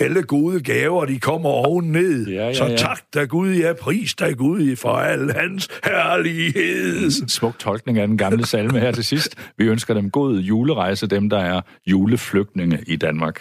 alle 0.00 0.22
gode 0.22 0.60
gaver, 0.60 1.04
de 1.04 1.20
kommer 1.20 1.50
oven 1.50 1.92
ned. 1.92 2.26
Ja, 2.26 2.46
ja, 2.46 2.54
Så 2.54 2.64
ja. 2.64 2.76
tak 2.76 2.98
da 3.14 3.24
Gud, 3.24 3.54
ja, 3.54 3.72
pris 3.80 4.14
da 4.14 4.32
Gud 4.32 4.76
for 4.76 4.88
al 4.88 5.32
hans 5.32 5.68
herlighed. 5.84 7.10
Smuk 7.28 7.58
tolkning 7.58 7.98
af 7.98 8.08
den 8.08 8.18
gamle 8.18 8.46
salme 8.46 8.80
her 8.80 8.92
til 8.92 9.04
sidst. 9.04 9.34
Vi 9.58 9.64
ønsker 9.64 9.94
dem 9.94 10.10
god 10.10 10.38
julerejse, 10.38 11.06
dem 11.06 11.30
der 11.30 11.38
er 11.38 11.60
juleflygtninge 11.86 12.78
i 12.86 12.96
Danmark. 12.96 13.40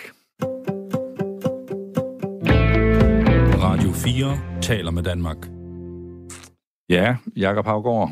Radio 3.61 3.91
4 3.91 4.37
taler 4.61 4.91
med 4.91 5.03
Danmark. 5.03 5.37
Ja, 6.89 7.15
Jakob 7.35 7.65
Havgård, 7.65 8.11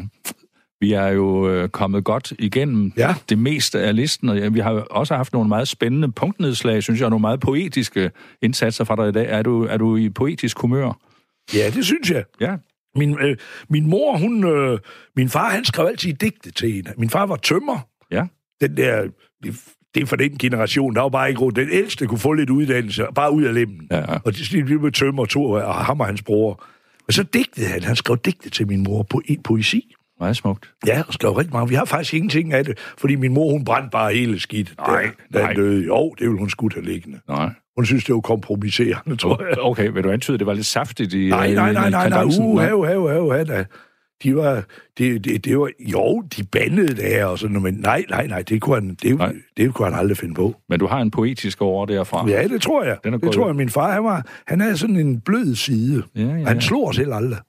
vi 0.82 0.94
er 0.94 1.08
jo 1.08 1.50
øh, 1.50 1.70
kommet 1.70 2.04
godt 2.04 2.34
igennem 2.40 2.92
Ja. 2.98 3.16
det 3.30 3.38
meste 3.38 3.80
af 3.80 3.96
listen, 3.96 4.30
og 4.30 4.38
ja, 4.38 4.50
vi 4.50 4.60
har 4.60 4.72
jo 4.72 4.86
også 4.90 5.16
haft 5.16 5.34
nogle 5.34 5.50
meget 5.50 5.68
spændende 5.68 6.12
punktnedslag, 6.12 6.84
synes 6.84 7.00
jeg, 7.00 7.06
og 7.06 7.10
nogle 7.10 7.22
meget 7.22 7.40
poetiske 7.40 8.12
indsatser 8.42 8.84
fra 8.84 8.96
dig 8.96 9.10
i 9.10 9.12
dag. 9.12 9.26
Er 9.30 9.42
du, 9.42 9.64
er 9.66 9.78
du 9.78 9.96
i 9.98 10.10
poetisk 10.10 10.60
humør? 10.60 11.00
Ja, 11.54 11.70
det 11.70 11.86
synes 11.86 12.12
jeg. 12.12 12.24
Ja. 12.42 12.56
Min, 12.96 13.18
øh, 13.22 13.38
min 13.70 13.88
mor, 13.88 14.18
hun... 14.18 14.44
Øh, 14.44 14.80
min 15.16 15.30
far, 15.30 15.50
han 15.50 15.66
skrev 15.66 15.86
altid 15.86 16.14
digte 16.14 16.52
til 16.52 16.72
hende. 16.72 16.94
Min 16.98 17.10
far 17.10 17.26
var 17.26 17.36
tømmer. 17.36 17.80
Ja. 18.12 18.26
Den 18.62 18.78
der... 18.78 19.02
Det, 19.44 19.56
det 19.96 20.02
er 20.04 20.06
for 20.08 20.16
den 20.16 20.38
generation, 20.38 20.96
der 20.96 21.02
var 21.02 21.10
bare 21.10 21.30
ikke 21.30 21.42
råd. 21.42 21.52
Den 21.52 21.70
ældste 21.72 22.08
kunne 22.08 22.18
få 22.20 22.34
lidt 22.34 22.50
uddannelse, 22.50 23.06
bare 23.16 23.32
ud 23.34 23.44
af 23.44 23.54
lemmen. 23.54 23.88
Ja, 23.92 23.98
ja. 23.98 24.18
Og 24.26 24.36
det 24.36 24.66
blev 24.66 24.82
med 24.82 24.92
tømmer, 24.92 25.26
to 25.26 25.44
og 25.52 25.76
ham 25.86 26.00
og 26.00 26.06
hans 26.06 26.22
bror. 26.24 26.64
Og 27.08 27.14
så 27.14 27.24
digtede 27.24 27.68
han. 27.68 27.84
Han 27.84 27.96
skrev 27.96 28.18
digte 28.26 28.50
til 28.50 28.68
min 28.68 28.84
mor 28.84 29.04
på 29.04 29.22
po- 29.30 29.42
poesi. 29.44 29.94
Meget 30.20 30.36
smukt. 30.36 30.72
Ja, 30.88 31.04
og 31.08 31.14
skrev 31.14 31.32
rigtig 31.32 31.54
mange. 31.54 31.70
Vi 31.70 31.76
har 31.76 31.86
faktisk 31.86 32.14
ingenting 32.14 32.54
af 32.54 32.66
det, 32.66 32.80
fordi 32.98 33.16
min 33.16 33.34
mor, 33.34 33.52
hun 33.52 33.66
brændte 33.66 33.90
bare 33.92 34.14
hele 34.14 34.40
skidt. 34.40 34.74
Nej, 34.78 35.10
da 35.34 35.40
nej. 35.40 35.48
han 35.48 35.56
døde. 35.56 35.86
Jo, 35.86 36.10
det 36.20 36.28
ville 36.28 36.40
hun 36.40 36.50
skulle 36.50 36.76
have 36.76 36.86
liggende. 36.86 37.20
Nej. 37.28 37.50
Hun 37.76 37.86
synes, 37.86 38.04
det 38.04 38.16
var 38.16 38.22
kompromisserende, 38.22 39.16
tror 39.16 39.44
jeg. 39.50 39.58
Okay, 39.60 39.92
vil 39.92 40.04
du 40.04 40.12
antyde, 40.12 40.36
at 40.36 40.40
det 40.40 40.48
var 40.48 40.54
lidt 40.54 40.66
saftigt 40.66 41.14
i 41.14 41.30
Nej, 41.30 41.50
øh, 41.50 41.56
nej, 41.56 41.74
nej, 41.74 41.90
nej, 41.90 42.10
nej, 42.10 42.24
uh, 42.24 42.60
have, 42.62 42.88
have, 42.88 43.10
have, 43.10 43.34
have, 43.34 43.46
da. 43.46 43.66
De 44.24 44.36
var, 44.36 44.64
det, 44.98 45.26
det, 45.26 45.46
det 45.46 45.60
var, 45.60 45.70
jo, 45.80 46.22
de 46.38 46.44
bandede 46.44 46.96
der 46.96 47.26
og 47.26 47.40
sådan 47.40 47.54
noget, 47.54 47.74
men 47.74 47.82
nej, 47.82 48.04
nej, 48.10 48.28
nej, 48.28 48.42
det 48.42 48.62
kunne 48.62 48.76
han, 48.76 48.98
det, 49.02 49.18
Nej. 49.18 49.34
det 49.58 49.74
kunne 49.74 49.90
han 49.90 50.00
aldrig 50.00 50.18
finde 50.18 50.34
på. 50.34 50.56
Men 50.70 50.80
du 50.80 50.88
har 50.88 51.02
en 51.02 51.12
poetisk 51.12 51.62
over 51.62 51.86
derfra. 51.86 52.30
Ja, 52.30 52.48
det 52.48 52.62
tror 52.62 52.84
jeg. 52.84 52.98
Den 53.04 53.14
er 53.14 53.18
det 53.18 53.32
tror 53.32 53.48
jeg. 53.48 53.56
Min 53.56 53.70
far, 53.70 53.92
han, 53.92 54.04
var, 54.04 54.26
han 54.48 54.60
havde 54.60 54.78
sådan 54.78 54.96
en 54.96 55.22
blød 55.22 55.56
side. 55.56 56.04
Ja, 56.16 56.22
ja, 56.22 56.28
Han 56.28 56.44
ja. 56.44 56.60
slog 56.60 56.88
os 56.88 56.98
heller 56.98 57.16
aldrig. 57.16 57.40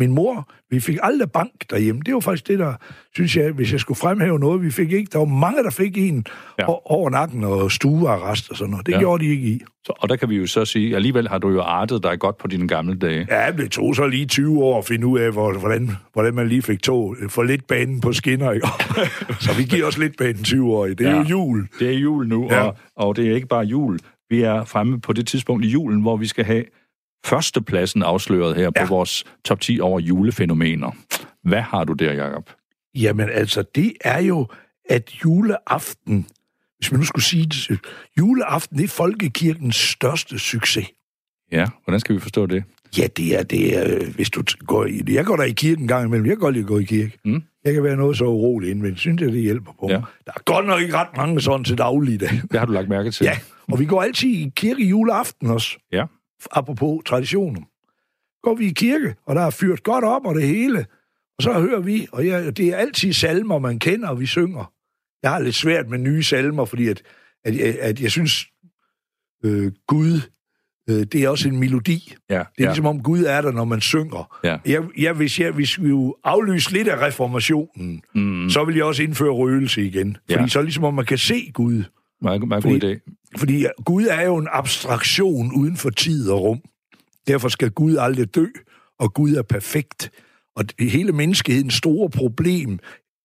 Min 0.00 0.12
mor, 0.12 0.48
vi 0.70 0.80
fik 0.80 0.96
aldrig 1.02 1.30
bank 1.32 1.50
derhjemme. 1.70 2.00
Det 2.06 2.14
var 2.14 2.20
faktisk 2.20 2.48
det, 2.48 2.58
der, 2.58 2.74
synes 3.14 3.36
jeg, 3.36 3.50
hvis 3.52 3.72
jeg 3.72 3.80
skulle 3.80 3.98
fremhæve 3.98 4.38
noget, 4.38 4.62
vi 4.62 4.70
fik 4.70 4.92
ikke. 4.92 5.08
Der 5.12 5.18
var 5.18 5.24
mange, 5.26 5.62
der 5.62 5.70
fik 5.70 5.98
en 5.98 6.24
Ja. 6.58 6.64
over 6.92 7.10
nakken 7.10 7.44
og 7.44 7.72
stuearrest 7.72 8.50
og 8.50 8.56
sådan 8.56 8.70
noget. 8.70 8.86
Det 8.86 8.92
Ja. 8.92 8.98
gjorde 8.98 9.24
de 9.24 9.30
ikke 9.30 9.48
i. 9.48 9.60
Så, 9.84 9.92
og 9.98 10.08
der 10.08 10.16
kan 10.16 10.28
vi 10.30 10.36
jo 10.36 10.46
så 10.46 10.64
sige, 10.64 10.96
alligevel 10.96 11.28
har 11.28 11.38
du 11.38 11.48
jo 11.50 11.60
artet 11.60 12.02
dig 12.02 12.18
godt 12.18 12.38
på 12.38 12.46
dine 12.48 12.68
gamle 12.68 12.94
dage. 12.98 13.26
Ja, 13.30 13.50
det 13.52 13.70
tog 13.70 13.94
så 13.96 14.06
lige 14.06 14.26
20 14.26 14.62
år 14.64 14.78
at 14.78 14.84
finde 14.84 15.06
ud 15.06 15.18
af, 15.18 15.32
hvor, 15.32 15.52
hvordan, 15.58 15.90
hvordan 16.12 16.34
man 16.34 16.48
lige 16.48 16.62
fik 16.62 16.82
tog 16.82 17.16
for 17.28 17.42
lidt 17.42 17.66
banen 17.66 18.00
på 18.00 18.12
skinner. 18.12 18.52
Ikke? 18.52 18.68
så 19.44 19.54
vi 19.56 19.62
giver 19.64 19.86
os 19.86 19.98
lidt 19.98 20.16
banen 20.18 20.42
20 20.44 20.72
år. 20.76 20.86
Det 20.86 21.00
er 21.00 21.10
Ja. 21.10 21.16
jo 21.16 21.22
jul. 21.22 21.68
Det 21.78 21.88
er 21.94 21.98
jul 21.98 22.28
nu. 22.28 22.48
Ja. 22.50 22.62
og, 22.62 22.76
og 22.96 23.16
det 23.16 23.28
er 23.30 23.34
ikke 23.34 23.48
bare 23.48 23.64
jul. 23.64 23.98
Vi 24.30 24.42
er 24.42 24.64
fremme 24.64 25.00
på 25.00 25.12
det 25.12 25.26
tidspunkt 25.26 25.64
i 25.64 25.68
julen, 25.68 26.00
hvor 26.00 26.16
vi 26.16 26.26
skal 26.26 26.44
have 26.44 26.64
førstepladsen 27.24 28.02
afsløret 28.02 28.56
her 28.56 28.70
ja. 28.76 28.84
På 28.86 28.94
vores 28.94 29.24
top 29.44 29.60
10 29.60 29.80
over 29.80 30.00
julefænomener. 30.00 30.90
Hvad 31.44 31.60
har 31.60 31.84
du 31.84 31.92
der, 31.92 32.12
Jacob? 32.12 32.50
Jamen 32.94 33.28
altså, 33.32 33.64
det 33.74 33.92
er 34.00 34.20
jo, 34.20 34.46
at 34.88 35.10
juleaften, 35.24 36.26
hvis 36.78 36.92
man 36.92 36.98
nu 37.00 37.04
skulle 37.06 37.24
sige 37.24 37.46
det, 37.46 37.78
juleaften 38.18 38.82
er 38.84 38.88
folkekirkens 38.88 39.76
største 39.76 40.38
succes. 40.38 40.86
Ja, 41.52 41.66
hvordan 41.84 42.00
skal 42.00 42.14
vi 42.14 42.20
forstå 42.20 42.46
det? 42.46 42.64
Ja, 42.98 43.06
det 43.16 43.38
er 43.38 43.42
det, 43.42 43.78
er, 43.78 43.94
øh, 44.00 44.14
hvis 44.14 44.30
du 44.30 44.42
går 44.66 44.84
i 44.86 45.02
Jeg 45.08 45.24
går 45.24 45.36
der 45.36 45.44
i 45.44 45.50
kirken 45.52 45.84
en 45.84 45.88
gang 45.88 46.06
imellem. 46.06 46.26
Jeg 46.26 46.32
kan 46.36 46.40
godt 46.40 46.52
lide 46.54 46.62
at 46.64 46.68
gå 46.68 46.78
i 46.78 46.84
kirke. 46.84 47.18
Mm. 47.24 47.42
Jeg 47.64 47.74
kan 47.74 47.82
være 47.84 47.96
noget 47.96 48.16
så 48.16 48.24
urolig 48.24 48.70
indvendigt. 48.70 49.00
Synes 49.00 49.22
jeg, 49.22 49.32
det 49.32 49.42
hjælper 49.42 49.72
på 49.80 49.86
Ja. 49.90 49.98
mig. 49.98 50.06
Der 50.26 50.32
er 50.36 50.40
godt 50.44 50.66
nok 50.66 50.80
ikke 50.80 50.94
ret 50.94 51.16
mange 51.16 51.40
sådan 51.40 51.64
til 51.64 51.78
daglig 51.78 52.14
i 52.14 52.16
dag. 52.16 52.30
Det 52.50 52.58
har 52.58 52.66
du 52.66 52.72
lagt 52.72 52.88
mærke 52.88 53.10
til. 53.10 53.24
Ja, 53.24 53.38
og 53.72 53.78
vi 53.80 53.84
går 53.86 54.02
altid 54.02 54.28
i 54.28 54.52
kirke 54.56 54.84
juleaften 54.84 55.50
også. 55.50 55.78
Ja. 55.92 56.04
Apropos 56.52 57.00
traditioner. 57.06 57.60
Går 58.42 58.54
vi 58.54 58.66
i 58.66 58.72
kirke, 58.72 59.14
og 59.26 59.34
der 59.34 59.42
er 59.42 59.50
fyrt 59.50 59.82
godt 59.82 60.04
op 60.04 60.26
og 60.26 60.34
det 60.34 60.46
hele. 60.46 60.86
Og 61.38 61.42
så 61.42 61.52
hører 61.60 61.80
vi, 61.80 62.06
og 62.12 62.24
ja, 62.26 62.50
det 62.50 62.68
er 62.68 62.76
altid 62.76 63.12
salmer, 63.12 63.58
man 63.58 63.78
kender, 63.78 64.08
og 64.08 64.20
vi 64.20 64.26
synger. 64.26 64.72
Jeg 65.22 65.30
har 65.30 65.38
lidt 65.40 65.54
svært 65.54 65.88
med 65.88 65.98
nye 65.98 66.22
salmer, 66.22 66.64
fordi 66.64 66.88
at, 66.88 67.02
at, 67.44 67.54
at, 67.60 67.74
at 67.76 68.00
jeg 68.00 68.10
synes, 68.10 68.46
øh, 69.44 69.72
Gud, 69.86 70.20
øh, 70.90 70.96
det 71.12 71.14
er 71.14 71.28
også 71.28 71.48
en 71.48 71.58
melodi. 71.60 72.14
ja, 72.30 72.34
Det 72.34 72.40
er 72.40 72.44
ja. 72.58 72.64
ligesom 72.64 72.86
om 72.86 73.02
Gud 73.02 73.24
er 73.24 73.40
der, 73.42 73.52
når 73.52 73.64
man 73.64 73.80
synger. 73.80 74.38
Ja. 74.44 74.58
Jeg, 74.66 74.82
jeg, 74.98 75.12
hvis, 75.12 75.40
jeg, 75.40 75.52
hvis 75.52 75.82
vi 75.82 75.88
jo 75.88 76.16
aflyse 76.24 76.72
lidt 76.72 76.88
af 76.88 77.06
reformationen, 77.06 78.02
Mm, 78.14 78.50
så 78.50 78.64
vil 78.64 78.76
jeg 78.76 78.84
også 78.84 79.02
indføre 79.02 79.30
røgelse 79.30 79.86
igen. 79.86 80.16
Ja. 80.28 80.36
Fordi 80.36 80.48
så 80.50 80.58
er 80.58 80.62
det 80.62 80.66
ligesom 80.66 80.84
om 80.84 80.94
man 80.94 81.04
kan 81.04 81.18
se 81.18 81.50
Gud. 81.54 81.84
meget, 82.22 82.48
meget 82.48 82.62
god 82.64 82.72
Fordi- 82.80 82.94
idé. 82.94 83.19
Fordi 83.36 83.66
Gud 83.84 84.06
er 84.06 84.22
jo 84.22 84.36
en 84.36 84.48
abstraktion 84.52 85.52
uden 85.54 85.76
for 85.76 85.90
tid 85.90 86.30
og 86.30 86.42
rum. 86.42 86.60
Derfor 87.26 87.48
skal 87.48 87.70
Gud 87.70 87.96
aldrig 87.96 88.34
dø, 88.34 88.46
og 88.98 89.14
Gud 89.14 89.34
er 89.34 89.42
perfekt. 89.42 90.10
Og 90.56 90.64
hele 90.78 91.12
menneskehedens 91.12 91.74
store 91.74 92.10
problem, 92.10 92.78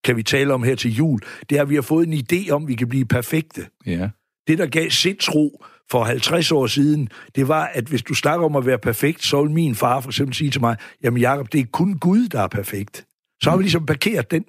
kan 0.04 0.16
vi 0.16 0.24
tale 0.24 0.54
om 0.54 0.64
her 0.64 0.76
til 0.76 0.96
jul, 0.96 1.20
det 1.50 1.58
er, 1.58 1.62
at 1.62 1.70
vi 1.70 1.76
har 1.76 1.82
fået 1.82 2.08
en 2.08 2.14
idé 2.14 2.50
om, 2.50 2.64
at 2.64 2.68
vi 2.68 2.76
kan 2.76 2.90
blive 2.90 3.06
perfekte. 3.06 3.68
Ja. 3.86 4.10
Det, 4.48 4.58
der 4.58 4.66
gav 4.66 4.90
sindsro 4.90 5.64
for 5.92 6.04
50 6.04 6.52
år 6.52 6.68
siden, 6.68 7.10
det 7.36 7.48
var, 7.48 7.66
at 7.66 7.84
hvis 7.84 8.02
du 8.02 8.14
snakker 8.14 8.46
om 8.46 8.56
at 8.56 8.66
være 8.66 8.80
perfekt, 8.80 9.24
så 9.24 9.42
vil 9.42 9.52
min 9.52 9.76
far 9.76 10.02
for 10.02 10.10
eksempel 10.10 10.36
sige 10.36 10.52
til 10.52 10.62
mig, 10.62 10.78
jamen 11.04 11.22
Jacob, 11.22 11.52
det 11.52 11.60
er 11.60 11.66
kun 11.72 12.00
Gud, 12.00 12.28
der 12.28 12.42
er 12.42 12.48
perfekt. 12.48 13.06
Så 13.44 13.50
har 13.50 13.58
vi 13.58 13.64
ligesom 13.64 13.86
parkeret 13.86 14.32
den. 14.32 14.46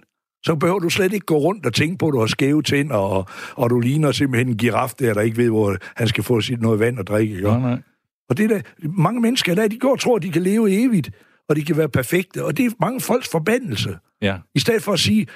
Så 0.47 0.55
behøver 0.55 0.78
du 0.78 0.88
slet 0.90 1.12
ikke 1.12 1.26
gå 1.26 1.36
rundt 1.38 1.66
og 1.66 1.74
tænke 1.74 1.99
på, 1.99 2.09
at 2.09 2.12
du 2.12 2.18
har 2.18 2.26
skæve 2.26 2.62
tænder, 2.62 2.94
og, 2.97 3.26
og 3.55 3.70
du 3.70 3.80
ligner 3.80 4.12
simpelthen 4.12 4.49
en 4.49 4.57
giraf 4.57 4.92
der, 4.99 5.14
der 5.14 5.20
ikke 5.20 5.36
ved, 5.36 5.49
hvor 5.49 5.76
han 5.97 6.09
skal 6.09 6.24
få 6.24 6.40
sit 6.40 6.61
noget 6.62 6.80
vand 6.80 6.99
at 6.99 7.09
drikke. 7.09 7.34
Ikke? 7.36 7.49
Nej, 7.49 7.61
nej. 7.61 7.78
Og 8.28 8.36
det 8.38 8.51
der, 8.51 8.61
mange 8.82 9.20
mennesker 9.20 9.55
der, 9.55 9.68
de 9.68 9.78
går 9.78 9.90
og 9.92 10.01
tror, 10.01 10.16
at 10.16 10.22
de 10.22 10.30
kan 10.30 10.42
leve 10.42 10.84
evigt, 10.84 11.11
og 11.49 11.57
de 11.57 11.62
kan 11.62 11.76
være 11.76 11.88
perfekte, 11.88 12.44
og 12.44 12.57
det 12.57 12.66
er 12.66 12.70
mange 12.80 13.01
folks 13.01 13.28
forbandelse. 13.30 13.97
Ja, 14.22 14.36
I 14.55 14.59
stedet 14.59 14.82
for 14.82 14.92
at 14.92 14.99
sige, 15.01 15.26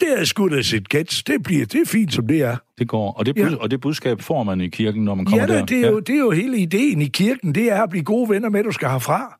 det 0.00 0.20
er 0.20 0.24
sgu 0.24 0.48
da 0.48 0.62
sit 0.62 0.88
gæt, 0.88 1.22
det, 1.26 1.42
bliver, 1.42 1.66
det 1.66 1.80
er 1.80 1.86
fint, 1.86 2.12
som 2.14 2.26
det 2.26 2.40
er. 2.42 2.56
det 2.78 2.88
går. 2.88 3.12
Og 3.12 3.26
det, 3.26 3.36
Ja. 3.36 3.48
bud, 3.48 3.56
og 3.56 3.70
det 3.70 3.80
budskab 3.80 4.20
får 4.20 4.42
man 4.42 4.60
i 4.60 4.68
kirken, 4.68 5.04
når 5.04 5.14
man 5.14 5.24
kommer 5.24 5.40
Ja, 5.40 5.46
da, 5.46 5.58
der. 5.58 5.66
det, 5.66 5.84
er 5.86 5.90
jo, 5.90 6.00
det 6.00 6.14
er 6.14 6.18
jo 6.18 6.30
hele 6.30 6.58
ideen 6.58 7.00
i 7.02 7.06
kirken, 7.08 7.54
det 7.54 7.72
er 7.72 7.82
at 7.82 7.90
blive 7.90 8.04
gode 8.04 8.28
venner 8.28 8.48
med, 8.48 8.64
du 8.64 8.72
skal 8.72 8.88
herfra. 8.88 9.38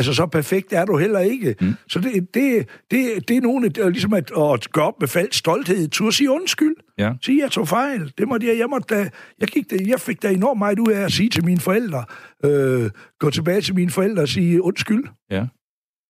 Altså, 0.00 0.14
så 0.14 0.26
perfekt 0.26 0.72
er 0.72 0.84
du 0.84 0.96
heller 0.98 1.18
ikke. 1.18 1.54
Mm. 1.60 1.74
Så 1.88 2.00
det, 2.00 2.34
det, 2.34 2.68
det, 2.90 3.28
det 3.28 3.36
er 3.36 3.40
nogle, 3.40 3.68
det 3.68 3.84
er 3.84 3.88
ligesom 3.88 4.12
at, 4.12 4.30
at 4.54 4.72
gå 4.72 4.80
op 4.80 5.00
med 5.00 5.08
falsk 5.08 5.38
stolthed, 5.38 5.88
tur 5.88 6.10
sige 6.10 6.30
undskyld. 6.30 6.74
Ja. 6.98 7.12
Sige, 7.22 7.42
jeg 7.42 7.50
tog 7.50 7.68
fejl. 7.68 8.12
Det 8.18 8.28
måtte 8.28 8.46
jeg, 8.46 8.58
jeg, 8.58 8.66
måtte 8.68 8.94
da, 8.94 9.10
jeg, 9.40 9.48
gik 9.48 9.70
da, 9.70 9.76
jeg 9.86 10.00
fik 10.00 10.22
da 10.22 10.30
enormt 10.30 10.58
meget 10.58 10.78
ud 10.78 10.92
af 10.92 11.00
at 11.00 11.12
sige 11.12 11.28
til 11.28 11.44
mine 11.44 11.60
forældre, 11.60 12.04
øh, 12.44 12.90
gå 13.18 13.30
tilbage 13.30 13.60
til 13.60 13.74
mine 13.74 13.90
forældre 13.90 14.22
og 14.22 14.28
sige 14.28 14.62
undskyld. 14.62 15.04
Ja. 15.30 15.46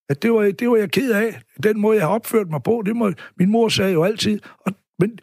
At 0.08 0.22
det 0.22 0.32
var, 0.32 0.42
det 0.42 0.70
var 0.70 0.76
jeg 0.76 0.90
ked 0.90 1.10
af. 1.12 1.40
Den 1.62 1.80
måde, 1.80 1.96
jeg 1.98 2.06
har 2.06 2.14
opført 2.14 2.50
mig 2.50 2.62
på, 2.62 2.82
det 2.86 2.96
må, 2.96 3.12
min 3.38 3.50
mor 3.50 3.68
sagde 3.68 3.92
jo 3.92 4.04
altid. 4.04 4.40
Og, 4.66 4.72
men 4.98 5.18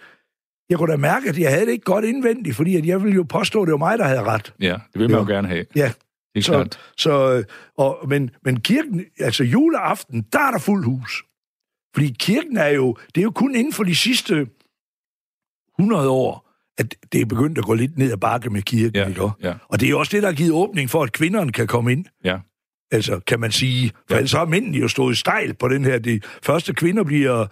jeg 0.69 0.77
kunne 0.77 0.91
da 0.91 0.97
mærke, 0.97 1.29
at 1.29 1.39
jeg 1.39 1.49
havde 1.51 1.65
det 1.65 1.71
ikke 1.71 1.85
godt 1.85 2.05
indvendigt, 2.05 2.55
fordi 2.55 2.75
at 2.75 2.85
jeg 2.85 3.01
ville 3.03 3.15
jo 3.15 3.23
påstå, 3.23 3.61
at 3.61 3.65
det 3.65 3.71
var 3.71 3.77
mig, 3.77 3.97
der 3.97 4.03
havde 4.05 4.23
ret. 4.23 4.53
ja, 4.61 4.77
det 4.93 4.99
vil 5.01 5.09
man 5.11 5.19
jo 5.19 5.25
Ja. 5.29 5.33
gerne 5.35 5.47
have. 5.47 5.65
Ja, 5.75 5.91
Det 6.37 6.43
er 6.43 6.45
så, 6.45 6.51
klart. 6.53 6.79
så, 6.97 7.33
øh, 7.37 7.43
og, 7.77 8.09
men, 8.09 8.29
men 8.43 8.59
kirken, 8.59 9.05
altså 9.19 9.43
juleaften, 9.43 10.25
der 10.33 10.39
er 10.39 10.51
der 10.51 10.59
fuld 10.59 10.85
hus. 10.85 11.23
Fordi 11.93 12.15
kirken 12.19 12.57
er 12.57 12.67
jo, 12.67 12.97
det 13.15 13.21
er 13.21 13.23
jo 13.23 13.31
kun 13.31 13.55
inden 13.55 13.73
for 13.73 13.83
de 13.83 13.95
sidste 13.95 14.47
100 15.79 16.09
år, 16.09 16.49
at 16.77 16.95
det 17.11 17.21
er 17.21 17.25
begyndt 17.25 17.57
at 17.57 17.63
gå 17.63 17.73
lidt 17.73 17.97
ned 17.97 18.11
ad 18.11 18.17
bakke 18.17 18.49
med 18.49 18.61
kirken. 18.61 18.95
Ja, 18.95 19.07
Ikke? 19.07 19.29
ja. 19.43 19.53
Og 19.67 19.79
det 19.79 19.89
er 19.89 19.95
også 19.95 20.15
det, 20.15 20.23
der 20.23 20.29
har 20.29 20.35
givet 20.35 20.51
åbning 20.51 20.89
for, 20.89 21.03
at 21.03 21.11
kvinderne 21.11 21.51
kan 21.51 21.67
komme 21.67 21.91
ind. 21.91 22.05
Ja. 22.23 22.37
Altså, 22.91 23.19
kan 23.27 23.39
man 23.39 23.51
sige. 23.51 23.89
For 23.89 23.95
Ja. 24.09 24.15
ja. 24.15 24.17
ellers 24.19 24.31
har 24.31 24.45
mændene 24.45 24.77
jo 24.77 24.87
stået 24.87 25.17
stejl 25.17 25.53
på 25.53 25.67
den 25.67 25.85
her. 25.85 25.99
De 25.99 26.19
første 26.43 26.73
kvinder 26.73 27.03
bliver 27.03 27.47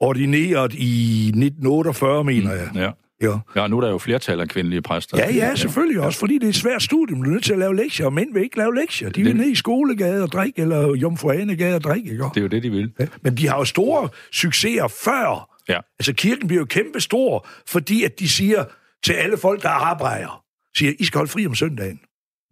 ordineret 0.00 0.74
i 0.74 1.20
1948, 1.26 2.24
mener 2.24 2.52
jeg. 2.54 2.70
Ja. 2.74 2.90
Ja. 3.22 3.38
ja, 3.56 3.66
nu 3.66 3.76
er 3.76 3.80
der 3.80 3.90
jo 3.90 3.98
flertal 3.98 4.40
af 4.40 4.48
kvindelige 4.48 4.82
præster. 4.82 5.16
Ja, 5.18 5.34
ja, 5.34 5.54
selvfølgelig 5.56 6.00
også, 6.00 6.18
fordi 6.18 6.34
det 6.34 6.44
er 6.44 6.48
et 6.48 6.54
svært 6.54 6.82
studie. 6.82 7.16
Du 7.16 7.22
er 7.22 7.26
nødt 7.26 7.44
til 7.44 7.52
at 7.52 7.58
lave 7.58 7.76
lektier, 7.76 8.06
og 8.06 8.12
mænd 8.12 8.32
vil 8.34 8.42
ikke 8.42 8.56
lave 8.56 8.74
lektier. 8.74 9.10
De 9.10 9.22
vil 9.22 9.32
Det- 9.32 9.40
ned 9.40 9.50
i 9.50 9.54
skolegade 9.54 10.22
og 10.22 10.28
drikke, 10.32 10.62
eller 10.62 10.94
jomfruanegade 10.94 11.74
og 11.74 11.80
drikke, 11.82 12.10
ikke? 12.10 12.24
Det 12.24 12.36
er 12.36 12.40
jo 12.40 12.46
det, 12.48 12.62
de 12.62 12.70
vil. 12.70 12.92
Ja, 13.00 13.06
Men 13.22 13.36
de 13.36 13.48
har 13.48 13.56
jo 13.58 13.64
store 13.64 14.08
succeser 14.32 14.88
før. 15.04 15.56
Ja. 15.68 15.78
Altså, 15.98 16.12
kirken 16.12 16.46
bliver 16.48 16.60
jo 16.60 16.66
kæmpe 16.66 17.00
stor, 17.00 17.48
fordi 17.68 18.04
at 18.04 18.18
de 18.18 18.28
siger 18.28 18.64
til 19.04 19.12
alle 19.12 19.36
folk, 19.38 19.62
der 19.62 19.68
er 19.68 19.72
arbejdere, 19.72 20.30
siger, 20.76 20.92
I 20.98 21.04
skal 21.04 21.18
holde 21.18 21.30
fri 21.30 21.46
om 21.46 21.54
søndagen. 21.54 22.00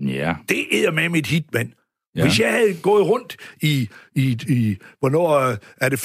Ja. 0.01 0.35
Det 0.49 0.87
er 0.87 0.91
med 0.91 1.09
mit 1.09 1.27
hit, 1.27 1.45
mand. 1.55 1.69
Ja. 1.69 2.21
Ja. 2.21 2.27
Hvis 2.29 2.41
jeg 2.41 2.53
havde 2.53 2.75
gået 2.83 3.07
rundt 3.07 3.37
i, 3.63 3.89
i, 4.15 4.39
i 4.49 4.77
hvornår 5.01 5.55
er 5.81 5.89
det 5.89 5.99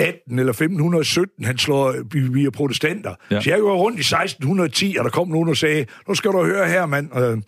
1518 0.00 0.38
eller 0.38 0.52
1517, 0.52 1.44
han 1.44 1.58
slår, 1.58 1.94
vi, 2.32 2.44
er 2.44 2.50
protestanter. 2.50 3.14
Ja. 3.30 3.34
Ja. 3.34 3.40
Så 3.40 3.50
jeg 3.50 3.60
går 3.60 3.76
rundt 3.76 3.98
i 3.98 4.00
1610, 4.00 4.96
og 4.98 5.04
der 5.04 5.10
kom 5.10 5.28
nogen 5.28 5.48
og 5.48 5.56
sagde, 5.56 5.86
nu 6.08 6.14
skal 6.14 6.30
du 6.30 6.44
høre 6.44 6.68
her, 6.68 6.86
mand, 6.86 7.16
øh, 7.18 7.38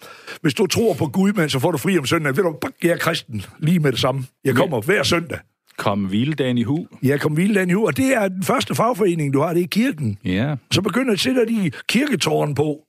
hvis 0.43 0.55
du 0.55 0.67
tror 0.67 0.95
på 0.95 1.07
Gud, 1.07 1.33
mand, 1.33 1.51
så 1.51 1.59
får 1.59 1.71
du 1.71 1.79
fri 1.79 1.99
om 1.99 2.07
søndagen. 2.07 2.37
Ved 2.37 2.45
du, 2.45 2.57
bak, 2.61 2.73
jeg 2.83 2.91
er 2.91 2.97
kristen 2.97 3.45
lige 3.59 3.79
med 3.79 3.93
det 3.93 4.01
samme. 4.01 4.25
Jeg 4.45 4.55
kommer 4.55 4.81
hver 4.81 5.03
søndag. 5.03 5.39
Kom 5.79 6.05
hviledagen 6.05 6.59
i 6.59 6.63
hu. 6.63 6.87
Jeg 7.03 7.21
kom 7.21 7.33
hviledagen 7.33 7.71
i 7.71 7.75
uge, 7.75 7.87
og 7.87 7.97
det 7.97 8.15
er 8.17 8.29
den 8.29 8.43
første 8.43 8.75
fagforening, 8.75 9.35
du 9.35 9.41
har, 9.41 9.49
det 9.49 9.61
er 9.61 9.65
i 9.65 9.69
kirken. 9.71 10.19
Ja. 10.25 10.55
Så 10.71 10.83
begynder 10.83 11.13
at 11.13 11.21
sætte 11.21 11.47
de 11.47 11.71
kirketårn 11.89 12.55
på. 12.55 12.81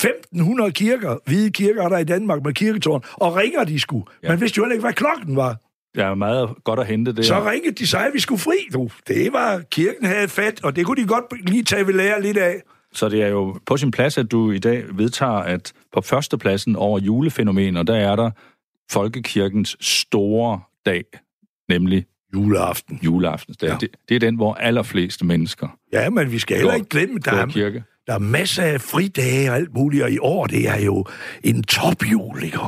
1500 0.00 0.72
kirker, 0.72 1.16
hvide 1.26 1.50
kirker 1.50 1.82
er 1.82 1.88
der 1.88 1.98
i 1.98 2.04
Danmark 2.04 2.44
med 2.44 2.52
kirketårn, 2.52 3.02
og 3.12 3.36
ringer 3.36 3.64
de 3.64 3.80
sgu. 3.80 3.96
Ja. 3.96 4.02
Ja. 4.22 4.32
Man 4.32 4.40
vidste 4.40 4.58
jo 4.58 4.64
heller 4.64 4.72
ikke, 4.72 4.84
hvad 4.84 4.92
klokken 4.92 5.36
var. 5.36 5.56
Er 5.94 6.14
meget 6.14 6.50
godt 6.64 6.80
at 6.80 6.86
hente 6.86 7.12
der. 7.12 7.22
Så 7.22 7.50
ringede 7.50 7.74
de, 7.74 7.86
sagde, 7.86 8.06
at 8.06 8.10
vi 8.14 8.20
skulle 8.20 8.38
fri. 8.40 8.68
Du, 8.72 8.90
det 9.08 9.32
var, 9.32 9.62
kirken 9.70 10.06
havde 10.06 10.28
fat, 10.28 10.64
og 10.64 10.76
det 10.76 10.86
kunne 10.86 11.02
de 11.02 11.06
godt 11.08 11.48
lige 11.50 11.62
tage 11.62 11.86
ved 11.86 11.94
lære 11.94 12.22
lidt 12.22 12.36
af. 12.36 12.62
Så 12.92 13.08
det 13.08 13.22
er 13.22 13.28
jo 13.28 13.58
på 13.66 13.76
sin 13.76 13.90
plads, 13.90 14.18
at 14.18 14.30
du 14.30 14.50
i 14.50 14.58
dag 14.58 14.84
vedtager, 14.92 15.32
at 15.32 15.72
på 15.92 16.00
førstepladsen 16.00 16.76
over 16.76 16.98
julefænomener, 16.98 17.82
der 17.82 17.96
er 17.96 18.16
der 18.16 18.30
folkekirkens 18.90 19.76
store 19.80 20.60
dag, 20.86 21.04
nemlig 21.68 22.06
Juleaften. 22.34 22.98
juleaftensdag. 23.02 23.66
Ja. 23.66 23.72
Ja. 23.72 23.78
Det, 23.80 23.90
det 24.08 24.14
er 24.14 24.18
den, 24.20 24.34
hvor 24.36 24.54
allerflest 24.54 25.24
mennesker 25.24 25.68
Ja, 25.92 26.10
men 26.10 26.32
vi 26.32 26.38
skal 26.38 26.56
heller 26.56 26.74
ikke 26.74 26.88
glemme, 26.88 27.18
der 27.18 27.32
er, 27.32 27.46
kirke. 27.46 27.84
der 28.06 28.14
er 28.14 28.18
masser 28.18 28.62
af 28.62 28.80
fridage 28.80 29.50
og 29.50 29.56
alt 29.56 29.74
muligt, 29.74 30.02
og 30.02 30.10
i 30.10 30.18
år, 30.18 30.46
det 30.46 30.68
er 30.68 30.80
jo 30.80 31.06
en 31.44 31.62
topjul, 31.62 32.42
ikke? 32.44 32.58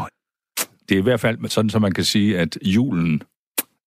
Det 0.91 0.97
er 0.97 1.01
i 1.01 1.03
hvert 1.03 1.21
fald 1.21 1.49
sådan, 1.49 1.71
så 1.71 1.79
man 1.79 1.93
kan 1.93 2.05
sige, 2.05 2.39
at 2.39 2.59
julen 2.63 3.23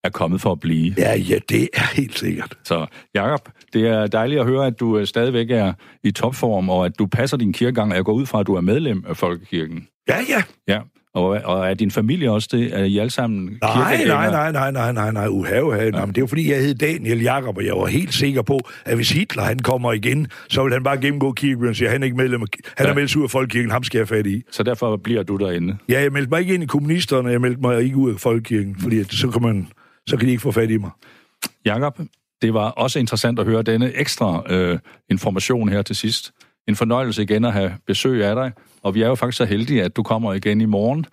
er 0.04 0.10
kommet 0.10 0.42
for 0.42 0.52
at 0.52 0.60
blive. 0.60 0.94
Ja, 0.98 1.16
ja, 1.16 1.38
det 1.50 1.70
er 1.74 1.96
helt 1.96 2.18
sikkert. 2.18 2.58
Så 2.64 2.86
Jakob, 3.16 3.50
det 3.74 3.88
er 3.88 4.08
dejligt 4.08 4.40
at 4.42 4.48
høre, 4.48 4.68
at 4.68 4.80
du 4.80 4.98
øh, 4.98 5.08
stadigvæk 5.08 5.52
er 5.52 5.74
i 6.04 6.12
topform, 6.12 6.70
og 6.70 6.86
at 6.86 7.00
du 7.00 7.08
passer 7.08 7.38
din 7.38 7.54
kirkegang, 7.54 7.92
og 7.92 7.96
jeg 7.96 8.06
går 8.06 8.14
ud 8.14 8.26
fra, 8.26 8.40
at 8.40 8.48
du 8.48 8.56
er 8.56 8.62
medlem 8.62 9.04
af 9.08 9.18
Folkekirken. 9.18 9.88
Ja, 10.10 10.18
ja. 10.30 10.44
Ja, 10.68 10.82
og, 11.14 11.26
og 11.28 11.70
er 11.70 11.74
din 11.74 11.92
familie 11.92 12.32
også 12.32 12.50
det? 12.52 12.80
Er 12.80 12.84
I 12.84 12.98
alle 12.98 13.10
sammen 13.10 13.58
Nej, 13.62 14.06
nej, 14.06 14.30
nej, 14.32 14.52
nej, 14.52 14.72
nej, 14.72 14.92
nej, 14.92 15.12
nej, 15.12 15.28
uha, 15.28 15.62
uha. 15.62 15.84
Ja. 15.84 15.90
Nej, 15.90 16.06
men 16.06 16.16
det 16.16 16.22
var 16.22 16.28
fordi, 16.28 16.52
jeg 16.52 16.60
hed 16.60 16.76
Daniel 16.76 17.22
Jakob, 17.22 17.58
og 17.58 17.66
jeg 17.66 17.74
var 17.76 17.86
helt 17.86 18.14
sikker 18.14 18.42
på, 18.42 18.60
at 18.86 18.96
hvis 18.96 19.10
Hitler 19.10 19.44
han 19.44 19.60
kommer 19.60 19.92
igen, 19.94 20.28
så 20.50 20.64
vil 20.64 20.74
han 20.74 20.84
bare 20.84 20.98
gennemgå 20.98 21.32
kirken 21.32 21.68
og 21.68 21.76
sige, 21.76 21.90
han 21.90 22.02
er 22.02 22.06
ikke 22.06 22.18
medlem 22.18 22.42
af, 22.42 22.48
han 22.78 22.86
Ja. 22.86 22.92
er 22.92 22.96
meldt 22.96 23.16
ud 23.16 23.24
af 23.24 23.30
folkekirken, 23.30 23.72
ham 23.72 23.84
skal 23.84 23.98
jeg 23.98 24.08
fat 24.08 24.28
i. 24.28 24.42
Så 24.52 24.64
derfor 24.64 24.98
bliver 24.98 25.24
du 25.24 25.38
derinde. 25.38 25.78
Ja, 25.90 26.02
jeg 26.02 26.12
meldte 26.12 26.30
mig 26.30 26.40
ikke 26.40 26.54
ind 26.54 26.64
i 26.64 26.66
kommunisterne, 26.66 27.30
jeg 27.30 27.42
meldte 27.42 27.62
mig 27.62 27.82
ikke 27.84 27.98
ud 27.98 28.14
af 28.14 28.20
folkekirken, 28.20 28.76
fordi 28.80 29.04
så 29.04 29.28
kan 29.30 29.42
man, 29.42 29.68
så 30.08 30.18
kan 30.18 30.26
de 30.26 30.32
ikke 30.32 30.42
få 30.42 30.52
fat 30.52 30.70
i 30.70 30.78
mig. 30.78 30.90
Jakob, 31.66 32.00
det 32.42 32.54
var 32.54 32.70
også 32.70 33.00
interessant 33.00 33.40
at 33.40 33.46
høre 33.46 33.62
denne 33.62 33.92
ekstra 33.96 34.44
øh, 34.54 34.80
information 35.12 35.70
her 35.70 35.82
til 35.82 35.96
sidst. 35.96 36.32
En 36.68 36.76
fornøjelse 36.76 37.24
igen 37.24 37.46
at 37.46 37.54
have 37.54 37.72
besøg 37.88 38.26
af 38.26 38.36
dig, 38.36 38.52
og 38.84 38.96
vi 38.96 39.02
er 39.02 39.08
jo 39.08 39.16
faktisk 39.16 39.38
så 39.38 39.46
heldige, 39.46 39.84
at 39.84 39.96
du 39.96 40.04
kommer 40.04 40.34
igen 40.34 40.62
i 40.62 40.66
morgen, 40.66 41.06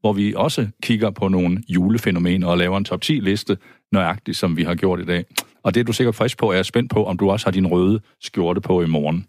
hvor 0.00 0.12
vi 0.12 0.34
også 0.36 0.66
kigger 0.82 1.10
på 1.10 1.28
nogle 1.28 1.62
julefænomener 1.68 2.46
og 2.48 2.58
laver 2.58 2.78
en 2.78 2.84
top 2.84 3.00
10-liste, 3.04 3.56
nøjagtigt 3.92 4.36
som 4.36 4.56
vi 4.56 4.62
har 4.62 4.74
gjort 4.74 5.00
i 5.00 5.04
dag. 5.04 5.24
Og 5.62 5.74
det 5.74 5.80
er 5.80 5.84
du 5.84 5.92
sikkert 5.92 6.14
frisk 6.14 6.38
på, 6.38 6.46
og 6.46 6.52
jeg 6.52 6.58
er 6.58 6.62
spændt 6.62 6.90
på, 6.92 7.04
om 7.04 7.18
du 7.18 7.30
også 7.30 7.46
har 7.46 7.50
din 7.50 7.66
røde 7.66 8.00
skjorte 8.20 8.60
på 8.60 8.82
i 8.82 8.86
morgen. 8.86 9.26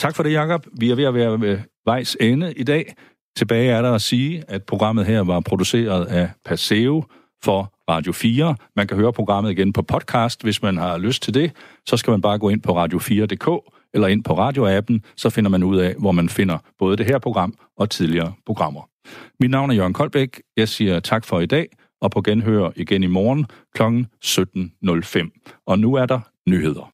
Tak 0.00 0.16
for 0.16 0.22
det, 0.22 0.32
Jakob. 0.32 0.66
Vi 0.72 0.90
er 0.90 0.94
ved 0.94 1.04
at 1.04 1.14
være 1.14 1.40
ved 1.40 1.58
vejs 1.86 2.16
ende 2.20 2.52
i 2.52 2.62
dag. 2.62 2.94
Tilbage 3.36 3.70
er 3.70 3.82
der 3.82 3.92
at 3.92 4.02
sige, 4.02 4.44
at 4.48 4.62
programmet 4.62 5.06
her 5.06 5.20
var 5.20 5.40
produceret 5.40 6.04
af 6.04 6.30
Paseo 6.44 7.04
for 7.44 7.72
Radio 7.90 8.12
4. 8.12 8.56
Man 8.76 8.86
kan 8.86 8.96
høre 8.96 9.12
programmet 9.12 9.50
igen 9.50 9.72
på 9.72 9.82
podcast, 9.82 10.42
hvis 10.42 10.62
man 10.62 10.76
har 10.76 10.98
lyst 10.98 11.22
til 11.22 11.34
det. 11.34 11.52
Så 11.86 11.96
skal 11.96 12.10
man 12.10 12.20
bare 12.20 12.38
gå 12.38 12.48
ind 12.48 12.62
på 12.62 12.84
radio4.dk 12.84 13.75
eller 13.96 14.08
ind 14.08 14.24
på 14.24 14.38
radioappen, 14.38 15.02
så 15.16 15.30
finder 15.30 15.50
man 15.50 15.62
ud 15.62 15.76
af, 15.76 15.94
hvor 15.98 16.12
man 16.12 16.28
finder 16.28 16.58
både 16.78 16.96
det 16.96 17.06
her 17.06 17.18
program 17.18 17.54
og 17.76 17.90
tidligere 17.90 18.32
programmer. 18.46 18.88
Mit 19.40 19.50
navn 19.50 19.70
er 19.70 19.74
Jørgen 19.74 19.92
Koldbæk. 19.92 20.42
Jeg 20.56 20.68
siger 20.68 21.00
tak 21.00 21.24
for 21.24 21.40
i 21.40 21.46
dag, 21.46 21.66
og 22.00 22.10
på 22.10 22.22
genhør 22.22 22.70
igen 22.76 23.02
i 23.02 23.06
morgen 23.06 23.46
kl. 23.74 23.82
17.05. 24.24 25.62
Og 25.66 25.78
nu 25.78 25.94
er 25.94 26.06
der 26.06 26.20
nyheder. 26.48 26.92